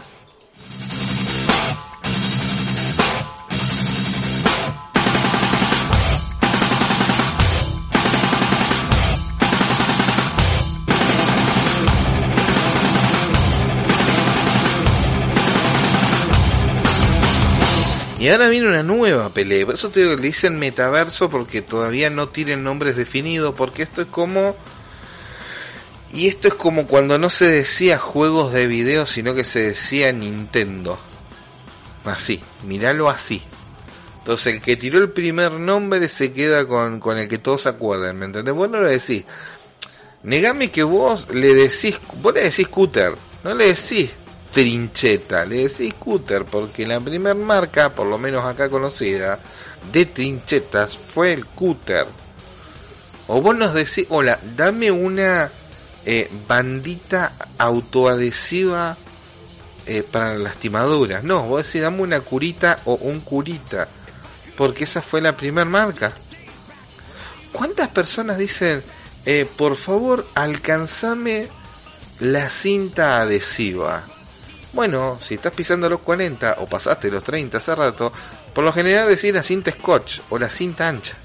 Y 18.19 18.29
ahora 18.31 18.49
viene 18.49 18.67
una 18.67 18.83
nueva 18.83 19.29
pelea. 19.29 19.65
Por 19.65 19.77
eso 19.77 19.91
te 19.91 20.01
digo, 20.01 20.17
le 20.17 20.23
dicen 20.23 20.59
metaverso 20.59 21.31
porque 21.31 21.63
todavía 21.63 22.11
no 22.11 22.29
tienen 22.29 22.65
nombres 22.65 22.97
definidos. 22.97 23.55
Porque 23.55 23.83
esto 23.83 24.03
es 24.03 24.09
como. 24.09 24.57
Y 26.13 26.27
esto 26.27 26.49
es 26.49 26.55
como 26.55 26.87
cuando 26.87 27.19
no 27.19 27.31
se 27.31 27.49
decía 27.49 27.99
juegos 27.99 28.53
de 28.53 28.67
video, 28.67 29.07
sino 29.07 29.35
que 29.35 29.45
se 29.45 29.61
decía 29.61 30.11
Nintendo. 30.11 30.99
Así, 32.05 32.41
miralo 32.65 33.09
así. 33.09 33.43
Entonces 34.19 34.55
el 34.55 34.61
que 34.61 34.77
tiró 34.77 34.99
el 34.99 35.11
primer 35.11 35.53
nombre 35.53 36.09
se 36.09 36.33
queda 36.33 36.67
con, 36.67 36.99
con 36.99 37.19
el 37.19 37.29
que 37.29 37.39
todos 37.39 37.63
se 37.63 37.69
acuerdan, 37.69 38.19
¿me 38.19 38.27
entendés? 38.27 38.55
Vos 38.55 38.69
no 38.69 38.81
lo 38.81 38.89
decís. 38.89 39.25
Negame 40.23 40.71
que 40.71 40.83
vos 40.83 41.29
le 41.31 41.55
decís, 41.55 42.01
vos 42.21 42.35
le 42.35 42.43
decís 42.43 42.69
Cooter, 42.69 43.15
no 43.45 43.55
le 43.55 43.69
decís 43.69 44.11
trincheta, 44.51 45.45
le 45.45 45.69
decís 45.69 45.93
scooter 45.93 46.45
porque 46.45 46.87
la 46.87 47.01
primer 47.01 47.35
marca, 47.35 47.95
por 47.95 48.07
lo 48.07 48.19
menos 48.19 48.45
acá 48.45 48.69
conocida, 48.69 49.41
de 49.93 50.07
trinchetas 50.07 50.97
fue 50.97 51.33
el 51.33 51.47
cúter. 51.47 52.07
O 53.27 53.43
vos 53.43 53.57
nos 53.57 53.75
decís, 53.75 54.07
hola, 54.09 54.39
dame 54.57 54.91
una 54.91 55.51
eh, 56.07 56.31
bandita 56.47 57.33
autoadhesiva 57.59 58.97
eh, 59.87 60.03
para 60.03 60.35
lastimaduras. 60.37 61.23
No, 61.25 61.43
vos 61.45 61.67
decís, 61.67 61.83
dame 61.83 62.03
una 62.03 62.21
curita 62.21 62.81
o 62.87 62.95
un 62.95 63.21
curita. 63.21 63.87
Porque 64.57 64.85
esa 64.85 65.03
fue 65.03 65.21
la 65.21 65.37
primer 65.37 65.67
marca. 65.67 66.13
¿Cuántas 67.53 67.89
personas 67.89 68.39
dicen, 68.39 68.83
eh, 69.27 69.47
por 69.57 69.77
favor, 69.77 70.27
alcanzame 70.35 71.49
la 72.21 72.49
cinta 72.49 73.21
adhesiva? 73.21 74.05
Bueno, 74.73 75.19
si 75.27 75.35
estás 75.35 75.53
pisando 75.53 75.89
los 75.89 76.01
40 76.01 76.57
o 76.59 76.67
pasaste 76.67 77.11
los 77.11 77.25
30 77.25 77.59
hace 77.59 77.75
rato, 77.75 78.13
por 78.55 78.65
lo 78.65 78.73
general 78.73 79.09
decís 79.09 79.33
la 79.33 79.43
cinta 79.43 79.71
scotch 79.73 80.21
o 80.31 80.39
la 80.39 80.51
cinta 80.51 80.89
ancha. 80.89 81.17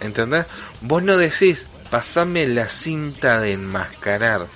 ¿Entendés? 0.00 0.46
Vos 0.80 1.02
no 1.02 1.16
decís, 1.16 1.66
pasame 1.90 2.46
la 2.48 2.68
cinta 2.68 3.40
de 3.40 3.52
enmascarar. 3.52 4.46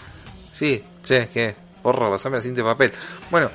Sí, 0.53 0.85
che, 1.05 1.29
¿qué? 1.29 1.57
Porro, 1.83 2.11
pasame 2.11 2.37
la 2.37 2.43
cinta 2.43 2.63
de 2.63 2.65
papel. 2.65 2.93
Bueno, 3.31 3.51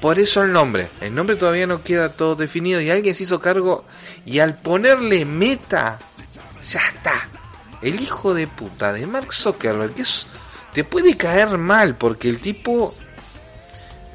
Por 0.00 0.18
eso 0.18 0.42
el 0.42 0.52
nombre. 0.52 0.88
El 1.00 1.14
nombre 1.14 1.36
todavía 1.36 1.68
no 1.68 1.80
queda 1.80 2.08
todo 2.08 2.34
definido 2.34 2.80
y 2.80 2.90
alguien 2.90 3.14
se 3.14 3.22
hizo 3.22 3.38
cargo 3.38 3.84
y 4.26 4.40
al 4.40 4.56
ponerle 4.56 5.24
meta, 5.24 6.00
ya 6.68 6.80
está. 6.88 7.28
El 7.82 8.00
hijo 8.00 8.34
de 8.34 8.48
puta 8.48 8.92
de 8.92 9.06
Mark 9.06 9.32
Zuckerberg, 9.32 9.94
que 9.94 10.02
es, 10.02 10.26
te 10.72 10.84
puede 10.84 11.16
caer 11.16 11.58
mal 11.58 11.96
porque 11.96 12.28
el 12.28 12.40
tipo... 12.40 12.94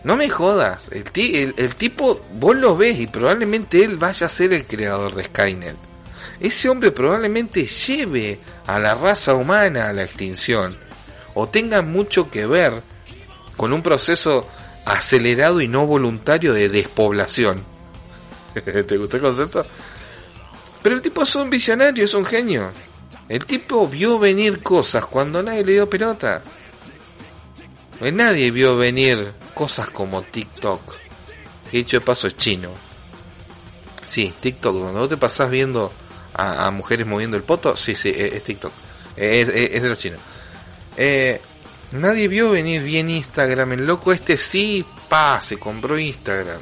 No 0.03 0.15
me 0.15 0.29
jodas, 0.29 0.89
el, 0.91 1.03
el, 1.15 1.53
el 1.57 1.75
tipo 1.75 2.21
vos 2.33 2.55
lo 2.55 2.77
ves 2.77 2.99
y 2.99 3.07
probablemente 3.07 3.83
él 3.83 3.97
vaya 3.97 4.27
a 4.27 4.29
ser 4.29 4.53
el 4.53 4.65
creador 4.65 5.15
de 5.15 5.25
Skynet. 5.25 5.75
Ese 6.39 6.69
hombre 6.69 6.91
probablemente 6.91 7.65
lleve 7.65 8.39
a 8.67 8.79
la 8.79 8.93
raza 8.93 9.33
humana 9.33 9.89
a 9.89 9.93
la 9.93 10.03
extinción 10.03 10.77
o 11.33 11.49
tenga 11.49 11.81
mucho 11.81 12.29
que 12.29 12.45
ver 12.45 12.81
con 13.57 13.73
un 13.73 13.81
proceso 13.83 14.47
acelerado 14.85 15.59
y 15.59 15.67
no 15.67 15.85
voluntario 15.85 16.53
de 16.53 16.69
despoblación. 16.69 17.63
¿Te 18.53 18.97
gustó 18.97 19.17
el 19.17 19.23
concepto? 19.23 19.65
Pero 20.81 20.95
el 20.95 21.01
tipo 21.01 21.23
es 21.23 21.35
un 21.35 21.49
visionario, 21.49 22.05
es 22.05 22.13
un 22.13 22.23
genio. 22.25 22.71
El 23.29 23.45
tipo 23.45 23.87
vio 23.87 24.17
venir 24.17 24.63
cosas 24.63 25.05
cuando 25.05 25.43
nadie 25.43 25.65
le 25.65 25.73
dio 25.73 25.89
pelota. 25.89 26.41
Pues 27.99 28.13
nadie 28.13 28.51
vio 28.51 28.77
venir 28.77 29.33
cosas 29.53 29.89
como 29.89 30.21
TikTok. 30.21 30.95
Que 31.69 31.77
dicho 31.77 31.97
de 31.97 32.05
paso 32.05 32.27
es 32.27 32.37
chino. 32.37 32.69
Sí, 34.05 34.33
TikTok, 34.39 34.75
donde 34.77 34.99
vos 34.99 35.09
te 35.09 35.17
pasás 35.17 35.49
viendo 35.49 35.91
a, 36.33 36.71
mujeres 36.71 37.05
moviendo 37.05 37.35
el 37.35 37.43
poto, 37.43 37.75
sí, 37.75 37.95
sí, 37.95 38.13
es, 38.15 38.41
TikTok. 38.43 38.71
Es, 39.17 39.47
de 39.47 39.89
los 39.89 39.97
chinos. 39.97 40.19
Eh, 40.95 41.41
nadie 41.91 42.27
vio 42.29 42.51
venir 42.51 42.83
bien 42.83 43.09
Instagram. 43.09 43.73
El 43.73 43.85
loco 43.85 44.13
este 44.13 44.37
sí, 44.37 44.85
pa, 45.09 45.41
se 45.41 45.57
compró 45.57 45.99
Instagram. 45.99 46.61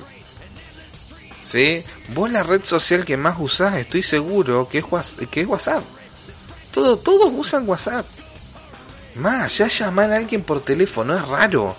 ¿Sí? 1.44 1.84
Vos 2.10 2.32
la 2.32 2.42
red 2.42 2.66
social 2.66 3.06
que 3.06 3.18
más 3.18 3.36
usás, 3.38 3.76
estoy 3.76 4.02
seguro 4.02 4.68
que 4.68 4.80
es, 4.80 4.86
que 5.30 5.42
es 5.42 5.48
WhatsApp. 5.48 5.84
Todo, 6.76 6.98
todos 6.98 7.32
usan 7.34 7.68
WhatsApp. 7.70 8.06
Más, 9.16 9.60
ya 9.60 9.70
llamar 9.70 10.12
a 10.12 10.18
alguien 10.18 10.42
por 10.42 10.60
teléfono 10.60 11.16
es 11.16 11.26
raro. 11.26 11.74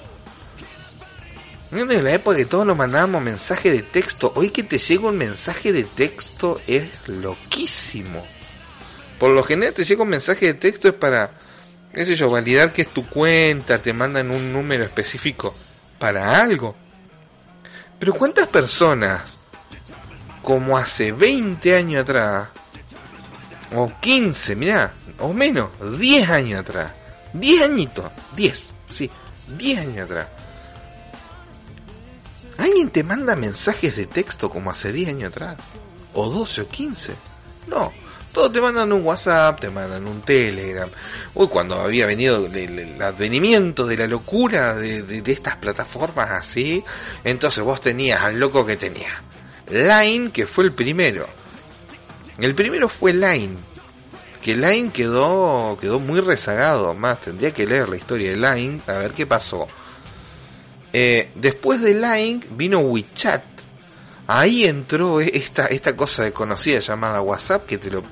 En 1.71 2.03
la 2.03 2.13
época 2.13 2.39
que 2.39 2.47
todos 2.47 2.65
nos 2.65 2.79
mandábamos 2.79 3.23
mensaje 3.23 3.71
de 3.71 3.83
texto, 3.83 4.33
hoy 4.37 4.49
que 4.49 4.63
te 4.63 4.79
llega 4.79 5.09
un 5.09 5.19
mensaje 5.19 5.71
de 5.71 5.85
texto 5.85 6.63
es 6.67 6.89
loquísimo. 7.09 8.27
Por 9.19 9.33
lo 9.33 9.43
general 9.43 9.75
te 9.75 9.85
llega 9.85 10.03
un 10.03 10.09
mensaje 10.09 10.47
de 10.47 10.55
texto 10.55 10.89
es 10.89 10.95
para, 10.95 11.31
qué 11.93 12.07
sé 12.07 12.17
yo, 12.17 12.31
validar 12.31 12.73
que 12.73 12.81
es 12.81 12.89
tu 12.89 13.07
cuenta, 13.07 13.77
te 13.77 13.93
mandan 13.93 14.31
un 14.31 14.51
número 14.51 14.83
específico 14.85 15.55
para 15.99 16.41
algo. 16.41 16.75
Pero 17.99 18.15
¿cuántas 18.15 18.49
personas, 18.49 19.37
como 20.41 20.79
hace 20.79 21.13
20 21.13 21.77
años 21.77 22.01
atrás, 22.01 22.49
o 23.75 23.93
15, 24.01 24.57
mirá, 24.57 24.93
o 25.19 25.33
menos, 25.33 25.71
10 25.99 26.31
años 26.31 26.61
atrás, 26.61 26.93
10 27.33 27.62
añitos, 27.62 28.11
10, 28.37 28.75
sí, 28.91 29.11
10 29.57 29.81
años 29.81 30.11
atrás, 30.11 30.29
¿Alguien 32.59 32.89
te 32.91 33.05
manda 33.05 33.37
mensajes 33.37 33.97
de 33.97 34.07
texto 34.07 34.49
como 34.49 34.71
hace 34.71 34.93
10 34.93 35.11
años 35.11 35.31
atrás? 35.31 35.57
¿O 36.14 36.31
12 36.31 36.62
o 36.62 36.69
15? 36.69 37.14
No, 37.67 37.93
todos 38.33 38.53
te 38.53 38.61
mandan 38.61 38.93
un 38.93 39.05
WhatsApp, 39.05 39.61
te 39.61 39.69
mandan 39.69 40.07
un 40.07 40.23
Telegram. 40.23 40.89
Uy, 41.35 41.49
cuando 41.49 41.75
había 41.75 42.07
venido 42.07 42.47
el, 42.47 43.01
advenimiento 43.03 43.87
de 43.87 43.99
la 43.99 44.07
locura 44.07 44.75
de, 44.75 45.23
estas 45.27 45.57
plataformas 45.57 46.31
así, 46.31 46.83
entonces 47.25 47.62
vos 47.62 47.81
tenías 47.81 48.23
al 48.23 48.39
loco 48.39 48.64
que 48.64 48.77
tenía. 48.77 49.23
Line, 49.71 50.31
que 50.31 50.47
fue 50.47 50.64
el 50.64 50.73
primero. 50.73 51.27
El 52.39 52.55
primero 52.55 52.89
fue 52.89 53.12
Line. 53.12 53.57
Que 54.43 54.55
Line 54.57 54.91
quedó, 54.93 55.76
quedó 55.80 55.99
muy 55.99 56.20
rezagado. 56.20 56.95
Más, 56.95 57.20
tendría 57.20 57.53
que 57.53 57.66
leer 57.66 57.89
la 57.89 57.97
historia 57.97 58.30
de 58.30 58.37
Line 58.37 58.80
a 58.87 58.93
ver 58.93 59.12
qué 59.12 59.26
pasó. 59.26 59.66
Eh, 60.93 61.30
después 61.34 61.80
de 61.80 61.95
Line 61.95 62.41
vino 62.51 62.80
WeChat. 62.80 63.43
Ahí 64.28 64.64
entró 64.64 65.20
esta, 65.20 65.66
esta 65.66 65.97
cosa 65.97 66.24
desconocida 66.24 66.80
llamada 66.80 67.20
WhatsApp 67.20 67.64
que 67.64 67.78
te 67.78 67.91
lo 67.91 68.03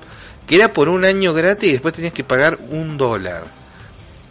que 0.47 0.55
era 0.55 0.71
por 0.71 0.87
un 0.89 1.03
año 1.03 1.33
gratis 1.33 1.69
y 1.69 1.71
después 1.73 1.93
tenías 1.93 2.13
que 2.13 2.23
pagar 2.23 2.59
un 2.69 2.97
dólar. 2.97 3.45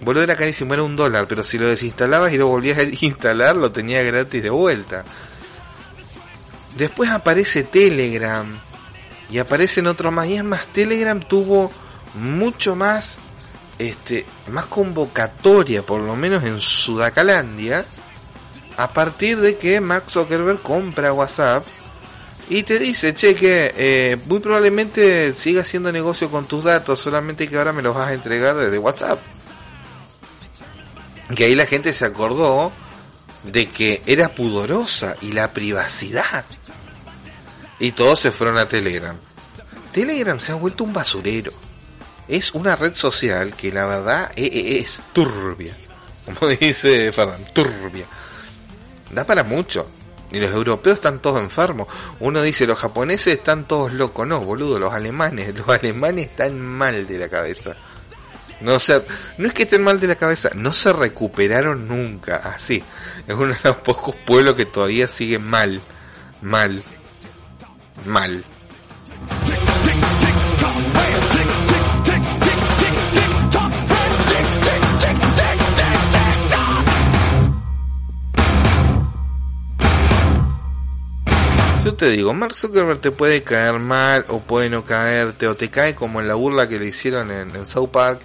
Boludo 0.01 0.23
era 0.23 0.37
carísimo, 0.37 0.75
era 0.75 0.83
un 0.83 0.97
dólar, 0.97 1.27
pero 1.27 1.43
si 1.43 1.59
lo 1.59 1.69
desinstalabas 1.69 2.33
y 2.33 2.39
lo 2.39 2.47
volvías 2.47 2.79
a 2.79 2.83
instalar, 2.83 3.57
lo 3.57 3.73
tenía 3.73 4.03
gratis 4.03 4.43
de 4.43 4.51
vuelta. 4.51 5.05
Después 6.77 7.11
aparece 7.11 7.65
Telegram 7.65 8.47
y 9.35 9.41
aparecen 9.41 9.89
otros 9.89 10.13
más. 10.13 10.29
Y 10.29 10.37
es 10.37 10.45
más, 10.45 10.65
Telegram 10.67 11.19
tuvo 11.19 11.73
mucho 12.15 12.77
más, 12.77 13.19
este, 13.81 14.25
más 14.47 14.67
convocatoria, 14.67 15.83
por 15.83 16.01
lo 16.01 16.15
menos 16.15 16.45
en 16.45 16.61
Sudacalandia, 16.61 17.85
a 18.77 18.93
partir 18.93 19.41
de 19.41 19.57
que 19.57 19.81
Mark 19.81 20.05
Zuckerberg 20.09 20.63
compra 20.63 21.13
WhatsApp 21.13 21.67
y 22.49 22.63
te 22.63 22.79
dice, 22.79 23.17
che, 23.17 23.35
que 23.35 23.75
eh, 23.77 24.17
muy 24.25 24.39
probablemente 24.39 25.35
siga 25.35 25.63
haciendo 25.63 25.91
negocio 25.91 26.31
con 26.31 26.47
tus 26.47 26.63
datos, 26.63 27.01
solamente 27.01 27.49
que 27.49 27.57
ahora 27.57 27.73
me 27.73 27.83
los 27.83 27.93
vas 27.93 28.11
a 28.11 28.15
entregar 28.15 28.55
desde 28.55 28.79
WhatsApp. 28.79 29.19
Que 31.35 31.47
ahí 31.47 31.57
la 31.57 31.67
gente 31.67 31.93
se 31.93 32.05
acordó 32.05 32.71
de 33.43 33.69
que 33.69 34.01
era 34.07 34.29
pudorosa 34.29 35.17
y 35.23 35.33
la 35.33 35.53
privacidad. 35.53 36.45
Y 37.79 37.93
todos 37.93 38.21
se 38.21 38.31
fueron 38.31 38.59
a 38.59 38.69
Telegram. 38.69 39.17
Telegram 39.93 40.39
se 40.39 40.53
ha 40.53 40.57
vuelto 40.57 40.85
un 40.85 40.93
basurero. 40.93 41.53
Es 42.29 42.55
una 42.55 42.77
red 42.77 42.95
social 42.95 43.55
que 43.55 43.73
la 43.73 43.87
verdad 43.87 44.33
es, 44.37 44.45
e, 44.45 44.59
e, 44.59 44.79
es 44.81 44.99
turbia. 45.13 45.77
Como 46.25 46.49
dice 46.49 47.13
Fernando, 47.13 47.47
turbia 47.53 48.07
da 49.15 49.25
para 49.25 49.45
mucho. 49.45 49.89
Y 50.31 50.41
los 50.41 50.53
europeos 50.53 50.97
están 50.97 51.21
todos 51.21 51.41
enfermos. 51.41 51.87
Uno 52.19 52.43
dice, 52.43 52.67
los 52.67 52.79
japoneses 52.79 53.35
están 53.35 53.69
todos 53.69 53.93
locos. 53.93 54.27
No, 54.27 54.41
boludo, 54.41 54.79
los 54.79 54.93
alemanes. 54.93 55.55
Los 55.55 55.69
alemanes 55.69 56.31
están 56.31 56.61
mal 56.61 57.07
de 57.07 57.19
la 57.19 57.29
cabeza. 57.29 57.77
No, 58.61 58.77
o 58.77 58.79
no 59.39 59.49
es 59.49 59.55
que 59.55 59.65
estén 59.65 59.83
mal 59.83 60.01
de 60.01 60.07
la 60.07 60.17
cabeza, 60.17 60.51
no 60.55 60.73
se 60.73 60.93
recuperaron 60.93 61.87
nunca. 61.87 62.37
Así. 62.37 62.83
Es 63.29 63.35
uno 63.35 63.55
de 63.55 63.61
los 63.63 63.77
pocos 63.77 64.17
pueblos 64.27 64.57
que 64.57 64.65
todavía 64.65 65.07
sigue 65.07 65.39
mal. 65.39 65.81
Mal. 66.43 66.83
Mal. 68.07 68.45
Yo 81.85 81.95
te 81.95 82.09
digo, 82.09 82.33
Mark 82.33 82.57
Zuckerberg 82.57 82.99
te 83.01 83.11
puede 83.11 83.43
caer 83.43 83.79
mal 83.79 84.25
o 84.29 84.41
puede 84.41 84.71
no 84.71 84.87
caerte 84.87 85.47
o 85.47 85.55
te 85.55 85.69
cae 85.69 85.95
como 85.95 86.19
en 86.19 86.27
la 86.27 86.35
burla 86.35 86.67
que 86.67 86.79
le 86.79 86.87
hicieron 86.87 87.31
en, 87.31 87.51
el 87.55 87.67
South 87.67 87.91
Park, 87.91 88.23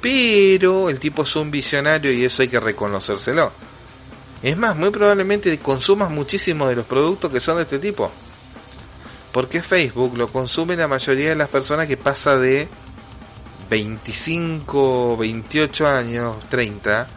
pero 0.00 0.88
el 0.88 1.00
tipo 1.00 1.24
es 1.24 1.34
un 1.34 1.50
visionario 1.50 2.12
y 2.12 2.24
eso 2.24 2.42
hay 2.42 2.48
que 2.48 2.60
reconocérselo. 2.60 3.50
Es 4.40 4.56
más, 4.56 4.76
muy 4.76 4.90
probablemente 4.90 5.58
consumas 5.58 6.10
muchísimos 6.10 6.68
de 6.68 6.76
los 6.76 6.86
productos 6.86 7.32
que 7.32 7.40
son 7.40 7.56
de 7.56 7.62
este 7.62 7.80
tipo. 7.80 8.10
Porque 9.32 9.62
Facebook 9.62 10.16
lo 10.16 10.28
consume 10.28 10.76
la 10.76 10.88
mayoría 10.88 11.30
de 11.30 11.36
las 11.36 11.48
personas 11.48 11.88
que 11.88 11.96
pasa 11.96 12.36
de 12.36 12.68
25, 13.70 15.16
28 15.16 15.88
años, 15.88 16.36
30. 16.50 17.08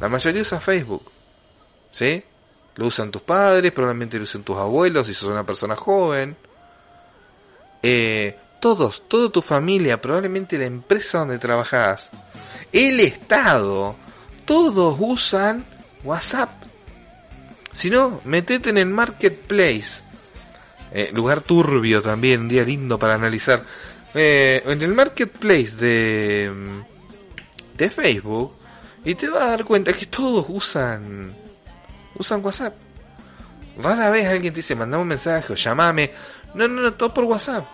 La 0.00 0.08
mayoría 0.08 0.42
usa 0.42 0.60
Facebook. 0.60 1.10
¿Sí? 1.92 2.24
Lo 2.74 2.86
usan 2.86 3.10
tus 3.10 3.22
padres, 3.22 3.70
probablemente 3.72 4.16
lo 4.16 4.24
usan 4.24 4.42
tus 4.42 4.56
abuelos 4.56 5.06
si 5.06 5.14
sos 5.14 5.30
una 5.30 5.44
persona 5.44 5.76
joven. 5.76 6.36
Eh, 7.82 8.36
todos, 8.60 9.08
toda 9.08 9.30
tu 9.30 9.40
familia, 9.40 10.00
probablemente 10.00 10.58
la 10.58 10.66
empresa 10.66 11.20
donde 11.20 11.38
trabajas, 11.38 12.10
el 12.72 13.00
Estado, 13.00 13.96
todos 14.44 14.96
usan 14.98 15.64
WhatsApp. 16.04 16.50
Si 17.72 17.88
no, 17.88 18.20
metete 18.24 18.70
en 18.70 18.78
el 18.78 18.86
marketplace. 18.86 20.02
Eh, 20.92 21.10
lugar 21.12 21.40
turbio 21.40 22.02
también, 22.02 22.42
un 22.42 22.48
día 22.48 22.64
lindo 22.64 22.98
para 22.98 23.14
analizar. 23.14 23.64
Eh, 24.14 24.62
en 24.66 24.82
el 24.82 24.92
marketplace 24.92 25.70
de, 25.76 26.50
de 27.76 27.90
Facebook 27.90 28.54
y 29.04 29.14
te 29.14 29.28
vas 29.28 29.42
a 29.42 29.50
dar 29.50 29.64
cuenta 29.64 29.92
que 29.92 30.06
todos 30.06 30.46
usan 30.48 31.34
usan 32.16 32.44
WhatsApp. 32.44 32.74
Rara 33.80 34.10
vez 34.10 34.26
alguien 34.26 34.52
te 34.52 34.58
dice, 34.58 34.74
mandame 34.74 35.02
un 35.02 35.08
mensaje 35.08 35.52
o 35.52 35.56
llamame. 35.56 36.10
No, 36.54 36.66
no, 36.66 36.82
no, 36.82 36.92
todo 36.94 37.14
por 37.14 37.24
WhatsApp. 37.24 37.64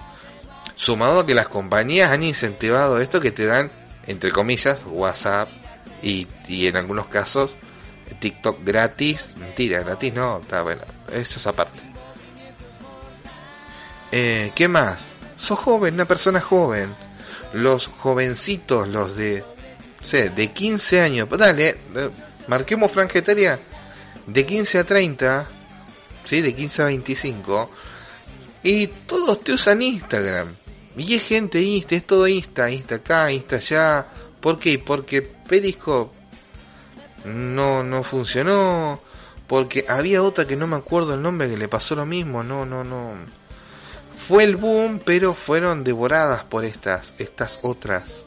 Sumado 0.74 1.20
a 1.20 1.26
que 1.26 1.34
las 1.34 1.48
compañías 1.48 2.12
han 2.12 2.22
incentivado 2.22 3.00
esto 3.00 3.20
que 3.20 3.32
te 3.32 3.46
dan, 3.46 3.70
entre 4.06 4.30
comillas, 4.30 4.84
WhatsApp 4.86 5.48
y, 6.02 6.28
y 6.48 6.66
en 6.66 6.76
algunos 6.76 7.06
casos 7.06 7.56
TikTok 8.20 8.60
gratis. 8.64 9.34
Mentira, 9.36 9.80
gratis 9.80 10.14
no, 10.14 10.38
está 10.40 10.62
bueno. 10.62 10.82
Eso 11.12 11.38
es 11.38 11.46
aparte. 11.46 11.85
Eh, 14.18 14.52
¿Qué 14.54 14.66
más? 14.66 15.12
Sos 15.36 15.58
joven, 15.58 15.92
una 15.92 16.06
persona 16.06 16.40
joven. 16.40 16.88
Los 17.52 17.86
jovencitos, 17.86 18.88
los 18.88 19.14
de, 19.14 19.44
sé, 20.02 20.30
de 20.30 20.52
15 20.52 21.02
años. 21.02 21.28
Dale, 21.28 21.68
eh, 21.68 22.10
marquemos 22.48 22.90
franja 22.90 23.18
etaria 23.18 23.60
de 24.26 24.46
15 24.46 24.78
a 24.78 24.84
30, 24.84 25.46
¿sí? 26.24 26.40
De 26.40 26.54
15 26.54 26.80
a 26.82 26.84
25. 26.86 27.70
Y 28.62 28.86
todos 28.86 29.42
te 29.42 29.52
usan 29.52 29.82
Instagram. 29.82 30.48
Y 30.96 31.14
es 31.14 31.28
gente 31.28 31.60
Insta, 31.60 31.96
es 31.96 32.06
todo 32.06 32.26
Insta, 32.26 32.70
Insta 32.70 32.94
acá, 32.94 33.30
Insta 33.30 33.56
allá. 33.56 34.06
¿Por 34.40 34.58
qué? 34.58 34.78
Porque 34.78 35.20
Periscope 35.20 36.16
no, 37.26 37.84
no 37.84 38.02
funcionó. 38.02 38.98
Porque 39.46 39.84
había 39.86 40.22
otra 40.22 40.46
que 40.46 40.56
no 40.56 40.66
me 40.66 40.76
acuerdo 40.76 41.12
el 41.12 41.20
nombre 41.20 41.50
que 41.50 41.58
le 41.58 41.68
pasó 41.68 41.94
lo 41.94 42.06
mismo. 42.06 42.42
No, 42.42 42.64
no, 42.64 42.82
no. 42.82 43.44
Fue 44.26 44.42
el 44.42 44.56
boom, 44.56 45.00
pero 45.04 45.34
fueron 45.34 45.84
devoradas 45.84 46.42
por 46.42 46.64
estas, 46.64 47.12
estas 47.18 47.60
otras 47.62 48.24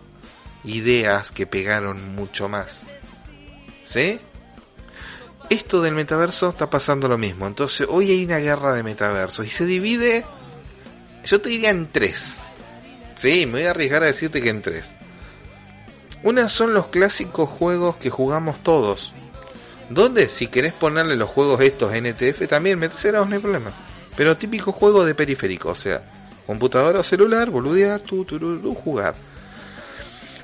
ideas 0.64 1.32
que 1.32 1.46
pegaron 1.46 2.16
mucho 2.16 2.48
más. 2.48 2.84
¿Sí? 3.84 4.20
Esto 5.50 5.82
del 5.82 5.96
metaverso 5.96 6.50
está 6.50 6.70
pasando 6.70 7.10
lo 7.10 7.18
mismo. 7.18 7.48
Entonces, 7.48 7.86
hoy 7.90 8.12
hay 8.12 8.24
una 8.24 8.38
guerra 8.38 8.74
de 8.74 8.84
metaversos 8.84 9.46
y 9.46 9.50
se 9.50 9.66
divide, 9.66 10.26
yo 11.26 11.42
te 11.42 11.50
diría 11.50 11.72
en 11.72 11.88
tres. 11.92 12.44
Sí, 13.16 13.46
me 13.46 13.60
voy 13.60 13.64
a 13.64 13.72
arriesgar 13.72 14.04
a 14.04 14.06
decirte 14.06 14.42
que 14.42 14.50
en 14.50 14.62
tres. 14.62 14.96
Una 16.24 16.48
son 16.48 16.74
los 16.74 16.88
clásicos 16.88 17.50
juegos 17.50 17.98
que 17.98 18.10
jugamos 18.10 18.60
todos. 18.64 19.12
Donde 19.90 20.30
si 20.30 20.48
querés 20.48 20.72
ponerle 20.72 21.18
los 21.18 21.30
juegos 21.30 21.60
estos 21.60 21.92
NTF 21.92 22.48
también 22.48 22.80
meteros, 22.80 23.28
no 23.28 23.36
hay 23.36 23.42
problema. 23.42 23.74
Pero 24.20 24.36
típico 24.36 24.74
juego 24.74 25.06
de 25.06 25.16
periférico, 25.16 25.70
o 25.70 25.76
sea, 25.76 26.04
computadora 26.46 27.00
o 27.00 27.04
celular, 27.06 27.50
boludear, 27.50 28.02
tu, 28.02 28.26
tu, 28.26 28.38
tu, 28.38 28.76
jugar. 28.76 29.16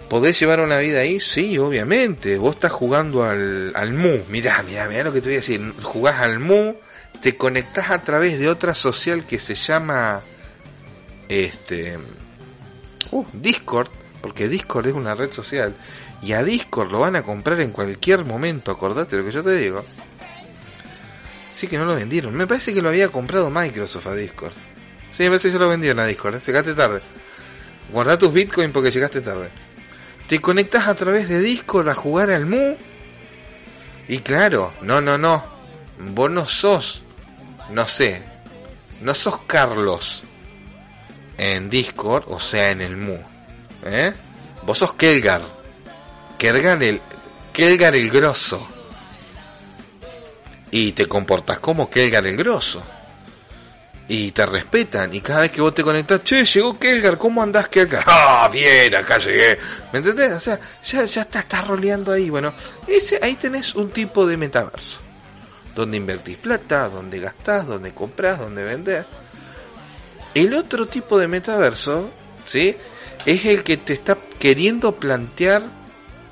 ¿Podés 0.09 0.39
llevar 0.39 0.61
una 0.61 0.77
vida 0.77 1.01
ahí? 1.01 1.19
Sí, 1.19 1.57
obviamente. 1.57 2.37
Vos 2.37 2.55
estás 2.55 2.71
jugando 2.71 3.25
al, 3.25 3.73
al 3.75 3.91
Mu. 3.91 4.19
Mirá, 4.29 4.63
mirá, 4.63 4.87
mirá 4.87 5.03
lo 5.03 5.11
que 5.11 5.19
te 5.19 5.27
voy 5.27 5.33
a 5.33 5.39
decir. 5.39 5.73
Jugás 5.83 6.21
al 6.21 6.39
Mu, 6.39 6.75
te 7.19 7.35
conectás 7.35 7.91
a 7.91 8.01
través 8.01 8.39
de 8.39 8.47
otra 8.47 8.73
social 8.73 9.25
que 9.25 9.39
se 9.39 9.55
llama 9.55 10.23
este 11.27 11.99
uh, 13.11 13.25
Discord, 13.33 13.89
porque 14.21 14.47
Discord 14.47 14.87
es 14.87 14.93
una 14.93 15.15
red 15.15 15.33
social. 15.33 15.75
Y 16.21 16.31
a 16.31 16.45
Discord 16.45 16.93
lo 16.93 17.01
van 17.01 17.17
a 17.17 17.23
comprar 17.23 17.59
en 17.59 17.71
cualquier 17.71 18.23
momento, 18.23 18.71
acordate 18.71 19.17
lo 19.17 19.25
que 19.25 19.31
yo 19.31 19.43
te 19.43 19.57
digo. 19.57 19.83
Sí 21.55 21.67
que 21.67 21.77
no 21.77 21.85
lo 21.85 21.95
vendieron. 21.95 22.33
Me 22.33 22.47
parece 22.47 22.73
que 22.73 22.81
lo 22.81 22.89
había 22.89 23.07
comprado 23.07 23.49
Microsoft 23.49 24.07
a 24.07 24.13
Discord. 24.13 24.51
Sí, 25.13 25.23
me 25.23 25.29
parece 25.29 25.47
que 25.47 25.53
se 25.53 25.59
lo 25.59 25.69
vendieron 25.69 25.99
a 26.01 26.05
Discord. 26.05 26.35
¿eh? 26.35 26.41
Llegaste 26.45 26.73
tarde. 26.73 26.99
Guarda 27.89 28.19
tus 28.19 28.33
bitcoins 28.33 28.73
porque 28.73 28.91
llegaste 28.91 29.21
tarde. 29.21 29.49
Te 30.27 30.41
conectas 30.41 30.87
a 30.87 30.95
través 30.95 31.29
de 31.29 31.39
Discord 31.39 31.87
a 31.87 31.95
jugar 31.95 32.29
al 32.29 32.45
Mu. 32.45 32.75
Y 34.09 34.19
claro, 34.19 34.73
no, 34.81 34.99
no, 34.99 35.17
no. 35.17 35.45
Vos 35.97 36.29
no 36.29 36.45
sos, 36.45 37.03
no 37.69 37.87
sé, 37.87 38.21
no 38.99 39.15
sos 39.15 39.37
Carlos 39.47 40.23
en 41.37 41.69
Discord, 41.69 42.25
o 42.27 42.39
sea, 42.39 42.71
en 42.71 42.81
el 42.81 42.97
Mu. 42.97 43.17
¿Eh? 43.85 44.13
Vos 44.63 44.79
sos 44.79 44.93
Kelgar. 44.95 45.41
Kelgar 46.37 46.83
el, 46.83 46.99
Kelgar 47.53 47.95
el 47.95 48.09
grosso. 48.09 48.74
Y 50.71 50.91
te 50.93 51.05
comportas 51.05 51.59
como 51.59 51.89
Kelgar 51.89 52.25
el 52.27 52.37
grosso 52.37 52.83
y 54.07 54.31
te 54.31 54.45
respetan. 54.45 55.13
Y 55.13 55.21
cada 55.21 55.41
vez 55.41 55.51
que 55.51 55.61
vos 55.61 55.73
te 55.73 55.83
conectás, 55.83 56.23
che, 56.23 56.45
llegó 56.45 56.77
Kelgar, 56.77 57.17
¿cómo 57.17 57.41
andás 57.41 57.69
Kelgar? 57.69 58.03
Ah, 58.07 58.49
bien, 58.51 58.93
acá 58.95 59.17
llegué. 59.17 59.57
¿Me 59.91 59.99
entendés? 59.99 60.31
O 60.33 60.39
sea, 60.39 60.59
ya, 60.83 61.05
ya 61.05 61.21
está, 61.21 61.61
roleando 61.61 62.11
ahí. 62.11 62.29
Bueno, 62.29 62.53
ese, 62.87 63.19
ahí 63.21 63.35
tenés 63.35 63.75
un 63.75 63.89
tipo 63.89 64.25
de 64.25 64.37
metaverso. 64.37 64.99
Donde 65.73 65.97
invertís 65.97 66.37
plata, 66.37 66.89
donde 66.89 67.19
gastás, 67.19 67.65
donde 67.65 67.93
comprás, 67.93 68.39
donde 68.39 68.63
vendés. 68.63 69.05
El 70.33 70.53
otro 70.53 70.85
tipo 70.85 71.17
de 71.17 71.27
metaverso, 71.27 72.09
¿sí? 72.45 72.75
Es 73.25 73.45
el 73.45 73.63
que 73.63 73.77
te 73.77 73.93
está 73.93 74.17
queriendo 74.39 74.93
plantear 74.95 75.63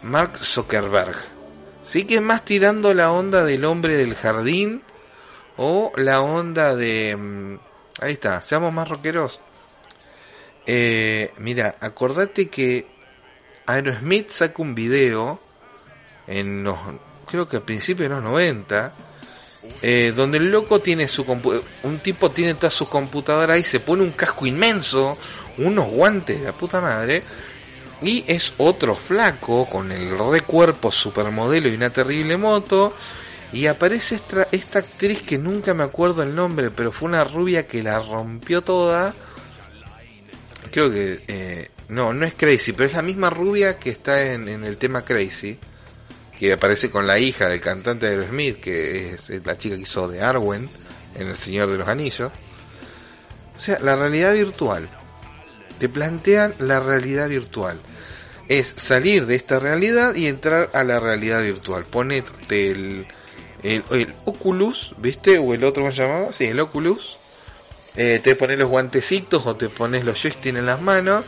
Mark 0.04 0.44
Zuckerberg. 0.44 1.33
Sí 1.84 2.06
que 2.06 2.16
es 2.16 2.22
más 2.22 2.46
tirando 2.46 2.94
la 2.94 3.12
onda 3.12 3.44
del 3.44 3.66
hombre 3.66 3.96
del 3.96 4.16
jardín 4.16 4.82
o 5.58 5.92
la 5.96 6.22
onda 6.22 6.76
de... 6.76 7.16
Mm, 7.16 7.60
ahí 8.00 8.14
está, 8.14 8.42
seamos 8.42 8.74
más 8.74 8.88
rockeros. 8.88 9.40
Eh, 10.66 11.34
mira, 11.38 11.76
acordate 11.80 12.48
que 12.50 12.88
Aerosmith 13.66 14.30
saca 14.30 14.62
un 14.62 14.74
video 14.74 15.40
en 16.28 16.64
los, 16.64 16.78
creo 17.30 17.48
que 17.48 17.58
al 17.58 17.64
principio 17.64 18.04
de 18.04 18.16
los 18.16 18.24
90, 18.24 18.92
eh, 19.82 20.14
donde 20.16 20.38
el 20.38 20.52
loco 20.52 20.80
tiene 20.80 21.08
su 21.08 21.26
un 21.84 22.00
tipo 22.00 22.32
tiene 22.32 22.54
toda 22.56 22.72
su 22.72 22.88
computadora 22.88 23.58
y 23.58 23.64
se 23.64 23.80
pone 23.80 24.04
un 24.04 24.12
casco 24.12 24.46
inmenso, 24.46 25.18
unos 25.58 25.88
guantes 25.88 26.40
de 26.40 26.46
la 26.46 26.54
puta 26.54 26.80
madre, 26.82 27.24
y 28.04 28.24
es 28.28 28.54
otro 28.58 28.95
flaco 28.95 29.68
con 29.70 29.91
el 29.91 30.18
recuerpo 30.18 30.91
supermodelo 30.91 31.70
y 31.70 31.76
una 31.76 31.89
terrible 31.89 32.38
moto, 32.38 32.93
y 33.51 33.68
aparece 33.68 34.16
esta, 34.16 34.47
esta 34.51 34.80
actriz 34.80 35.22
que 35.22 35.38
nunca 35.38 35.74
me 35.74 35.84
acuerdo 35.84 36.24
el 36.24 36.36
nombre, 36.36 36.72
pero 36.72 36.91
fue 36.91 37.08
una 37.08 37.24
rubia 37.24 37.68
que 37.68 37.84
la 37.84 37.99
rompió 37.99 38.62
toda. 38.62 39.14
Creo 40.72 40.91
que... 40.91 41.24
Eh, 41.28 41.70
no, 41.93 42.14
no 42.14 42.26
es 42.26 42.34
Crazy, 42.34 42.74
pero 42.74 42.86
es 42.86 42.93
la 42.93 43.01
misma 43.01 43.30
rubia 43.30 43.78
que 43.78 43.91
está 43.91 44.32
en, 44.32 44.47
el 44.47 44.78
tema 44.78 45.04
Crazy. 45.04 45.58
Que 46.39 46.54
aparece 46.54 46.89
con 46.89 47.06
la 47.06 47.20
hija 47.20 47.47
del 47.47 47.62
cantante 47.62 48.08
de 48.08 48.14
Aerosmith, 48.14 48.60
que 48.60 49.14
es, 49.14 49.30
la 49.45 49.58
chica 49.58 49.76
que 49.76 49.84
hizo 49.84 50.08
de 50.08 50.22
Arwen 50.22 50.68
en 51.16 51.28
El 51.28 51.36
Señor 51.36 51.70
de 51.70 51.78
los 51.78 51.88
Anillos. 51.88 52.32
O 53.56 53.60
sea, 53.60 53.80
la 53.80 53.95
realidad 53.95 54.34
virtual. 54.34 54.89
Te 55.78 55.88
plantean 55.88 56.56
la 56.60 56.80
realidad 56.80 57.30
virtual. 57.30 57.80
Es 58.48 58.74
salir 58.76 59.26
de 59.26 59.36
esta 59.36 59.60
realidad 59.60 60.16
y 60.16 60.28
entrar 60.28 60.70
a 60.74 60.84
la 60.84 61.00
realidad 61.00 61.41
virtual. 61.41 61.86
Ponete 61.86 62.72
el, 62.72 63.08
el, 63.64 64.14
Oculus, 64.26 64.94
¿viste? 64.98 65.38
O 65.38 65.54
el 65.54 65.64
otro 65.64 65.86
me 65.86 65.91
llamaba, 65.91 66.34
sí, 66.34 66.46
el 66.46 66.60
Oculus. 66.60 67.18
Eh, 67.96 68.20
te 68.24 68.36
pones 68.36 68.58
los 68.58 68.70
guantecitos 68.70 69.46
o 69.46 69.56
te 69.56 69.70
pones 69.70 70.04
los 70.04 70.20
joysticks 70.20 70.58
en 70.58 70.66
las 70.66 70.82
manos 70.82 71.24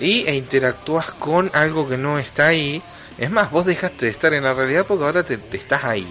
y 0.00 0.24
e 0.26 0.34
interactúas 0.36 1.10
con 1.10 1.50
algo 1.54 1.88
que 1.88 1.98
no 1.98 2.18
está 2.18 2.48
ahí. 2.48 2.82
Es 3.18 3.30
más, 3.30 3.50
vos 3.50 3.66
dejaste 3.66 4.06
de 4.06 4.12
estar 4.12 4.32
en 4.34 4.44
la 4.44 4.54
realidad 4.54 4.86
porque 4.86 5.04
ahora 5.04 5.22
te, 5.22 5.38
estás 5.52 5.84
ahí. 5.84 6.06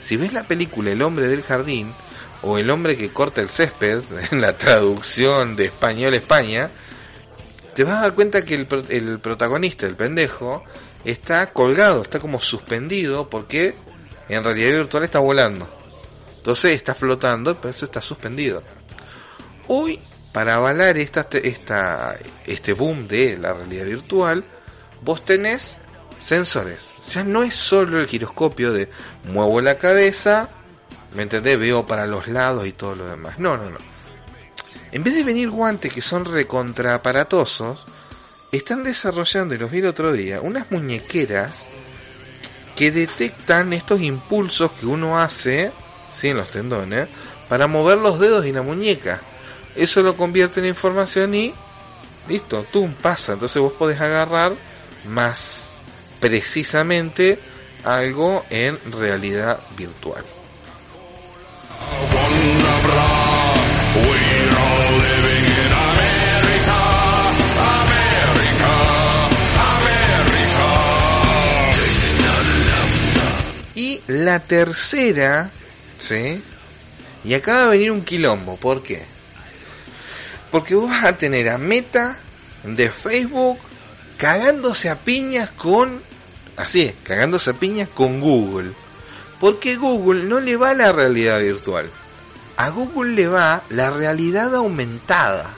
Si 0.00 0.16
ves 0.16 0.32
la 0.32 0.44
película 0.44 0.92
El 0.92 1.02
hombre 1.02 1.26
del 1.26 1.42
jardín 1.42 1.92
o 2.42 2.58
El 2.58 2.70
hombre 2.70 2.96
que 2.96 3.10
corta 3.10 3.40
el 3.40 3.48
césped, 3.48 4.02
en 4.30 4.40
la 4.40 4.56
traducción 4.56 5.56
de 5.56 5.66
español 5.66 6.14
España, 6.14 6.70
te 7.78 7.84
vas 7.84 7.98
a 7.98 8.00
dar 8.00 8.14
cuenta 8.14 8.44
que 8.44 8.56
el, 8.56 8.66
el 8.88 9.20
protagonista, 9.20 9.86
el 9.86 9.94
pendejo, 9.94 10.64
está 11.04 11.52
colgado, 11.52 12.02
está 12.02 12.18
como 12.18 12.40
suspendido 12.40 13.30
porque 13.30 13.72
en 14.28 14.42
realidad 14.42 14.78
virtual 14.78 15.04
está 15.04 15.20
volando. 15.20 15.68
Entonces 16.38 16.72
está 16.72 16.96
flotando, 16.96 17.54
pero 17.54 17.70
eso 17.70 17.84
está 17.84 18.02
suspendido. 18.02 18.64
Hoy, 19.68 20.00
para 20.32 20.56
avalar 20.56 20.98
esta, 20.98 21.28
esta, 21.40 22.16
este 22.44 22.72
boom 22.72 23.06
de 23.06 23.38
la 23.38 23.52
realidad 23.52 23.84
virtual, 23.84 24.42
vos 25.02 25.24
tenés 25.24 25.76
sensores. 26.18 26.90
Ya 27.12 27.22
no 27.22 27.44
es 27.44 27.54
solo 27.54 28.00
el 28.00 28.08
giroscopio 28.08 28.72
de 28.72 28.90
muevo 29.22 29.60
la 29.60 29.78
cabeza, 29.78 30.48
¿me 31.14 31.22
entendés? 31.22 31.56
Veo 31.56 31.86
para 31.86 32.08
los 32.08 32.26
lados 32.26 32.66
y 32.66 32.72
todo 32.72 32.96
lo 32.96 33.06
demás. 33.06 33.38
No, 33.38 33.56
no, 33.56 33.70
no. 33.70 33.78
En 34.90 35.04
vez 35.04 35.14
de 35.14 35.24
venir 35.24 35.50
guantes 35.50 35.92
que 35.92 36.00
son 36.00 36.24
recontra 36.24 36.94
aparatosos, 36.94 37.84
están 38.52 38.84
desarrollando, 38.84 39.54
y 39.54 39.58
los 39.58 39.70
vi 39.70 39.80
el 39.80 39.86
otro 39.86 40.12
día, 40.12 40.40
unas 40.40 40.70
muñequeras 40.70 41.64
que 42.74 42.90
detectan 42.90 43.72
estos 43.72 44.00
impulsos 44.00 44.72
que 44.72 44.86
uno 44.86 45.18
hace, 45.18 45.72
¿sí? 46.12 46.28
en 46.28 46.38
los 46.38 46.50
tendones, 46.50 47.08
para 47.48 47.66
mover 47.66 47.98
los 47.98 48.18
dedos 48.18 48.46
y 48.46 48.52
la 48.52 48.62
muñeca. 48.62 49.20
Eso 49.74 50.02
lo 50.02 50.16
convierte 50.16 50.60
en 50.60 50.66
información 50.66 51.34
y 51.34 51.52
listo, 52.28 52.64
tú 52.72 52.88
pasa. 53.02 53.34
Entonces 53.34 53.60
vos 53.60 53.72
podés 53.72 54.00
agarrar 54.00 54.52
más 55.06 55.70
precisamente 56.20 57.38
algo 57.84 58.44
en 58.50 58.78
realidad 58.92 59.60
virtual. 59.76 60.24
La 74.24 74.40
tercera, 74.40 75.50
¿sí? 75.98 76.42
Y 77.24 77.34
acá 77.34 77.58
va 77.58 77.64
a 77.64 77.68
venir 77.68 77.90
un 77.92 78.04
quilombo, 78.04 78.56
¿por 78.56 78.82
qué? 78.82 79.04
Porque 80.50 80.74
vos 80.74 80.88
vas 80.88 81.04
a 81.04 81.18
tener 81.18 81.48
a 81.48 81.58
Meta 81.58 82.18
de 82.62 82.90
Facebook 82.90 83.58
cagándose 84.16 84.88
a 84.88 84.96
piñas 84.96 85.50
con, 85.50 86.02
así, 86.56 86.94
cagándose 87.02 87.50
a 87.50 87.54
piñas 87.54 87.88
con 87.88 88.20
Google. 88.20 88.72
Porque 89.40 89.76
Google 89.76 90.24
no 90.24 90.40
le 90.40 90.56
va 90.56 90.74
la 90.74 90.90
realidad 90.92 91.40
virtual. 91.40 91.90
A 92.56 92.70
Google 92.70 93.12
le 93.12 93.28
va 93.28 93.62
la 93.68 93.90
realidad 93.90 94.54
aumentada. 94.54 95.54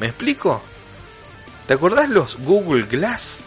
¿Me 0.00 0.06
explico? 0.06 0.62
¿Te 1.66 1.74
acordás 1.74 2.08
los 2.08 2.36
Google 2.38 2.84
Glass? 2.84 3.44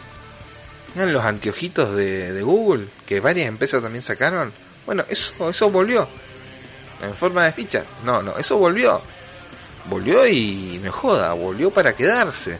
¿Eran 0.96 1.14
los 1.14 1.24
anteojitos 1.24 1.96
de, 1.96 2.34
de, 2.34 2.42
Google? 2.42 2.88
Que 3.06 3.20
varias 3.20 3.48
empresas 3.48 3.82
también 3.82 4.02
sacaron. 4.02 4.54
Bueno, 4.86 5.06
eso, 5.10 5.50
eso 5.50 5.70
volvió. 5.70 6.08
En 7.02 7.14
forma 7.16 7.46
de 7.46 7.54
fichas. 7.54 7.86
No, 8.04 8.22
no, 8.22 8.38
eso 8.38 8.58
volvió. 8.58 9.02
Volvió 9.86 10.28
y 10.28 10.80
me 10.82 10.90
joda, 10.90 11.34
volvió 11.34 11.72
para 11.72 11.96
quedarse. 11.96 12.60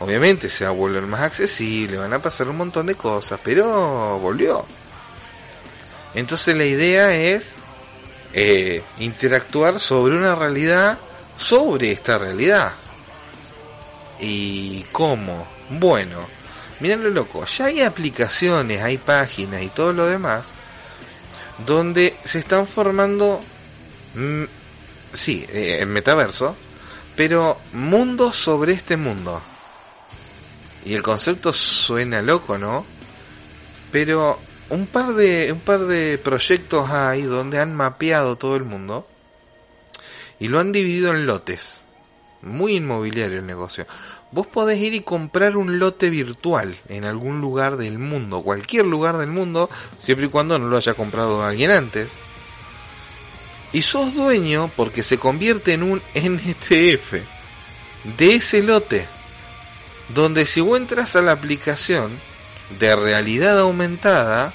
Obviamente 0.00 0.50
se 0.50 0.64
va 0.64 0.70
a 0.70 0.74
volver 0.74 1.02
más 1.04 1.20
accesible, 1.20 1.98
van 1.98 2.12
a 2.12 2.20
pasar 2.20 2.48
un 2.48 2.56
montón 2.56 2.86
de 2.86 2.96
cosas, 2.96 3.38
pero 3.42 4.18
volvió. 4.18 4.64
Entonces 6.14 6.56
la 6.56 6.64
idea 6.64 7.14
es 7.14 7.52
eh, 8.32 8.82
interactuar 8.98 9.78
sobre 9.78 10.16
una 10.16 10.34
realidad, 10.34 10.98
sobre 11.36 11.92
esta 11.92 12.18
realidad. 12.18 12.72
¿Y 14.20 14.82
cómo? 14.92 15.46
Bueno, 15.70 16.26
miren 16.80 17.02
lo 17.02 17.10
loco, 17.10 17.44
ya 17.46 17.66
hay 17.66 17.82
aplicaciones, 17.82 18.82
hay 18.82 18.98
páginas 18.98 19.62
y 19.62 19.68
todo 19.68 19.92
lo 19.92 20.06
demás 20.06 20.46
donde 21.58 22.16
se 22.24 22.40
están 22.40 22.66
formando, 22.66 23.40
mm, 24.14 24.44
sí, 25.12 25.46
eh, 25.48 25.84
metaverso, 25.86 26.56
pero 27.16 27.58
mundos 27.72 28.36
sobre 28.36 28.72
este 28.72 28.96
mundo. 28.96 29.40
Y 30.84 30.94
el 30.94 31.02
concepto 31.02 31.52
suena 31.52 32.20
loco, 32.22 32.58
¿no? 32.58 32.84
Pero 33.90 34.40
un 34.70 34.86
par 34.86 35.14
de 35.14 35.52
un 35.52 35.60
par 35.60 35.80
de 35.86 36.18
proyectos 36.18 36.90
hay 36.90 37.22
donde 37.22 37.58
han 37.58 37.74
mapeado 37.74 38.36
todo 38.36 38.56
el 38.56 38.64
mundo 38.64 39.06
y 40.40 40.48
lo 40.48 40.58
han 40.58 40.72
dividido 40.72 41.12
en 41.12 41.26
lotes. 41.26 41.83
Muy 42.44 42.76
inmobiliario 42.76 43.38
el 43.38 43.46
negocio. 43.46 43.86
Vos 44.30 44.46
podés 44.46 44.80
ir 44.80 44.94
y 44.94 45.00
comprar 45.00 45.56
un 45.56 45.78
lote 45.78 46.10
virtual 46.10 46.76
en 46.88 47.04
algún 47.04 47.40
lugar 47.40 47.76
del 47.76 47.98
mundo, 47.98 48.42
cualquier 48.42 48.84
lugar 48.84 49.16
del 49.18 49.30
mundo, 49.30 49.70
siempre 49.98 50.26
y 50.26 50.28
cuando 50.28 50.58
no 50.58 50.68
lo 50.68 50.76
haya 50.76 50.94
comprado 50.94 51.42
alguien 51.42 51.70
antes. 51.70 52.08
Y 53.72 53.82
sos 53.82 54.14
dueño 54.14 54.70
porque 54.76 55.02
se 55.02 55.18
convierte 55.18 55.72
en 55.72 55.82
un 55.82 56.02
NTF 56.14 57.14
de 58.16 58.34
ese 58.34 58.62
lote 58.62 59.08
donde 60.10 60.46
si 60.46 60.60
vos 60.60 60.78
entras 60.78 61.16
a 61.16 61.22
la 61.22 61.32
aplicación 61.32 62.12
de 62.78 62.96
realidad 62.96 63.58
aumentada, 63.60 64.52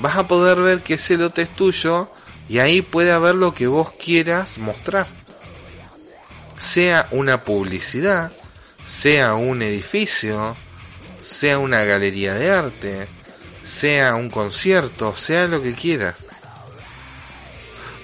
vas 0.00 0.16
a 0.16 0.28
poder 0.28 0.58
ver 0.58 0.82
que 0.82 0.94
ese 0.94 1.16
lote 1.16 1.42
es 1.42 1.50
tuyo 1.50 2.10
y 2.48 2.58
ahí 2.58 2.82
puede 2.82 3.12
haber 3.12 3.34
lo 3.36 3.54
que 3.54 3.66
vos 3.66 3.92
quieras 3.92 4.58
mostrar. 4.58 5.23
Sea 6.64 7.06
una 7.10 7.44
publicidad, 7.44 8.32
sea 8.88 9.34
un 9.34 9.62
edificio, 9.62 10.56
sea 11.22 11.58
una 11.58 11.84
galería 11.84 12.34
de 12.34 12.50
arte, 12.50 13.08
sea 13.64 14.14
un 14.14 14.30
concierto, 14.30 15.14
sea 15.14 15.46
lo 15.46 15.62
que 15.62 15.74
quieras. 15.74 16.16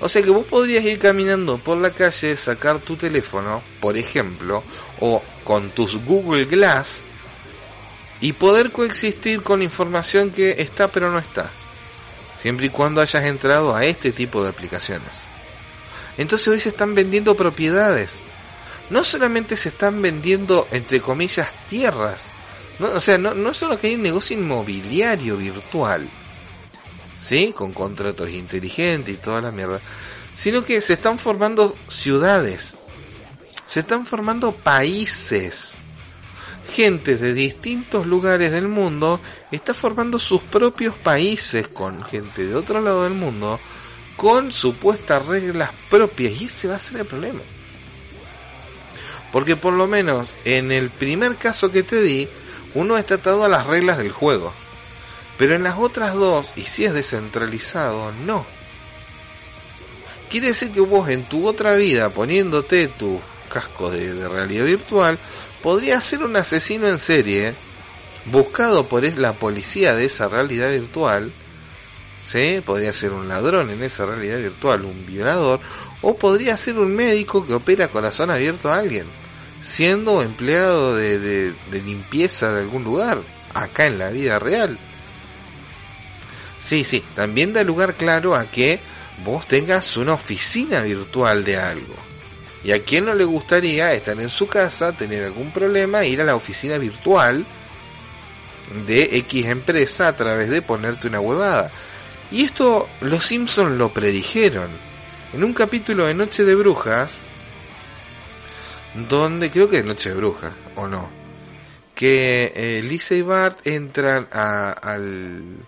O 0.00 0.08
sea 0.08 0.22
que 0.22 0.30
vos 0.30 0.46
podrías 0.46 0.84
ir 0.84 0.98
caminando 0.98 1.58
por 1.58 1.76
la 1.76 1.92
calle, 1.92 2.36
sacar 2.36 2.78
tu 2.78 2.96
teléfono, 2.96 3.62
por 3.80 3.96
ejemplo, 3.96 4.62
o 5.00 5.22
con 5.44 5.70
tus 5.70 6.02
Google 6.04 6.44
Glass, 6.44 7.02
y 8.20 8.32
poder 8.32 8.72
coexistir 8.72 9.42
con 9.42 9.62
información 9.62 10.30
que 10.30 10.56
está 10.58 10.88
pero 10.88 11.10
no 11.10 11.18
está. 11.18 11.50
Siempre 12.38 12.66
y 12.66 12.70
cuando 12.70 13.00
hayas 13.00 13.24
entrado 13.24 13.74
a 13.74 13.84
este 13.84 14.12
tipo 14.12 14.42
de 14.42 14.50
aplicaciones. 14.50 15.22
Entonces 16.16 16.48
hoy 16.48 16.60
se 16.60 16.70
están 16.70 16.94
vendiendo 16.94 17.34
propiedades. 17.34 18.18
No 18.90 19.04
solamente 19.04 19.56
se 19.56 19.70
están 19.70 20.02
vendiendo, 20.02 20.66
entre 20.70 21.00
comillas, 21.00 21.48
tierras. 21.68 22.22
No, 22.78 22.92
o 22.92 23.00
sea, 23.00 23.18
no, 23.18 23.34
no 23.34 23.54
solo 23.54 23.78
que 23.78 23.88
hay 23.88 23.94
un 23.94 24.02
negocio 24.02 24.36
inmobiliario 24.36 25.36
virtual 25.36 26.08
¿sí? 27.20 27.52
Con 27.56 27.72
contratos 27.72 28.30
inteligentes 28.30 29.14
y 29.14 29.18
toda 29.18 29.40
la 29.40 29.52
mierda. 29.52 29.80
Sino 30.34 30.64
que 30.64 30.80
se 30.80 30.94
están 30.94 31.18
formando 31.18 31.76
ciudades. 31.88 32.78
Se 33.66 33.80
están 33.80 34.06
formando 34.06 34.52
países. 34.52 35.74
Gente 36.72 37.16
de 37.16 37.34
distintos 37.34 38.06
lugares 38.06 38.52
del 38.52 38.68
mundo 38.68 39.20
está 39.50 39.74
formando 39.74 40.18
sus 40.18 40.42
propios 40.42 40.94
países 40.94 41.68
con 41.68 42.02
gente 42.04 42.46
de 42.46 42.54
otro 42.54 42.80
lado 42.80 43.04
del 43.04 43.14
mundo 43.14 43.58
con 44.16 44.52
supuestas 44.52 45.24
reglas 45.26 45.70
propias 45.88 46.40
y 46.40 46.44
ese 46.44 46.68
va 46.68 46.76
a 46.76 46.78
ser 46.78 47.00
el 47.00 47.06
problema. 47.06 47.40
Porque 49.32 49.56
por 49.56 49.72
lo 49.72 49.86
menos 49.86 50.34
en 50.44 50.72
el 50.72 50.90
primer 50.90 51.36
caso 51.36 51.70
que 51.70 51.82
te 51.82 52.02
di, 52.02 52.28
uno 52.74 52.96
está 52.96 53.16
atado 53.16 53.44
a 53.44 53.48
las 53.48 53.66
reglas 53.66 53.98
del 53.98 54.12
juego. 54.12 54.52
Pero 55.38 55.54
en 55.54 55.62
las 55.62 55.78
otras 55.78 56.14
dos, 56.14 56.52
y 56.56 56.62
si 56.62 56.84
es 56.84 56.92
descentralizado, 56.92 58.12
no. 58.26 58.44
Quiere 60.28 60.48
decir 60.48 60.70
que 60.70 60.80
vos 60.80 61.08
en 61.08 61.24
tu 61.24 61.46
otra 61.46 61.74
vida, 61.74 62.10
poniéndote 62.10 62.88
tu 62.88 63.20
casco 63.48 63.90
de, 63.90 64.28
realidad 64.28 64.64
virtual, 64.64 65.18
podrías 65.62 66.04
ser 66.04 66.22
un 66.22 66.36
asesino 66.36 66.88
en 66.88 66.98
serie, 66.98 67.54
buscado 68.26 68.88
por 68.88 69.02
la 69.18 69.32
policía 69.32 69.94
de 69.94 70.04
esa 70.04 70.28
realidad 70.28 70.70
virtual, 70.70 71.32
¿sí? 72.24 72.62
Podría 72.64 72.92
ser 72.92 73.12
un 73.12 73.28
ladrón 73.28 73.70
en 73.70 73.82
esa 73.82 74.06
realidad 74.06 74.38
virtual, 74.38 74.84
un 74.84 75.04
violador, 75.04 75.60
o 76.02 76.16
podría 76.16 76.56
ser 76.56 76.78
un 76.78 76.94
médico 76.94 77.46
que 77.46 77.54
opera 77.54 77.88
corazón 77.88 78.30
abierto 78.30 78.70
a 78.70 78.76
alguien, 78.78 79.06
siendo 79.60 80.22
empleado 80.22 80.96
de, 80.96 81.18
de 81.18 81.82
limpieza 81.82 82.52
de 82.52 82.60
algún 82.60 82.84
lugar, 82.84 83.22
acá 83.54 83.86
en 83.86 83.98
la 83.98 84.10
vida 84.10 84.38
real. 84.38 84.78
Sí, 86.60 86.84
sí, 86.84 87.02
también 87.14 87.52
da 87.52 87.64
lugar 87.64 87.94
claro 87.94 88.34
a 88.34 88.46
que 88.50 88.80
vos 89.24 89.46
tengas 89.46 89.96
una 89.96 90.14
oficina 90.14 90.82
virtual 90.82 91.44
de 91.44 91.56
algo. 91.56 91.94
Y 92.62 92.72
a 92.72 92.84
quien 92.84 93.06
no 93.06 93.14
le 93.14 93.24
gustaría 93.24 93.94
estar 93.94 94.20
en 94.20 94.28
su 94.28 94.46
casa, 94.46 94.92
tener 94.92 95.24
algún 95.24 95.50
problema, 95.50 96.04
ir 96.04 96.20
a 96.20 96.24
la 96.24 96.36
oficina 96.36 96.76
virtual 96.76 97.44
de 98.86 99.16
X 99.18 99.46
empresa 99.46 100.08
a 100.08 100.16
través 100.16 100.50
de 100.50 100.62
ponerte 100.62 101.08
una 101.08 101.20
huevada. 101.20 101.70
Y 102.30 102.44
esto 102.44 102.88
los 103.00 103.24
Simpsons 103.24 103.76
lo 103.76 103.92
predijeron. 103.92 104.68
En 105.32 105.42
un 105.42 105.54
capítulo 105.54 106.06
de 106.06 106.14
Noche 106.14 106.44
de 106.44 106.54
Brujas, 106.54 107.12
donde 108.94 109.50
creo 109.50 109.68
que 109.68 109.78
es 109.78 109.84
Noche 109.84 110.10
de 110.10 110.16
Brujas, 110.16 110.52
o 110.76 110.86
no, 110.86 111.08
que 111.94 112.52
eh, 112.54 112.82
Lisa 112.82 113.14
y 113.14 113.22
Bart 113.22 113.66
entran 113.66 114.28
al, 114.32 115.66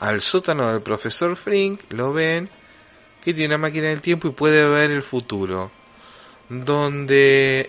al 0.00 0.20
sótano 0.20 0.72
del 0.72 0.82
profesor 0.82 1.36
Frink, 1.36 1.92
lo 1.92 2.12
ven, 2.12 2.50
que 3.22 3.34
tiene 3.34 3.54
una 3.54 3.66
máquina 3.66 3.88
del 3.88 4.02
tiempo 4.02 4.28
y 4.28 4.32
puede 4.32 4.68
ver 4.68 4.90
el 4.90 5.02
futuro. 5.02 5.70
Donde, 6.48 7.66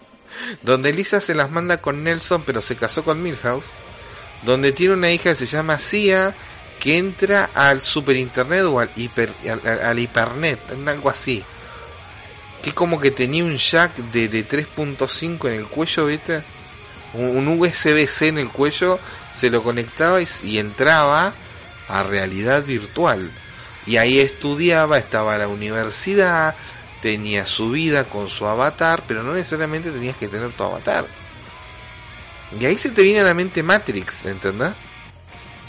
donde 0.62 0.92
Lisa 0.92 1.20
se 1.20 1.34
las 1.34 1.50
manda 1.50 1.78
con 1.78 2.04
Nelson, 2.04 2.42
pero 2.44 2.60
se 2.60 2.76
casó 2.76 3.04
con 3.04 3.22
Milhouse. 3.22 3.64
Donde 4.42 4.72
tiene 4.72 4.94
una 4.94 5.10
hija 5.10 5.30
que 5.30 5.36
se 5.36 5.46
llama 5.46 5.78
Sia, 5.78 6.34
que 6.80 6.98
entra 6.98 7.50
al 7.54 7.80
super 7.80 8.16
internet 8.16 8.64
o 8.64 8.80
al 8.80 8.90
hiper, 8.96 9.32
al, 9.64 9.98
hipernet, 9.98 10.58
algo 10.86 11.10
así. 11.10 11.44
Que 12.62 12.72
como 12.72 13.00
que 13.00 13.10
tenía 13.10 13.44
un 13.44 13.56
jack 13.56 13.96
de, 13.96 14.28
de 14.28 14.48
3.5 14.48 15.48
en 15.48 15.54
el 15.54 15.66
cuello, 15.66 16.06
¿viste? 16.06 16.42
Un, 17.14 17.46
USB-C 17.48 18.28
en 18.28 18.38
el 18.38 18.48
cuello, 18.48 18.98
se 19.32 19.50
lo 19.50 19.62
conectaba 19.62 20.18
y 20.42 20.58
entraba 20.58 21.34
a 21.88 22.02
realidad 22.02 22.64
virtual. 22.64 23.30
Y 23.86 23.96
ahí 23.96 24.20
estudiaba, 24.20 24.98
estaba 24.98 25.34
en 25.34 25.40
la 25.40 25.48
universidad, 25.48 26.54
tenía 27.02 27.46
su 27.46 27.70
vida 27.70 28.04
con 28.04 28.28
su 28.28 28.46
avatar, 28.46 29.02
pero 29.06 29.22
no 29.22 29.34
necesariamente 29.34 29.90
tenías 29.90 30.16
que 30.16 30.28
tener 30.28 30.52
tu 30.52 30.62
avatar. 30.62 31.06
Y 32.58 32.64
ahí 32.64 32.76
se 32.76 32.90
te 32.90 33.02
viene 33.02 33.20
a 33.20 33.24
la 33.24 33.34
mente 33.34 33.62
Matrix, 33.62 34.24
¿entendés? 34.24 34.72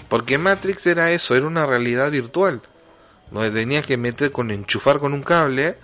Porque 0.10 0.38
Matrix 0.38 0.86
era 0.86 1.12
eso, 1.12 1.36
era 1.36 1.48
una 1.48 1.66
realidad 1.66 2.12
virtual. 2.12 2.62
Donde 3.32 3.50
tenías 3.50 3.86
que 3.86 3.98
meter 3.98 4.32
con 4.32 4.52
enchufar 4.52 5.00
con 5.00 5.14
un 5.14 5.24
cable. 5.24 5.78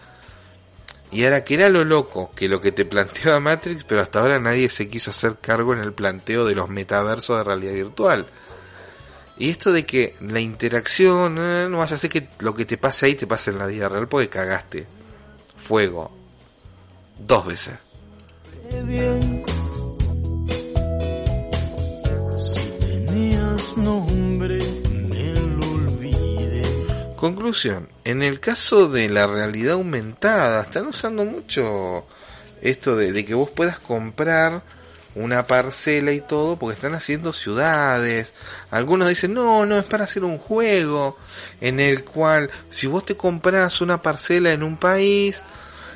Y 1.11 1.23
era 1.23 1.43
que 1.43 1.55
era 1.55 1.69
lo 1.69 1.83
loco, 1.83 2.31
que 2.35 2.47
lo 2.47 2.61
que 2.61 2.71
te 2.71 2.85
planteaba 2.85 3.39
Matrix, 3.39 3.83
pero 3.83 4.01
hasta 4.01 4.19
ahora 4.19 4.39
nadie 4.39 4.69
se 4.69 4.87
quiso 4.87 5.09
hacer 5.09 5.37
cargo 5.41 5.73
en 5.73 5.79
el 5.79 5.93
planteo 5.93 6.45
de 6.45 6.55
los 6.55 6.69
metaversos 6.69 7.37
de 7.37 7.43
realidad 7.43 7.73
virtual 7.73 8.27
Y 9.37 9.49
esto 9.49 9.71
de 9.71 9.85
que 9.85 10.15
la 10.21 10.39
interacción, 10.39 11.37
eh, 11.39 11.67
no 11.69 11.79
vaya 11.79 11.95
a 11.95 11.99
ser 11.99 12.09
que 12.09 12.29
lo 12.39 12.53
que 12.53 12.65
te 12.65 12.77
pase 12.77 13.07
ahí 13.07 13.15
te 13.15 13.25
pase 13.25 13.51
en 13.51 13.57
la 13.57 13.65
vida 13.65 13.89
real 13.89 14.07
porque 14.07 14.29
cagaste. 14.29 14.85
Fuego. 15.57 16.11
Dos 17.17 17.45
veces. 17.45 17.73
Conclusión, 27.19 27.89
en 28.05 28.23
el 28.23 28.39
caso 28.39 28.87
de 28.87 29.09
la 29.09 29.27
realidad 29.27 29.73
aumentada, 29.73 30.61
están 30.61 30.87
usando 30.87 31.25
mucho 31.25 32.05
esto 32.61 32.95
de, 32.95 33.25
que 33.25 33.33
vos 33.33 33.49
puedas 33.49 33.77
comprar 33.77 34.63
una 35.15 35.45
parcela 35.45 36.13
y 36.13 36.21
todo, 36.21 36.55
porque 36.55 36.77
están 36.77 36.93
haciendo 36.93 37.33
ciudades. 37.33 38.33
Algunos 38.71 39.09
dicen, 39.09 39.33
no, 39.33 39.65
no, 39.65 39.77
es 39.77 39.83
para 39.83 40.05
hacer 40.05 40.23
un 40.23 40.37
juego 40.37 41.17
en 41.59 41.81
el 41.81 42.05
cual 42.05 42.49
si 42.69 42.87
vos 42.87 43.05
te 43.05 43.17
compras 43.17 43.81
una 43.81 44.01
parcela 44.01 44.53
en 44.53 44.63
un 44.63 44.77
país, 44.77 45.43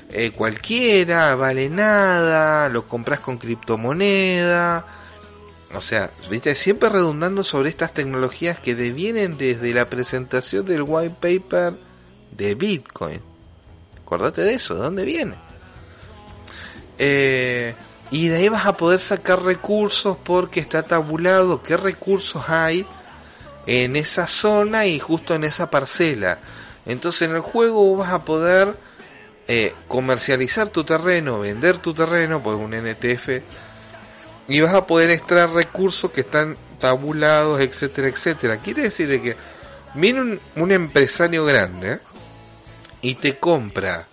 eh, 0.09 0.31
cualquiera, 0.31 1.35
vale 1.35 1.69
nada, 1.69 2.67
lo 2.67 2.85
compras 2.85 3.21
con 3.21 3.37
criptomoneda. 3.37 5.02
O 5.75 5.81
sea, 5.81 6.11
viste, 6.29 6.55
siempre 6.55 6.89
redundando 6.89 7.43
sobre 7.43 7.69
estas 7.69 7.93
tecnologías 7.93 8.59
que 8.59 8.75
devienen 8.75 9.37
desde 9.37 9.73
la 9.73 9.89
presentación 9.89 10.65
del 10.65 10.83
white 10.83 11.15
paper 11.19 11.73
de 12.31 12.55
Bitcoin. 12.55 13.21
Acordate 14.01 14.41
de 14.41 14.53
eso, 14.53 14.75
¿de 14.75 14.81
dónde 14.81 15.05
viene? 15.05 15.35
Eh, 16.99 17.73
y 18.11 18.27
de 18.27 18.37
ahí 18.37 18.49
vas 18.49 18.65
a 18.67 18.77
poder 18.77 18.99
sacar 18.99 19.41
recursos 19.41 20.17
porque 20.23 20.59
está 20.59 20.83
tabulado 20.83 21.63
qué 21.63 21.77
recursos 21.77 22.43
hay 22.47 22.85
en 23.65 23.95
esa 23.95 24.27
zona 24.27 24.85
y 24.85 24.99
justo 24.99 25.33
en 25.33 25.43
esa 25.43 25.71
parcela. 25.71 26.37
Entonces 26.85 27.29
en 27.29 27.35
el 27.35 27.41
juego 27.41 27.95
vas 27.95 28.11
a 28.11 28.23
poder 28.23 28.75
eh, 29.47 29.73
comercializar 29.87 30.69
tu 30.69 30.83
terreno, 30.83 31.39
vender 31.39 31.79
tu 31.79 31.93
terreno, 31.93 32.41
pues 32.41 32.57
un 32.57 32.73
NTF, 32.73 33.41
y 34.47 34.61
vas 34.61 34.73
a 34.73 34.87
poder 34.87 35.09
extraer 35.09 35.49
recursos 35.49 36.11
que 36.11 36.21
están 36.21 36.57
tabulados, 36.79 37.61
etcétera, 37.61 38.07
etcétera. 38.07 38.57
Quiere 38.57 38.83
decir 38.83 39.07
de 39.07 39.21
que 39.21 39.37
viene 39.95 40.21
un, 40.21 40.39
un 40.55 40.71
empresario 40.71 41.45
grande 41.45 41.99
y 43.01 43.15
te 43.15 43.37
compra, 43.37 44.05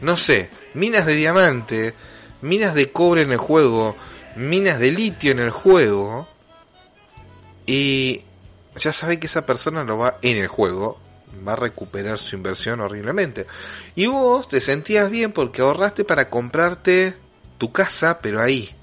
no 0.00 0.16
sé, 0.16 0.50
minas 0.74 1.06
de 1.06 1.14
diamante, 1.14 1.94
minas 2.42 2.74
de 2.74 2.90
cobre 2.90 3.22
en 3.22 3.32
el 3.32 3.38
juego, 3.38 3.96
minas 4.36 4.78
de 4.78 4.92
litio 4.92 5.32
en 5.32 5.38
el 5.38 5.50
juego, 5.50 6.28
y 7.66 8.22
ya 8.76 8.92
sabéis 8.92 9.20
que 9.20 9.26
esa 9.26 9.46
persona 9.46 9.84
lo 9.84 9.98
va 9.98 10.18
en 10.22 10.38
el 10.38 10.48
juego, 10.48 10.98
va 11.46 11.52
a 11.52 11.56
recuperar 11.56 12.18
su 12.18 12.36
inversión 12.36 12.80
horriblemente. 12.80 13.46
Y 13.94 14.06
vos 14.06 14.48
te 14.48 14.60
sentías 14.60 15.10
bien 15.10 15.32
porque 15.32 15.62
ahorraste 15.62 16.04
para 16.04 16.28
comprarte 16.28 17.14
tu 17.58 17.72
casa, 17.72 18.18
pero 18.20 18.40
ahí. 18.40 18.74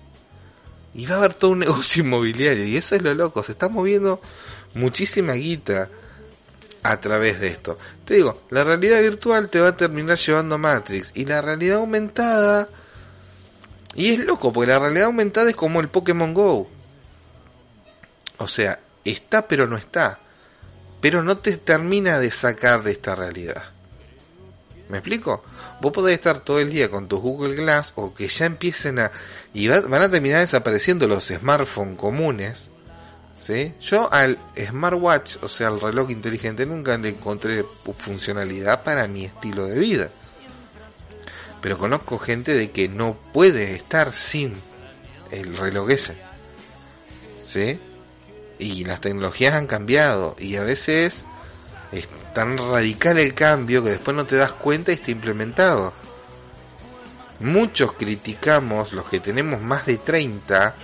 Y 0.94 1.06
va 1.06 1.16
a 1.16 1.18
haber 1.20 1.34
todo 1.34 1.52
un 1.52 1.60
negocio 1.66 2.04
inmobiliario, 2.04 2.66
y 2.66 2.78
eso 2.78 2.96
es 2.96 3.02
lo 3.02 3.14
loco, 3.14 3.44
se 3.44 3.54
está 3.54 3.70
moviendo 3.70 4.22
muchísima 4.74 5.34
guita 5.34 5.90
a 6.84 7.00
través 7.00 7.40
de 7.40 7.48
esto. 7.48 7.78
Te 8.06 8.16
digo, 8.16 8.44
la 8.50 8.64
realidad 8.64 9.02
virtual 9.02 9.50
te 9.50 9.60
va 9.60 9.70
a 9.70 9.78
terminar 9.78 10.18
llevando 10.18 10.58
Matrix, 10.58 11.12
y 11.16 11.26
la 11.26 11.42
realidad 11.42 11.78
aumentada 11.78 12.70
y 13.96 14.14
es 14.14 14.20
loco, 14.20 14.54
porque 14.54 14.72
la 14.72 14.80
realidad 14.80 15.06
aumentada 15.06 15.50
es 15.50 15.56
como 15.56 15.80
el 15.80 15.90
Pokémon 15.90 16.34
Go. 16.34 16.70
O 18.38 18.48
sea, 18.48 18.80
está 19.04 19.48
pero 19.48 19.68
no 19.68 19.78
está. 19.78 20.20
Pero 21.02 21.24
no 21.24 21.38
te 21.38 21.58
termina 21.58 22.20
de 22.20 22.32
sacar 22.32 22.84
de 22.84 22.92
esta 22.92 23.16
realidad. 23.16 23.72
¿Me 24.90 24.98
explico? 24.98 25.44
Vos 25.82 25.92
podés 25.92 26.16
estar 26.16 26.40
todo 26.42 26.60
el 26.60 26.70
día 26.70 26.90
con 26.90 27.08
tus 27.08 27.22
Google 27.22 27.56
Glass 27.56 27.94
o 27.96 28.14
que 28.14 28.28
ya 28.28 28.46
empiecen 28.46 29.00
a... 29.00 29.12
Y 29.54 29.68
van 29.68 29.94
a 29.94 30.10
terminar 30.10 30.40
desapareciendo 30.40 31.08
los 31.08 31.28
smartphones 31.28 31.98
comunes. 31.98 32.70
¿Sí? 33.42 33.74
Yo 33.80 34.12
al 34.12 34.38
smartwatch, 34.58 35.38
o 35.42 35.48
sea, 35.48 35.68
al 35.68 35.80
reloj 35.80 36.12
inteligente, 36.12 36.66
nunca 36.66 36.98
le 36.98 37.10
encontré 37.10 37.64
funcionalidad 37.98 38.84
para 38.84 39.08
mi 39.08 39.26
estilo 39.26 39.66
de 39.66 39.80
vida 39.80 40.10
pero 41.62 41.78
conozco 41.78 42.20
gente 42.20 42.54
de 42.54 42.72
que 42.72 42.88
no 42.88 43.18
puede 43.34 43.76
estar 43.76 44.14
sin 44.14 44.54
el 45.32 45.58
reloj 45.58 45.90
ese. 45.92 46.18
¿Sí? 47.46 47.80
Y 48.60 48.86
las 48.86 49.02
tecnologías 49.02 49.56
han 49.56 49.68
cambiado 49.68 50.36
y 50.40 50.56
a 50.56 50.64
veces 50.64 51.26
es 51.92 52.08
tan 52.34 52.58
radical 52.58 53.20
el 53.20 53.34
cambio 53.34 53.84
que 53.84 53.92
después 53.92 54.16
no 54.16 54.26
te 54.26 54.36
das 54.36 54.54
cuenta 54.54 54.92
y 54.92 54.96
está 54.96 55.12
implementado. 55.12 55.94
Muchos 57.40 57.94
criticamos, 57.94 58.94
los 58.94 59.06
que 59.06 59.20
tenemos 59.20 59.62
más 59.62 59.86
de 59.86 59.98
30, 59.98 60.76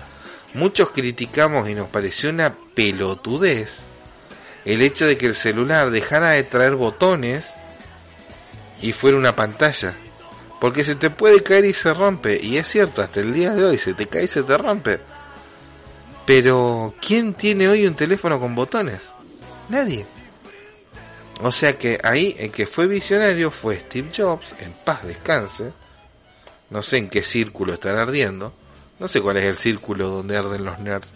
muchos 0.54 0.92
criticamos 0.92 1.68
y 1.70 1.76
nos 1.76 1.90
pareció 1.90 2.30
una 2.30 2.54
pelotudez 2.74 3.86
el 4.66 4.82
hecho 4.82 5.06
de 5.06 5.18
que 5.18 5.28
el 5.28 5.36
celular 5.36 5.92
dejara 5.92 6.32
de 6.32 6.44
traer 6.44 6.76
botones 6.76 7.46
y 8.82 8.92
fuera 8.92 9.18
una 9.18 9.36
pantalla. 9.36 9.94
Porque 10.60 10.84
se 10.84 10.96
te 10.96 11.10
puede 11.12 11.44
caer 11.44 11.66
y 11.66 11.74
se 11.74 11.94
rompe. 11.94 12.40
Y 12.42 12.58
es 12.58 12.68
cierto, 12.68 13.02
hasta 13.02 13.20
el 13.20 13.34
día 13.34 13.52
de 13.52 13.64
hoy 13.64 13.78
se 13.78 13.94
te 13.94 14.08
cae 14.08 14.24
y 14.24 14.28
se 14.28 14.42
te 14.42 14.58
rompe. 14.58 15.00
Pero, 16.26 16.96
¿quién 17.06 17.36
tiene 17.36 17.68
hoy 17.68 17.86
un 17.86 17.94
teléfono 17.94 18.40
con 18.40 18.56
botones? 18.56 19.14
Nadie. 19.70 20.08
O 21.42 21.52
sea 21.52 21.78
que 21.78 22.00
ahí 22.04 22.36
el 22.40 22.52
que 22.52 22.66
fue 22.66 22.88
visionario 22.88 23.52
fue 23.52 23.80
Steve 23.80 24.10
Jobs, 24.16 24.56
en 24.60 24.72
paz 24.86 25.04
descanse. 25.06 25.74
No 26.70 26.82
sé 26.82 26.98
en 26.98 27.10
qué 27.10 27.22
círculo 27.22 27.74
estará 27.74 28.02
ardiendo. 28.02 28.54
No 29.00 29.08
sé 29.08 29.22
cuál 29.22 29.38
es 29.38 29.46
el 29.46 29.56
círculo 29.58 30.08
donde 30.08 30.38
arden 30.38 30.64
los 30.64 30.80
nerds. 30.80 31.14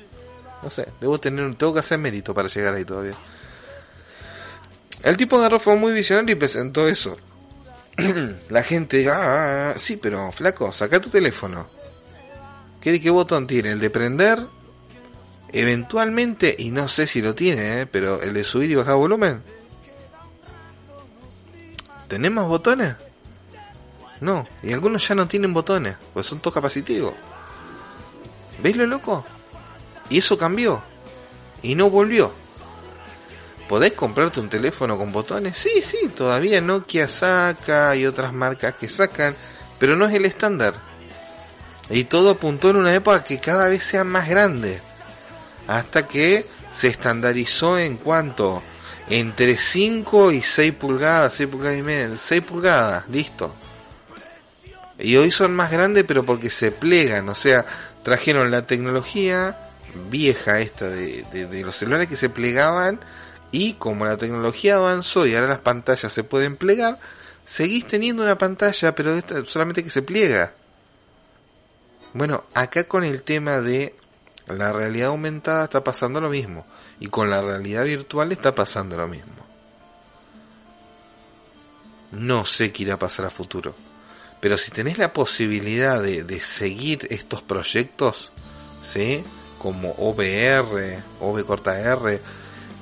No 0.62 0.70
sé, 0.70 0.90
debo 1.00 1.20
tener 1.20 1.46
un, 1.46 1.56
tengo 1.56 1.74
que 1.74 1.80
hacer 1.80 1.98
mérito 1.98 2.34
para 2.34 2.50
llegar 2.50 2.74
ahí 2.74 2.84
todavía. 2.84 3.14
El 5.04 5.16
tipo 5.16 5.38
agarró 5.38 5.60
fue 5.60 5.78
muy 5.78 5.94
visionario 5.94 6.34
y 6.34 6.40
presentó 6.40 6.88
eso. 6.88 7.18
la 8.50 8.64
gente 8.64 8.98
diga, 8.98 9.16
ah, 9.16 9.24
ah, 9.24 9.74
ah, 9.76 9.80
sí, 9.80 9.96
pero 9.96 10.32
flaco, 10.34 10.72
saca 10.74 11.00
tu 11.00 11.10
teléfono. 11.10 11.70
¿Qué, 12.82 13.00
¿Qué 13.00 13.10
botón 13.10 13.48
tiene? 13.48 13.72
¿El 13.72 13.80
de 13.80 13.90
prender? 13.90 14.40
Eventualmente, 15.52 16.56
y 16.58 16.72
no 16.72 16.88
sé 16.88 17.08
si 17.08 17.22
lo 17.22 17.34
tiene, 17.34 17.82
¿eh? 17.82 17.86
pero 17.88 18.22
el 18.22 18.34
de 18.34 18.44
subir 18.44 18.72
y 18.72 18.76
bajar 18.76 18.96
volumen. 18.96 19.42
¿Tenemos 22.10 22.48
botones? 22.48 22.96
No, 24.20 24.46
y 24.64 24.74
algunos 24.74 25.08
ya 25.08 25.14
no 25.14 25.28
tienen 25.28 25.54
botones, 25.54 25.96
pues 26.12 26.26
son 26.26 26.40
todos 26.40 26.56
capacitivos. 26.56 27.14
¿Veis 28.62 28.76
lo 28.76 28.88
loco? 28.88 29.24
Y 30.10 30.18
eso 30.18 30.36
cambió. 30.36 30.82
Y 31.62 31.76
no 31.76 31.90
volvió. 31.92 32.34
¿Podés 33.70 33.94
comprarte 33.94 34.40
un 34.40 34.50
teléfono 34.50 34.98
con 34.98 35.12
botones? 35.12 35.56
Sí, 35.56 35.84
sí, 35.84 36.10
todavía 36.10 36.60
Nokia 36.60 37.08
saca 37.08 37.96
y 37.96 38.08
otras 38.08 38.34
marcas 38.34 38.74
que 38.74 38.90
sacan, 38.90 39.36
pero 39.78 39.96
no 39.96 40.08
es 40.08 40.16
el 40.16 40.26
estándar. 40.26 40.74
Y 41.92 42.06
todo 42.06 42.32
apuntó 42.32 42.72
en 42.72 42.78
una 42.78 42.96
época 42.96 43.24
que 43.24 43.40
cada 43.40 43.68
vez 43.68 43.84
sea 43.84 44.04
más 44.04 44.28
grande. 44.28 44.82
Hasta 45.68 46.08
que 46.08 46.48
se 46.72 46.88
estandarizó 46.88 47.78
en 47.78 47.98
cuanto 47.98 48.64
entre 49.10 49.58
5 49.58 50.32
y 50.32 50.42
6 50.42 50.74
pulgadas, 50.74 51.34
6 51.34 51.50
pulgadas 51.50 51.80
y 51.80 51.82
media, 51.82 52.16
6 52.16 52.42
pulgadas, 52.44 53.10
listo. 53.10 53.54
Y 55.00 55.16
hoy 55.16 55.32
son 55.32 55.56
más 55.56 55.72
grandes 55.72 56.04
pero 56.08 56.24
porque 56.24 56.50
se 56.50 56.72
plegan, 56.72 57.28
o 57.30 57.36
sea, 57.36 57.66
trajeron 58.04 58.52
la 58.52 58.68
tecnología 58.68 59.70
vieja 60.10 60.60
esta 60.60 60.88
de, 60.90 61.24
de 61.24 61.64
los 61.64 61.76
celulares 61.76 62.08
que 62.08 62.16
se 62.16 62.30
plegaban 62.30 63.00
y 63.52 63.74
como 63.74 64.06
la 64.06 64.18
tecnología 64.18 64.76
avanzó 64.76 65.26
y 65.26 65.34
ahora 65.34 65.48
las 65.48 65.60
pantallas 65.60 66.14
se 66.14 66.24
pueden 66.24 66.56
plegar, 66.56 67.00
seguís 67.46 67.88
teniendo 67.88 68.24
una 68.24 68.38
pantalla, 68.38 68.94
pero 68.94 69.16
esta 69.16 69.44
solamente 69.46 69.84
que 69.84 69.90
se 69.90 70.04
pliega. 70.04 70.54
Bueno, 72.14 72.46
acá 72.54 72.84
con 72.84 73.04
el 73.04 73.24
tema 73.24 73.62
de 73.62 73.96
la 74.48 74.72
realidad 74.72 75.10
aumentada 75.10 75.66
está 75.66 75.84
pasando 75.84 76.22
lo 76.22 76.30
mismo. 76.30 76.66
Y 77.00 77.08
con 77.08 77.30
la 77.30 77.42
realidad 77.42 77.86
virtual 77.86 78.32
está 78.32 78.54
pasando 78.54 78.98
lo 78.98 79.08
mismo. 79.08 79.34
No 82.12 82.46
sé 82.46 82.72
qué 82.72 82.84
irá 82.84 82.96
a 82.96 83.00
pasar 83.00 83.26
a 83.26 83.30
futuro. 83.30 83.76
Pero 84.40 84.58
si 84.58 84.72
tenés 84.72 84.98
la 84.98 85.14
posibilidad 85.14 86.02
de, 86.02 86.24
de 86.24 86.40
seguir 86.40 87.08
estos 87.10 87.42
proyectos, 87.42 88.32
¿sí? 88.84 89.24
Como 89.58 89.92
OVR, 89.92 91.00
OV 91.20 92.20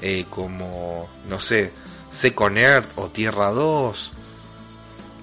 eh, 0.02 0.26
como, 0.30 1.10
no 1.28 1.40
sé, 1.40 1.74
Second 2.12 2.58
Earth 2.58 2.92
o 2.96 3.10
Tierra 3.10 3.50
2 3.50 4.12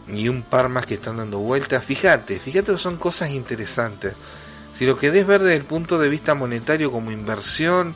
y 0.09 0.29
un 0.29 0.43
par 0.43 0.69
más 0.69 0.87
que 0.87 0.95
están 0.95 1.17
dando 1.17 1.39
vueltas. 1.39 1.85
Fíjate, 1.85 2.39
fíjate 2.39 2.77
son 2.79 2.97
cosas 2.97 3.31
interesantes. 3.31 4.15
Si 4.73 4.85
lo 4.85 4.99
querés 4.99 5.27
ver 5.27 5.43
desde 5.43 5.57
el 5.57 5.65
punto 5.65 5.99
de 5.99 6.09
vista 6.09 6.35
monetario 6.35 6.91
como 6.91 7.13
inversión 7.13 7.95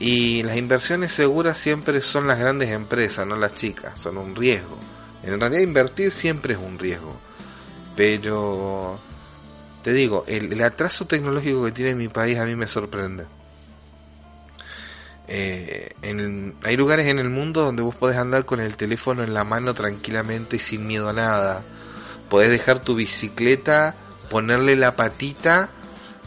Y 0.00 0.42
las 0.44 0.56
inversiones 0.56 1.12
seguras 1.12 1.58
siempre 1.58 2.00
son 2.02 2.26
las 2.26 2.38
grandes 2.38 2.70
empresas, 2.70 3.26
no 3.26 3.36
las 3.36 3.54
chicas, 3.54 3.98
son 3.98 4.16
un 4.16 4.36
riesgo. 4.36 4.78
En 5.22 5.40
realidad 5.40 5.62
invertir 5.62 6.12
siempre 6.12 6.54
es 6.54 6.60
un 6.60 6.78
riesgo. 6.78 7.16
Pero 7.96 9.00
te 9.82 9.92
digo, 9.92 10.24
el, 10.28 10.60
atraso 10.62 11.06
tecnológico 11.06 11.64
que 11.64 11.72
tiene 11.72 11.94
mi 11.94 12.08
país 12.08 12.38
a 12.38 12.44
mí 12.44 12.54
me 12.54 12.66
sorprende. 12.66 13.26
Eh, 15.26 15.90
en, 16.02 16.54
hay 16.62 16.76
lugares 16.76 17.06
en 17.08 17.18
el 17.18 17.28
mundo 17.28 17.62
donde 17.62 17.82
vos 17.82 17.94
podés 17.94 18.16
andar 18.16 18.44
con 18.44 18.60
el 18.60 18.76
teléfono 18.76 19.22
en 19.22 19.34
la 19.34 19.44
mano 19.44 19.74
tranquilamente 19.74 20.56
y 20.56 20.58
sin 20.58 20.86
miedo 20.86 21.08
a 21.08 21.12
nada. 21.12 21.62
Podés 22.30 22.50
dejar 22.50 22.80
tu 22.80 22.94
bicicleta, 22.94 23.94
ponerle 24.30 24.76
la 24.76 24.94
patita, 24.94 25.70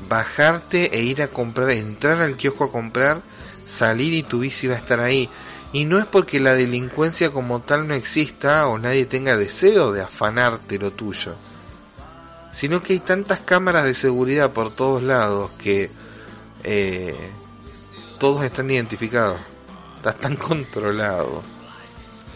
bajarte 0.09 0.97
e 0.97 1.03
ir 1.03 1.21
a 1.21 1.27
comprar, 1.27 1.71
entrar 1.71 2.21
al 2.21 2.35
kiosco 2.35 2.65
a 2.65 2.71
comprar, 2.71 3.21
salir 3.71 4.13
y 4.13 4.23
tu 4.23 4.39
bici 4.39 4.67
va 4.67 4.75
a 4.75 4.79
estar 4.79 4.99
ahí. 4.99 5.29
Y 5.73 5.85
no 5.85 5.97
es 5.97 6.05
porque 6.05 6.39
la 6.39 6.53
delincuencia 6.53 7.31
como 7.31 7.61
tal 7.61 7.87
no 7.87 7.93
exista 7.93 8.67
o 8.67 8.77
nadie 8.77 9.05
tenga 9.05 9.37
deseo 9.37 9.93
de 9.93 10.01
afanarte 10.01 10.77
lo 10.77 10.91
tuyo, 10.91 11.35
sino 12.51 12.83
que 12.83 12.93
hay 12.93 12.99
tantas 12.99 13.39
cámaras 13.39 13.85
de 13.85 13.93
seguridad 13.93 14.51
por 14.51 14.71
todos 14.71 15.01
lados 15.01 15.51
que 15.57 15.89
eh, 16.63 17.15
todos 18.19 18.43
están 18.43 18.69
identificados, 18.69 19.39
estás 19.95 20.17
tan 20.17 20.35
controlado 20.35 21.41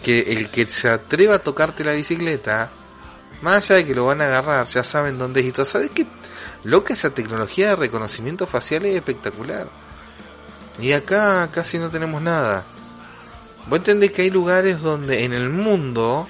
que 0.01 0.19
el 0.31 0.49
que 0.49 0.65
se 0.67 0.88
atreva 0.88 1.36
a 1.36 1.39
tocarte 1.39 1.83
la 1.83 1.93
bicicleta, 1.93 2.71
más 3.41 3.65
allá 3.65 3.75
de 3.75 3.86
que 3.86 3.95
lo 3.95 4.05
van 4.05 4.21
a 4.21 4.27
agarrar, 4.27 4.67
ya 4.67 4.83
saben 4.83 5.17
dónde 5.17 5.41
es 5.41 5.47
y 5.47 5.51
todo. 5.51 5.65
¿Sabes 5.65 5.91
qué? 5.93 6.05
Loca 6.63 6.93
esa 6.93 7.09
tecnología 7.09 7.69
de 7.69 7.75
reconocimiento 7.75 8.47
facial 8.47 8.86
es 8.86 8.95
espectacular. 8.95 9.67
Y 10.80 10.91
acá 10.91 11.49
casi 11.51 11.80
no 11.80 11.89
tenemos 11.89 12.21
nada. 12.21 12.63
Vos 13.67 13.80
entendés 13.80 14.11
que 14.11 14.23
hay 14.23 14.30
lugares 14.30 14.82
donde 14.82 15.23
en 15.23 15.34
el 15.34 15.49
mundo 15.49 16.28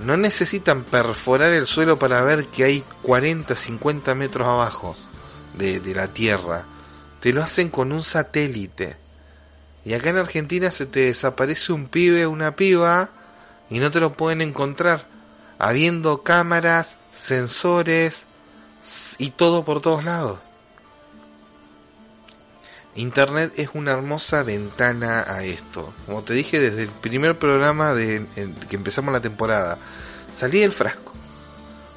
no 0.00 0.16
necesitan 0.16 0.84
perforar 0.84 1.52
el 1.52 1.66
suelo 1.66 1.98
para 1.98 2.22
ver 2.22 2.46
que 2.46 2.64
hay 2.64 2.84
40, 3.02 3.54
50 3.54 4.14
metros 4.14 4.46
abajo 4.46 4.96
de, 5.54 5.80
de 5.80 5.94
la 5.94 6.08
tierra. 6.08 6.64
Te 7.20 7.32
lo 7.32 7.42
hacen 7.42 7.70
con 7.70 7.92
un 7.92 8.02
satélite. 8.02 8.96
Y 9.84 9.94
acá 9.94 10.10
en 10.10 10.18
Argentina 10.18 10.70
se 10.70 10.86
te 10.86 11.00
desaparece 11.00 11.72
un 11.72 11.86
pibe, 11.86 12.26
una 12.26 12.56
piba, 12.56 13.10
y 13.70 13.78
no 13.78 13.90
te 13.90 14.00
lo 14.00 14.14
pueden 14.14 14.42
encontrar. 14.42 15.06
Habiendo 15.58 16.22
cámaras, 16.22 16.96
sensores 17.14 18.24
y 19.18 19.30
todo 19.30 19.64
por 19.64 19.80
todos 19.80 20.04
lados. 20.04 20.38
Internet 22.96 23.52
es 23.56 23.70
una 23.74 23.92
hermosa 23.92 24.42
ventana 24.42 25.24
a 25.28 25.44
esto. 25.44 25.92
Como 26.06 26.22
te 26.22 26.34
dije 26.34 26.58
desde 26.58 26.82
el 26.82 26.88
primer 26.88 27.38
programa 27.38 27.94
de 27.94 28.26
en- 28.36 28.54
que 28.68 28.76
empezamos 28.76 29.12
la 29.12 29.20
temporada, 29.20 29.78
salí 30.32 30.60
del 30.60 30.72
frasco. 30.72 31.12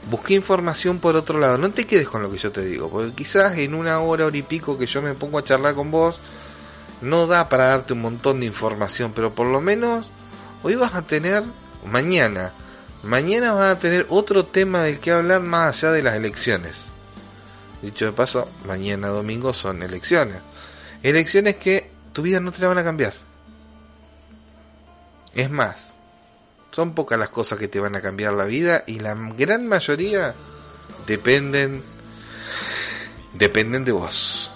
Busqué 0.09 0.33
información 0.35 0.99
por 0.99 1.15
otro 1.15 1.39
lado. 1.39 1.57
No 1.57 1.71
te 1.71 1.85
quedes 1.87 2.07
con 2.07 2.21
lo 2.21 2.29
que 2.29 2.37
yo 2.37 2.51
te 2.51 2.63
digo, 2.63 2.89
porque 2.89 3.13
quizás 3.13 3.57
en 3.57 3.73
una 3.73 3.99
hora, 4.01 4.25
hora 4.25 4.37
y 4.37 4.43
pico 4.43 4.77
que 4.77 4.85
yo 4.85 5.01
me 5.01 5.13
pongo 5.13 5.39
a 5.39 5.43
charlar 5.43 5.73
con 5.73 5.89
vos, 5.91 6.19
no 7.01 7.25
da 7.25 7.49
para 7.49 7.67
darte 7.67 7.93
un 7.93 8.01
montón 8.01 8.39
de 8.41 8.45
información, 8.45 9.13
pero 9.15 9.33
por 9.33 9.47
lo 9.47 9.61
menos 9.61 10.05
hoy 10.61 10.75
vas 10.75 10.93
a 10.93 11.01
tener, 11.01 11.43
mañana, 11.85 12.51
mañana 13.01 13.53
vas 13.53 13.75
a 13.77 13.79
tener 13.79 14.05
otro 14.09 14.45
tema 14.45 14.83
del 14.83 14.99
que 14.99 15.11
hablar 15.11 15.41
más 15.41 15.77
allá 15.83 15.91
de 15.93 16.03
las 16.03 16.15
elecciones. 16.15 16.75
Dicho 17.81 18.05
de 18.05 18.11
paso, 18.11 18.47
mañana 18.67 19.07
domingo 19.07 19.53
son 19.53 19.83
elecciones. 19.83 20.37
Elecciones 21.03 21.57
que 21.57 21.91
tu 22.13 22.21
vida 22.21 22.39
no 22.39 22.51
te 22.51 22.61
la 22.61 22.69
van 22.69 22.77
a 22.77 22.83
cambiar. 22.83 23.13
Es 25.35 25.49
más, 25.49 25.93
son 26.71 26.95
pocas 26.95 27.19
las 27.19 27.29
cosas 27.29 27.59
que 27.59 27.67
te 27.67 27.79
van 27.79 27.95
a 27.95 28.01
cambiar 28.01 28.33
la 28.33 28.45
vida 28.45 28.83
y 28.87 28.99
la 28.99 29.13
gran 29.13 29.67
mayoría 29.67 30.33
dependen 31.05 31.83
dependen 33.33 33.83
de 33.83 33.91
vos. 33.91 34.49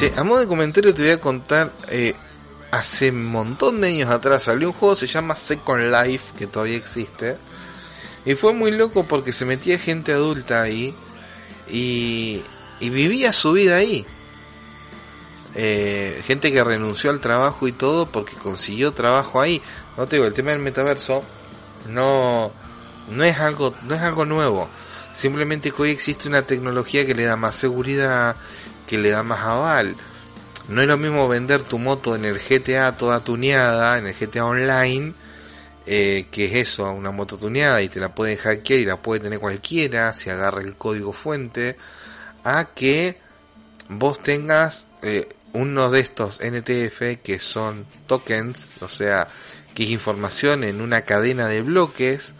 Sí, 0.00 0.10
a 0.16 0.24
modo 0.24 0.40
de 0.40 0.46
comentario 0.46 0.94
te 0.94 1.02
voy 1.02 1.10
a 1.10 1.20
contar, 1.20 1.70
eh, 1.88 2.14
hace 2.70 3.10
un 3.10 3.26
montón 3.26 3.80
de 3.80 3.88
años 3.88 4.10
atrás 4.10 4.44
salió 4.44 4.68
un 4.68 4.74
juego, 4.74 4.96
se 4.96 5.06
llama 5.06 5.36
Second 5.36 5.92
Life, 5.92 6.32
que 6.38 6.46
todavía 6.46 6.76
existe. 6.76 7.36
Y 8.24 8.34
fue 8.34 8.52
muy 8.52 8.70
loco 8.70 9.04
porque 9.04 9.32
se 9.32 9.44
metía 9.44 9.78
gente 9.78 10.12
adulta 10.12 10.62
ahí 10.62 10.94
y, 11.68 12.42
y 12.80 12.90
vivía 12.90 13.32
su 13.32 13.52
vida 13.52 13.76
ahí. 13.76 14.06
Eh, 15.56 16.22
gente 16.26 16.52
que 16.52 16.62
renunció 16.62 17.10
al 17.10 17.18
trabajo 17.18 17.66
y 17.66 17.72
todo 17.72 18.06
porque 18.06 18.34
consiguió 18.36 18.92
trabajo 18.92 19.40
ahí. 19.40 19.62
No 19.96 20.06
te 20.06 20.16
digo, 20.16 20.26
el 20.26 20.34
tema 20.34 20.50
del 20.50 20.60
metaverso 20.60 21.24
no, 21.88 22.52
no 23.10 23.24
es 23.24 23.38
algo, 23.38 23.74
no 23.82 23.94
es 23.94 24.00
algo 24.00 24.24
nuevo. 24.24 24.68
Simplemente 25.12 25.72
que 25.72 25.82
hoy 25.82 25.90
existe 25.90 26.28
una 26.28 26.42
tecnología 26.42 27.04
que 27.04 27.14
le 27.14 27.24
da 27.24 27.36
más 27.36 27.56
seguridad, 27.56 28.36
que 28.86 28.98
le 28.98 29.10
da 29.10 29.22
más 29.22 29.40
aval. 29.40 29.96
No 30.68 30.80
es 30.80 30.86
lo 30.86 30.96
mismo 30.96 31.28
vender 31.28 31.62
tu 31.62 31.78
moto 31.78 32.14
en 32.14 32.24
el 32.24 32.38
GTA 32.38 32.96
toda 32.96 33.20
tuneada, 33.20 33.98
en 33.98 34.06
el 34.06 34.14
GTA 34.14 34.44
Online, 34.44 35.14
eh, 35.86 36.26
que 36.30 36.44
es 36.44 36.70
eso, 36.70 36.90
una 36.92 37.10
moto 37.10 37.36
tuneada 37.36 37.82
y 37.82 37.88
te 37.88 37.98
la 37.98 38.14
pueden 38.14 38.36
hackear 38.36 38.80
y 38.80 38.84
la 38.84 39.02
puede 39.02 39.20
tener 39.20 39.40
cualquiera 39.40 40.14
si 40.14 40.30
agarra 40.30 40.62
el 40.62 40.76
código 40.76 41.12
fuente, 41.12 41.76
a 42.44 42.66
que 42.74 43.18
vos 43.88 44.22
tengas 44.22 44.86
eh, 45.02 45.28
uno 45.52 45.90
de 45.90 46.00
estos 46.00 46.40
NTF 46.40 47.20
que 47.22 47.40
son 47.40 47.86
tokens, 48.06 48.76
o 48.80 48.88
sea, 48.88 49.28
que 49.74 49.84
es 49.84 49.90
información 49.90 50.64
en 50.64 50.80
una 50.80 51.02
cadena 51.02 51.48
de 51.48 51.62
bloques 51.62 52.32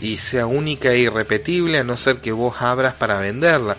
y 0.00 0.18
sea 0.18 0.46
única 0.46 0.90
e 0.92 0.98
irrepetible 0.98 1.78
a 1.78 1.84
no 1.84 1.96
ser 1.96 2.20
que 2.20 2.32
vos 2.32 2.60
abras 2.60 2.94
para 2.94 3.20
venderla. 3.20 3.76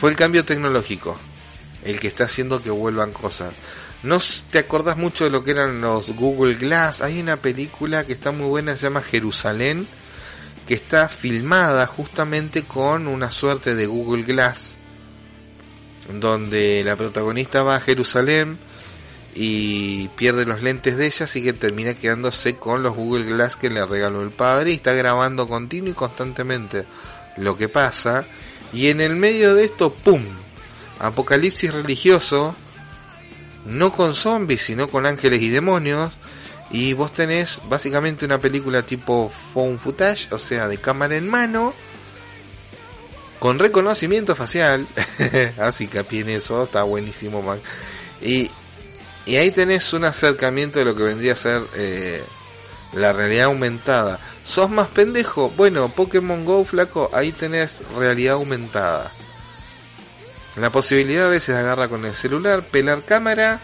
Fue 0.00 0.08
el 0.08 0.16
cambio 0.16 0.46
tecnológico 0.46 1.18
el 1.84 2.00
que 2.00 2.08
está 2.08 2.24
haciendo 2.24 2.62
que 2.62 2.70
vuelvan 2.70 3.12
cosas. 3.12 3.52
No 4.02 4.18
te 4.50 4.58
acordás 4.58 4.96
mucho 4.96 5.24
de 5.24 5.30
lo 5.30 5.44
que 5.44 5.50
eran 5.50 5.82
los 5.82 6.08
Google 6.16 6.54
Glass. 6.54 7.02
Hay 7.02 7.20
una 7.20 7.36
película 7.36 8.06
que 8.06 8.14
está 8.14 8.32
muy 8.32 8.46
buena, 8.46 8.76
se 8.76 8.84
llama 8.84 9.02
Jerusalén, 9.02 9.86
que 10.66 10.72
está 10.72 11.08
filmada 11.08 11.86
justamente 11.86 12.64
con 12.64 13.08
una 13.08 13.30
suerte 13.30 13.74
de 13.74 13.84
Google 13.84 14.22
Glass, 14.22 14.78
donde 16.10 16.82
la 16.82 16.96
protagonista 16.96 17.62
va 17.62 17.76
a 17.76 17.80
Jerusalén 17.80 18.58
y 19.34 20.08
pierde 20.16 20.46
los 20.46 20.62
lentes 20.62 20.96
de 20.96 21.08
ella, 21.08 21.26
así 21.26 21.44
que 21.44 21.52
termina 21.52 21.92
quedándose 21.92 22.56
con 22.56 22.82
los 22.82 22.96
Google 22.96 23.24
Glass 23.24 23.56
que 23.56 23.68
le 23.68 23.84
regaló 23.84 24.22
el 24.22 24.30
padre 24.30 24.70
y 24.70 24.76
está 24.76 24.94
grabando 24.94 25.46
continuo 25.46 25.90
y 25.90 25.94
constantemente 25.94 26.86
lo 27.36 27.58
que 27.58 27.68
pasa. 27.68 28.24
Y 28.72 28.88
en 28.88 29.00
el 29.00 29.16
medio 29.16 29.54
de 29.54 29.64
esto, 29.64 29.92
¡pum! 29.92 30.22
Apocalipsis 30.98 31.72
religioso, 31.72 32.54
no 33.64 33.92
con 33.92 34.14
zombies, 34.14 34.62
sino 34.62 34.88
con 34.88 35.06
ángeles 35.06 35.42
y 35.42 35.48
demonios. 35.48 36.18
Y 36.70 36.92
vos 36.92 37.12
tenés 37.12 37.60
básicamente 37.68 38.24
una 38.24 38.38
película 38.38 38.82
tipo 38.82 39.32
phone 39.52 39.78
footage, 39.78 40.28
o 40.32 40.38
sea, 40.38 40.68
de 40.68 40.78
cámara 40.78 41.16
en 41.16 41.28
mano, 41.28 41.74
con 43.40 43.58
reconocimiento 43.58 44.36
facial. 44.36 44.86
Así 45.58 45.88
que 45.88 46.04
en 46.10 46.28
eso, 46.28 46.62
está 46.62 46.84
buenísimo, 46.84 47.42
man. 47.42 47.60
Y, 48.22 48.50
y 49.26 49.36
ahí 49.36 49.50
tenés 49.50 49.92
un 49.92 50.04
acercamiento 50.04 50.78
de 50.78 50.84
lo 50.84 50.94
que 50.94 51.02
vendría 51.02 51.32
a 51.32 51.36
ser 51.36 51.66
eh, 51.74 52.22
la 52.92 53.12
realidad 53.12 53.46
aumentada. 53.46 54.20
¿Sos 54.44 54.70
más 54.70 54.88
pendejo? 54.88 55.50
Bueno, 55.50 55.88
Pokémon 55.88 56.44
Go, 56.44 56.64
flaco, 56.64 57.10
ahí 57.12 57.32
tenés 57.32 57.82
realidad 57.96 58.34
aumentada. 58.34 59.12
La 60.56 60.70
posibilidad 60.70 61.26
a 61.26 61.30
veces 61.30 61.56
agarra 61.56 61.88
con 61.88 62.04
el 62.04 62.14
celular, 62.14 62.64
pelar 62.70 63.04
cámara 63.04 63.60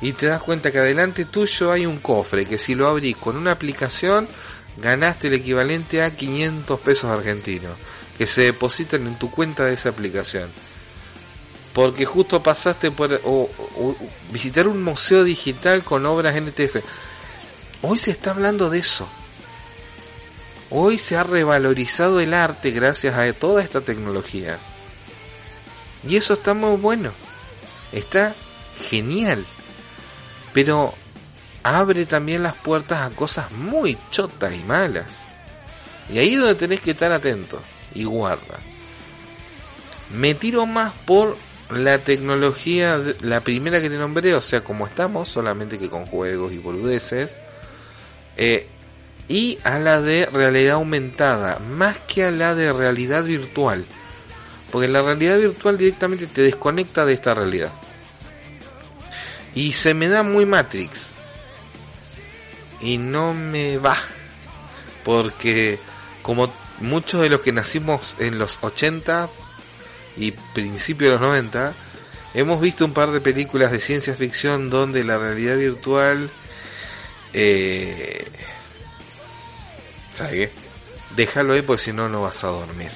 y 0.00 0.12
te 0.12 0.26
das 0.26 0.40
cuenta 0.40 0.70
que 0.70 0.78
adelante 0.78 1.24
tuyo 1.24 1.72
hay 1.72 1.84
un 1.84 1.98
cofre 1.98 2.46
que 2.46 2.58
si 2.58 2.74
lo 2.74 2.86
abrís 2.86 3.16
con 3.16 3.36
una 3.36 3.52
aplicación 3.52 4.28
ganaste 4.76 5.26
el 5.26 5.34
equivalente 5.34 6.02
a 6.02 6.14
500 6.14 6.78
pesos 6.80 7.10
argentinos 7.10 7.72
que 8.16 8.26
se 8.26 8.42
depositan 8.42 9.06
en 9.06 9.18
tu 9.18 9.30
cuenta 9.30 9.64
de 9.64 9.74
esa 9.74 9.90
aplicación. 9.90 10.50
Porque 11.72 12.04
justo 12.04 12.42
pasaste 12.42 12.90
por 12.90 13.20
o, 13.24 13.48
visitar 14.32 14.66
un 14.66 14.82
museo 14.82 15.22
digital 15.22 15.84
con 15.84 16.04
obras 16.06 16.34
NTF. 16.34 16.76
Hoy 17.82 17.98
se 17.98 18.10
está 18.10 18.32
hablando 18.32 18.70
de 18.70 18.78
eso. 18.78 19.08
Hoy 20.70 20.98
se 20.98 21.16
ha 21.16 21.22
revalorizado 21.22 22.20
el 22.20 22.34
arte 22.34 22.72
gracias 22.72 23.16
a 23.16 23.32
toda 23.32 23.62
esta 23.62 23.80
tecnología. 23.80 24.58
Y 26.06 26.16
eso 26.16 26.34
está 26.34 26.54
muy 26.54 26.76
bueno. 26.76 27.12
Está 27.92 28.34
genial. 28.90 29.46
pero 30.52 30.94
abre 31.62 32.06
también 32.06 32.42
las 32.42 32.54
puertas 32.54 33.00
a 33.00 33.14
cosas 33.14 33.52
muy 33.52 33.98
chotas 34.10 34.54
y 34.54 34.64
malas. 34.64 35.06
Y 36.10 36.18
ahí 36.18 36.34
es 36.34 36.40
donde 36.40 36.54
tenés 36.54 36.80
que 36.80 36.92
estar 36.92 37.12
atento 37.12 37.60
y 37.94 38.04
guarda. 38.04 38.58
Me 40.10 40.34
tiro 40.34 40.66
más 40.66 40.92
por 41.04 41.36
la 41.70 41.98
tecnología, 41.98 43.00
la 43.20 43.40
primera 43.40 43.80
que 43.80 43.90
te 43.90 43.98
nombré, 43.98 44.34
o 44.34 44.40
sea, 44.40 44.64
como 44.64 44.86
estamos, 44.86 45.28
solamente 45.28 45.78
que 45.78 45.90
con 45.90 46.06
juegos 46.06 46.52
y 46.52 46.58
boludeces. 46.58 47.40
Eh, 48.38 48.68
y 49.28 49.58
a 49.64 49.78
la 49.78 50.00
de 50.00 50.26
realidad 50.26 50.76
aumentada, 50.76 51.58
más 51.58 52.00
que 52.00 52.24
a 52.24 52.30
la 52.30 52.54
de 52.54 52.72
realidad 52.72 53.24
virtual. 53.24 53.84
Porque 54.70 54.88
la 54.88 55.02
realidad 55.02 55.38
virtual 55.38 55.76
directamente 55.76 56.26
te 56.26 56.42
desconecta 56.42 57.04
de 57.04 57.14
esta 57.14 57.34
realidad. 57.34 57.72
Y 59.54 59.72
se 59.72 59.92
me 59.92 60.08
da 60.08 60.22
muy 60.22 60.46
Matrix. 60.46 61.10
Y 62.80 62.96
no 62.96 63.34
me 63.34 63.76
va. 63.76 63.98
Porque 65.04 65.78
como 66.22 66.52
muchos 66.80 67.20
de 67.20 67.28
los 67.28 67.40
que 67.40 67.52
nacimos 67.52 68.14
en 68.18 68.38
los 68.38 68.58
80 68.62 69.28
y 70.16 70.30
principios 70.54 71.10
de 71.10 71.18
los 71.18 71.20
90, 71.20 71.74
hemos 72.34 72.60
visto 72.60 72.84
un 72.84 72.92
par 72.92 73.10
de 73.10 73.20
películas 73.20 73.72
de 73.72 73.80
ciencia 73.80 74.14
ficción 74.14 74.70
donde 74.70 75.04
la 75.04 75.18
realidad 75.18 75.56
virtual... 75.56 76.30
Eh, 77.32 78.26
¿Sabes 80.12 80.32
qué? 80.32 80.52
Déjalo 81.14 81.54
ahí 81.54 81.62
porque 81.62 81.84
si 81.84 81.92
no, 81.92 82.08
no 82.08 82.22
vas 82.22 82.42
a 82.44 82.48
dormir. 82.48 82.90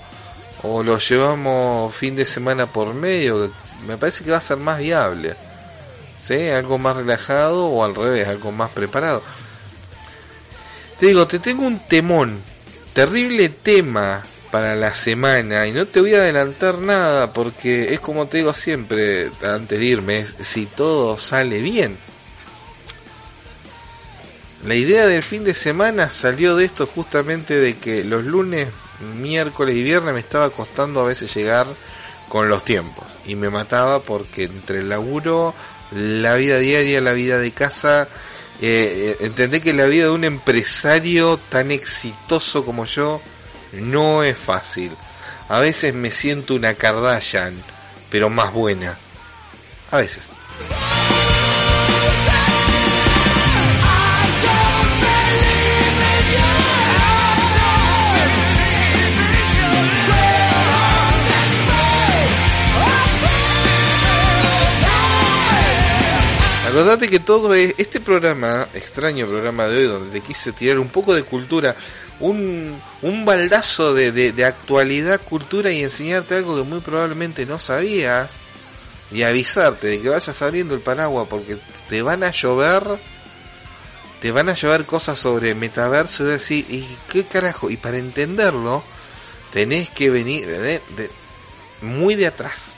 o 0.64 0.81
lo 0.81 0.97
llevamos 0.97 1.95
fin 1.95 2.15
de 2.15 2.26
semana 2.26 2.65
por 2.65 2.95
medio. 2.95 3.52
Me 3.86 3.98
parece 3.98 4.24
que 4.24 4.32
va 4.32 4.38
a 4.38 4.41
ser 4.41 4.57
más 4.57 4.80
viable. 4.80 5.36
¿Sí? 6.20 6.49
Algo 6.49 6.78
más 6.78 6.98
relajado 6.98 7.68
o 7.68 7.84
al 7.84 7.95
revés, 7.95 8.28
algo 8.28 8.52
más 8.52 8.72
preparado. 8.72 9.22
Te 10.99 11.07
digo, 11.07 11.28
te 11.28 11.40
tengo 11.40 11.68
un 11.68 11.80
temón, 11.88 12.41
terrible 12.94 13.49
tema 13.49 14.24
para 14.49 14.74
la 14.76 14.94
semana 14.94 15.68
y 15.68 15.74
no 15.74 15.86
te 15.86 15.99
voy 15.99 16.16
a 16.16 16.20
adelantar 16.20 16.78
nada 16.78 17.34
porque 17.34 17.94
es 17.94 17.99
como 17.99 18.28
te 18.28 18.38
digo 18.38 18.53
siempre 18.53 19.30
antes 19.44 19.78
de 19.78 19.86
irme, 19.86 20.26
si 20.40 20.66
todo 20.66 21.18
sale 21.18 21.60
bien. 21.60 21.98
La 24.66 24.76
idea 24.76 25.06
del 25.06 25.22
fin 25.22 25.44
de 25.44 25.53
semana 25.53 26.10
salió 26.10 26.56
de 26.56 26.66
esto 26.66 26.88
justamente 26.88 27.60
de 27.60 27.78
que 27.78 28.06
los 28.06 28.24
lunes, 28.24 28.70
miércoles 29.16 29.76
y 29.76 29.84
viernes 29.84 30.14
me 30.14 30.22
estaba 30.22 30.49
costando 30.49 31.02
a 31.02 31.07
veces 31.07 31.36
llegar 31.36 31.68
con 32.36 32.49
los 32.49 32.66
tiempos 32.66 33.06
y 33.26 33.36
me 33.36 33.49
mataba 33.49 34.02
porque 34.02 34.44
entre 34.44 34.80
el 34.80 34.90
laburo, 34.90 35.53
la 35.91 36.34
vida 36.34 36.60
diaria, 36.60 36.99
la 36.99 37.14
vida 37.14 37.38
de 37.38 37.53
casa, 37.53 38.10
eh, 38.62 39.16
entendé 39.22 39.62
que 39.62 39.72
la 39.72 39.86
vida 39.86 40.03
de 40.03 40.10
un 40.10 40.26
empresario 40.26 41.38
tan 41.38 41.72
exitoso 41.72 42.66
como 42.66 42.84
yo 42.84 43.22
no 43.72 44.22
es 44.22 44.38
fácil. 44.38 44.91
A 45.48 45.62
veces 45.62 45.94
me 45.94 46.12
siento 46.12 46.56
una 46.56 46.74
Kardashian, 46.74 47.64
pero 48.10 48.30
más 48.30 48.52
buena. 48.52 48.98
A 49.91 49.95
veces. 49.95 50.24
Acordate 66.76 67.07
que 67.07 67.22
todo 67.22 67.53
es, 67.53 67.73
este 67.77 68.02
programa, 68.02 68.68
extraño 68.73 69.26
programa 69.27 69.65
de 69.68 69.77
hoy, 69.77 69.84
donde 69.85 70.19
te 70.19 70.27
quise 70.27 70.52
tirar 70.52 70.77
un 70.77 70.89
poco 70.89 71.15
de 71.15 71.23
cultura, 71.23 71.73
un, 72.19 72.77
un 73.02 73.23
baldazo 73.23 73.93
de, 73.93 74.11
de, 74.11 74.45
actualidad, 74.45 75.22
cultura 75.22 75.72
y 75.72 75.81
enseñarte 75.81 76.35
algo 76.35 76.57
que 76.57 76.64
muy 76.64 76.81
probablemente 76.81 77.45
no 77.45 77.60
sabías, 77.60 78.30
y 79.10 79.23
avisarte 79.23 79.88
de 79.88 80.02
que 80.02 80.10
vayas 80.10 80.41
abriendo 80.41 80.76
el 80.76 80.81
paraguas 80.81 81.27
porque 81.30 81.57
te 81.88 82.02
van 82.02 82.26
a 82.26 82.31
llover, 82.31 82.99
te 84.19 84.31
van 84.31 84.49
a 84.49 84.53
llover 84.53 84.85
cosas 84.85 85.18
sobre 85.18 85.56
metaverso 85.56 86.26
y 86.26 86.27
decir, 86.27 86.65
¿y 86.69 86.85
qué 87.07 87.23
carajo? 87.23 87.69
Y 87.69 87.77
para 87.77 87.99
entenderlo, 87.99 88.84
tenés 89.53 89.91
que 89.91 90.10
venir 90.10 90.81
muy 91.81 92.15
de 92.15 92.27
atrás, 92.27 92.76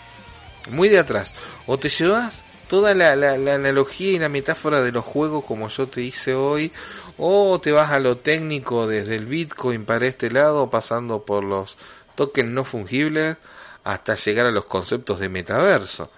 muy 0.70 0.88
de 0.88 1.00
atrás, 1.00 1.34
o 1.66 1.80
te 1.80 1.90
llevas 1.90 2.44
toda 2.68 2.94
la, 2.94 3.16
la, 3.16 3.38
la 3.38 3.56
analogía 3.56 4.12
y 4.12 4.20
la 4.20 4.30
metáfora 4.30 4.82
de 4.82 4.92
los 4.92 5.04
juegos 5.06 5.46
como 5.46 5.70
yo 5.70 5.88
te 5.88 6.02
hice 6.02 6.34
hoy, 6.36 6.72
o 7.18 7.60
te 7.60 7.72
vas 7.72 7.92
a 7.92 8.00
lo 8.00 8.18
técnico 8.18 8.88
desde 8.88 9.16
el 9.16 9.26
Bitcoin 9.26 9.86
para 9.86 10.08
este 10.08 10.30
lado, 10.30 10.70
pasando 10.70 11.26
por 11.26 11.44
los 11.44 11.78
tokens 12.16 12.50
no 12.50 12.64
fungibles, 12.64 13.38
hasta 13.84 14.16
llegar 14.16 14.46
a 14.46 14.52
los 14.52 14.66
conceptos 14.66 15.20
de 15.20 15.30
metaverso. 15.30 16.12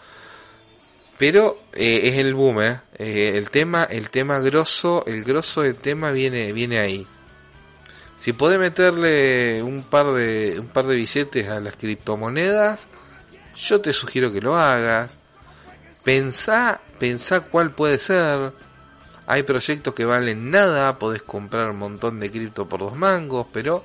Pero 1.19 1.59
eh, 1.73 2.01
es 2.05 2.15
el 2.15 2.33
boom, 2.33 2.61
¿eh? 2.61 2.79
Eh, 2.97 3.33
el 3.35 3.49
tema, 3.49 3.83
el 3.83 4.09
tema 4.09 4.39
grosso, 4.39 5.03
el 5.05 5.23
grosso 5.23 5.61
del 5.61 5.75
tema 5.75 6.11
viene, 6.11 6.53
viene 6.53 6.79
ahí. 6.79 7.05
Si 8.17 8.33
podés 8.33 8.57
meterle 8.57 9.61
un 9.61 9.83
par 9.83 10.07
de, 10.13 10.57
un 10.59 10.67
par 10.67 10.87
de 10.87 10.95
billetes 10.95 11.47
a 11.47 11.59
las 11.59 11.75
criptomonedas, 11.75 12.87
yo 13.55 13.81
te 13.81 13.93
sugiero 13.93 14.31
que 14.31 14.41
lo 14.41 14.55
hagas. 14.55 15.18
Pensá, 16.03 16.81
pensá 16.99 17.41
cuál 17.41 17.71
puede 17.71 17.99
ser. 17.99 18.53
Hay 19.27 19.43
proyectos 19.43 19.93
que 19.93 20.05
valen 20.05 20.49
nada, 20.49 20.97
podés 20.97 21.21
comprar 21.21 21.69
un 21.69 21.77
montón 21.77 22.19
de 22.19 22.31
cripto 22.31 22.67
por 22.67 22.79
dos 22.79 22.95
mangos, 22.95 23.47
pero 23.51 23.83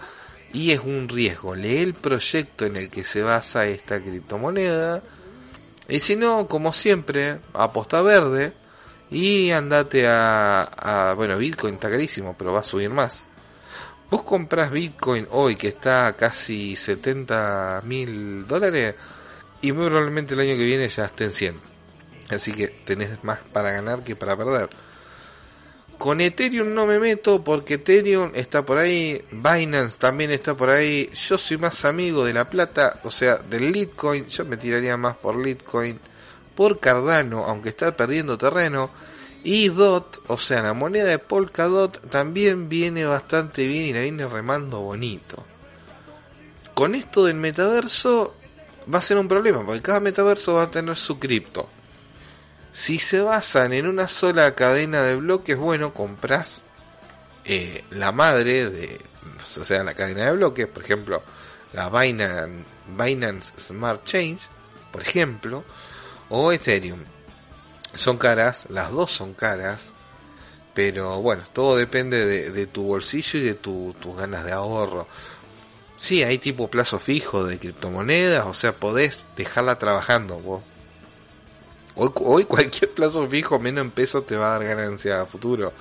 y 0.52 0.70
es 0.70 0.80
un 0.80 1.08
riesgo. 1.08 1.54
Lee 1.54 1.78
el 1.78 1.94
proyecto 1.94 2.64
en 2.64 2.76
el 2.76 2.88
que 2.88 3.04
se 3.04 3.20
basa 3.22 3.66
esta 3.66 4.00
criptomoneda. 4.00 5.02
Y 5.88 6.00
si 6.00 6.16
no, 6.16 6.48
como 6.48 6.72
siempre, 6.72 7.40
aposta 7.52 8.00
verde 8.00 8.52
y 9.10 9.50
andate 9.50 10.06
a, 10.06 10.62
a 10.62 11.14
bueno, 11.14 11.36
Bitcoin 11.36 11.74
está 11.74 11.90
carísimo, 11.90 12.34
pero 12.38 12.52
va 12.52 12.60
a 12.60 12.64
subir 12.64 12.88
más. 12.88 13.24
Vos 14.10 14.22
comprás 14.22 14.70
Bitcoin 14.70 15.26
hoy 15.30 15.56
que 15.56 15.68
está 15.68 16.06
a 16.06 16.12
casi 16.14 16.76
70 16.76 17.82
mil 17.84 18.46
dólares 18.46 18.94
y 19.60 19.72
muy 19.72 19.86
probablemente 19.86 20.34
el 20.34 20.40
año 20.40 20.56
que 20.56 20.64
viene 20.64 20.88
ya 20.88 21.06
esté 21.06 21.24
en 21.24 21.32
100. 21.32 21.73
Así 22.30 22.52
que 22.52 22.68
tenés 22.68 23.22
más 23.22 23.38
para 23.52 23.70
ganar 23.70 24.02
que 24.02 24.16
para 24.16 24.36
perder. 24.36 24.68
Con 25.98 26.20
Ethereum 26.20 26.74
no 26.74 26.86
me 26.86 26.98
meto 26.98 27.42
porque 27.44 27.74
Ethereum 27.74 28.32
está 28.34 28.64
por 28.64 28.78
ahí, 28.78 29.24
Binance 29.30 29.98
también 29.98 30.32
está 30.32 30.54
por 30.54 30.70
ahí. 30.70 31.08
Yo 31.14 31.38
soy 31.38 31.56
más 31.56 31.84
amigo 31.84 32.24
de 32.24 32.34
la 32.34 32.50
plata, 32.50 33.00
o 33.04 33.10
sea, 33.10 33.36
del 33.36 33.70
Litecoin. 33.70 34.26
Yo 34.26 34.44
me 34.44 34.56
tiraría 34.56 34.96
más 34.96 35.16
por 35.16 35.36
Litecoin, 35.36 35.98
por 36.54 36.80
Cardano, 36.80 37.44
aunque 37.44 37.68
está 37.68 37.96
perdiendo 37.96 38.36
terreno. 38.36 38.90
Y 39.44 39.68
DOT, 39.68 40.22
o 40.28 40.38
sea, 40.38 40.62
la 40.62 40.72
moneda 40.72 41.04
de 41.04 41.18
Polkadot 41.18 42.08
también 42.08 42.68
viene 42.68 43.04
bastante 43.04 43.66
bien 43.66 43.84
y 43.84 43.92
la 43.92 44.00
viene 44.00 44.26
remando 44.26 44.80
bonito. 44.80 45.44
Con 46.72 46.94
esto 46.94 47.26
del 47.26 47.36
metaverso, 47.36 48.34
va 48.92 48.98
a 48.98 49.02
ser 49.02 49.18
un 49.18 49.28
problema, 49.28 49.64
porque 49.64 49.82
cada 49.82 50.00
metaverso 50.00 50.54
va 50.54 50.64
a 50.64 50.70
tener 50.70 50.96
su 50.96 51.18
cripto. 51.18 51.68
Si 52.74 52.98
se 52.98 53.20
basan 53.20 53.72
en 53.72 53.86
una 53.86 54.08
sola 54.08 54.52
cadena 54.56 55.00
de 55.02 55.14
bloques, 55.14 55.56
bueno, 55.56 55.94
compras 55.94 56.62
eh, 57.44 57.84
la 57.90 58.10
madre 58.10 58.68
de, 58.68 59.00
o 59.60 59.64
sea, 59.64 59.84
la 59.84 59.94
cadena 59.94 60.24
de 60.24 60.32
bloques, 60.32 60.66
por 60.66 60.82
ejemplo, 60.82 61.22
la 61.72 61.88
Binance, 61.88 63.52
Smart 63.60 64.04
Change, 64.04 64.48
por 64.90 65.02
ejemplo, 65.02 65.62
o 66.28 66.50
Ethereum. 66.50 66.98
Son 67.94 68.18
caras, 68.18 68.66
las 68.70 68.90
dos 68.90 69.12
son 69.12 69.34
caras, 69.34 69.92
pero 70.74 71.20
bueno, 71.20 71.44
todo 71.52 71.76
depende 71.76 72.50
de, 72.50 72.66
tu 72.66 72.82
bolsillo 72.82 73.38
y 73.38 73.42
de 73.42 73.54
tus 73.54 74.16
ganas 74.16 74.44
de 74.44 74.50
ahorro. 74.50 75.06
Sí, 75.96 76.24
hay 76.24 76.38
tipo 76.38 76.68
plazo 76.68 76.98
fijo 76.98 77.44
de 77.44 77.60
criptomonedas, 77.60 78.46
o 78.46 78.52
sea, 78.52 78.74
podés 78.74 79.24
dejarla 79.36 79.78
trabajando 79.78 80.40
vos. 80.40 80.62
Hoy, 81.96 82.10
hoy 82.14 82.44
cualquier 82.44 82.92
plazo 82.92 83.26
fijo 83.26 83.58
menos 83.58 83.84
en 83.84 83.90
pesos 83.90 84.26
te 84.26 84.36
va 84.36 84.48
a 84.54 84.58
dar 84.58 84.76
ganancia 84.76 85.20
a 85.20 85.26
futuro. 85.26 85.72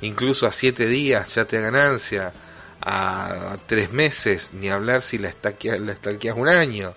Incluso 0.00 0.46
a 0.46 0.52
7 0.52 0.86
días 0.86 1.34
ya 1.34 1.44
te 1.44 1.60
da 1.60 1.70
ganancia. 1.70 2.32
A 2.80 3.56
3 3.66 3.92
meses, 3.92 4.52
ni 4.52 4.68
hablar 4.68 5.00
si 5.02 5.18
la 5.18 5.28
estaqueas, 5.28 5.80
la 5.80 5.92
estaqueas 5.92 6.36
un 6.36 6.48
año. 6.48 6.94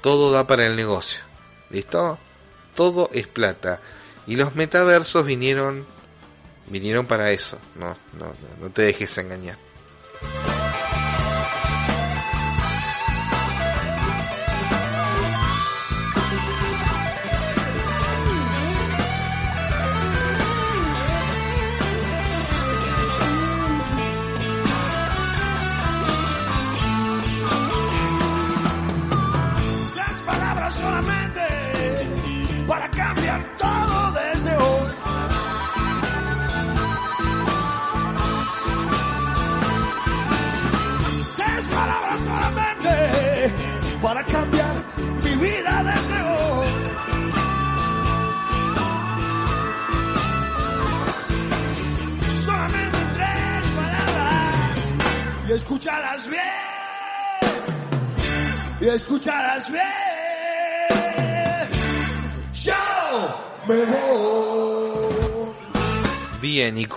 Todo 0.00 0.32
da 0.32 0.46
para 0.46 0.66
el 0.66 0.76
negocio. 0.76 1.20
¿Listo? 1.70 2.18
Todo 2.74 3.10
es 3.12 3.26
plata. 3.26 3.80
Y 4.26 4.36
los 4.36 4.54
metaversos 4.54 5.26
vinieron 5.26 5.86
vinieron 6.70 7.06
para 7.06 7.30
eso. 7.30 7.58
No, 7.74 7.96
no, 8.18 8.32
no 8.60 8.70
te 8.70 8.82
dejes 8.82 9.18
engañar. 9.18 9.58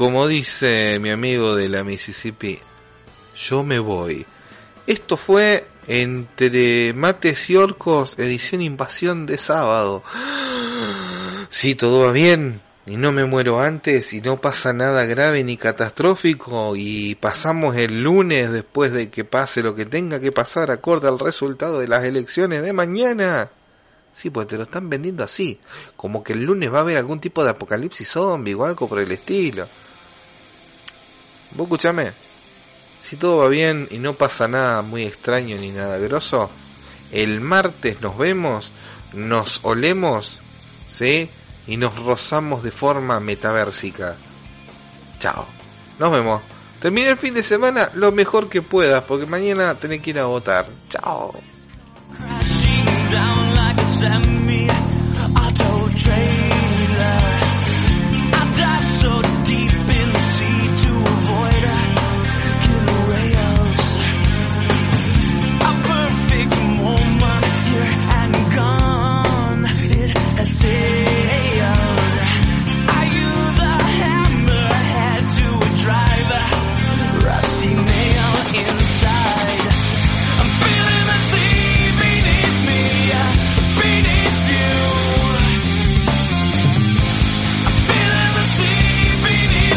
Como 0.03 0.27
dice 0.27 0.99
mi 0.99 1.11
amigo 1.11 1.55
de 1.55 1.69
la 1.69 1.85
Mississippi, 1.85 2.59
yo 3.37 3.63
me 3.63 3.79
voy. 3.79 4.25
Esto 4.85 5.15
fue 5.15 5.65
entre 5.87 6.91
Mates 6.91 7.49
y 7.49 7.55
Orcos, 7.55 8.15
edición 8.17 8.61
invasión 8.61 9.25
de 9.25 9.37
sábado. 9.37 10.03
Si 11.49 11.75
todo 11.75 12.05
va 12.05 12.11
bien 12.11 12.59
y 12.85 12.97
no 12.97 13.13
me 13.13 13.23
muero 13.23 13.61
antes 13.61 14.11
y 14.11 14.19
no 14.19 14.41
pasa 14.41 14.73
nada 14.73 15.05
grave 15.05 15.41
ni 15.45 15.55
catastrófico 15.55 16.75
y 16.75 17.15
pasamos 17.15 17.77
el 17.77 18.03
lunes 18.03 18.51
después 18.51 18.91
de 18.91 19.09
que 19.09 19.23
pase 19.23 19.63
lo 19.63 19.73
que 19.73 19.85
tenga 19.85 20.19
que 20.19 20.33
pasar 20.33 20.69
acorde 20.69 21.07
al 21.07 21.19
resultado 21.19 21.79
de 21.79 21.87
las 21.87 22.03
elecciones 22.03 22.61
de 22.63 22.73
mañana. 22.73 23.51
Sí, 24.11 24.29
pues 24.31 24.47
te 24.47 24.57
lo 24.57 24.63
están 24.63 24.89
vendiendo 24.89 25.23
así, 25.23 25.59
como 25.95 26.23
que 26.23 26.33
el 26.33 26.43
lunes 26.43 26.73
va 26.73 26.79
a 26.79 26.81
haber 26.81 26.97
algún 26.97 27.21
tipo 27.21 27.41
de 27.43 27.51
apocalipsis 27.51 28.09
zombie 28.09 28.53
o 28.53 28.65
algo 28.65 28.89
por 28.89 28.99
el 28.99 29.11
estilo. 29.13 29.69
Vos 31.55 31.65
escuchame, 31.65 32.11
si 32.99 33.17
todo 33.17 33.37
va 33.37 33.47
bien 33.47 33.87
y 33.91 33.99
no 33.99 34.13
pasa 34.13 34.47
nada 34.47 34.81
muy 34.81 35.03
extraño 35.03 35.57
ni 35.57 35.71
nada 35.71 35.97
grosso, 35.97 36.49
el 37.11 37.41
martes 37.41 38.01
nos 38.01 38.17
vemos, 38.17 38.71
nos 39.13 39.59
olemos, 39.63 40.39
¿sí? 40.89 41.29
Y 41.67 41.77
nos 41.77 41.95
rozamos 41.95 42.63
de 42.63 42.71
forma 42.71 43.19
metaversica. 43.19 44.15
Chao. 45.19 45.45
Nos 45.99 46.11
vemos. 46.11 46.41
Termina 46.79 47.09
el 47.09 47.17
fin 47.17 47.33
de 47.33 47.43
semana 47.43 47.91
lo 47.93 48.11
mejor 48.11 48.49
que 48.49 48.61
puedas, 48.61 49.03
porque 49.03 49.25
mañana 49.25 49.75
tenés 49.75 50.01
que 50.01 50.09
ir 50.09 50.19
a 50.19 50.25
votar. 50.25 50.65
Chao. 50.89 51.33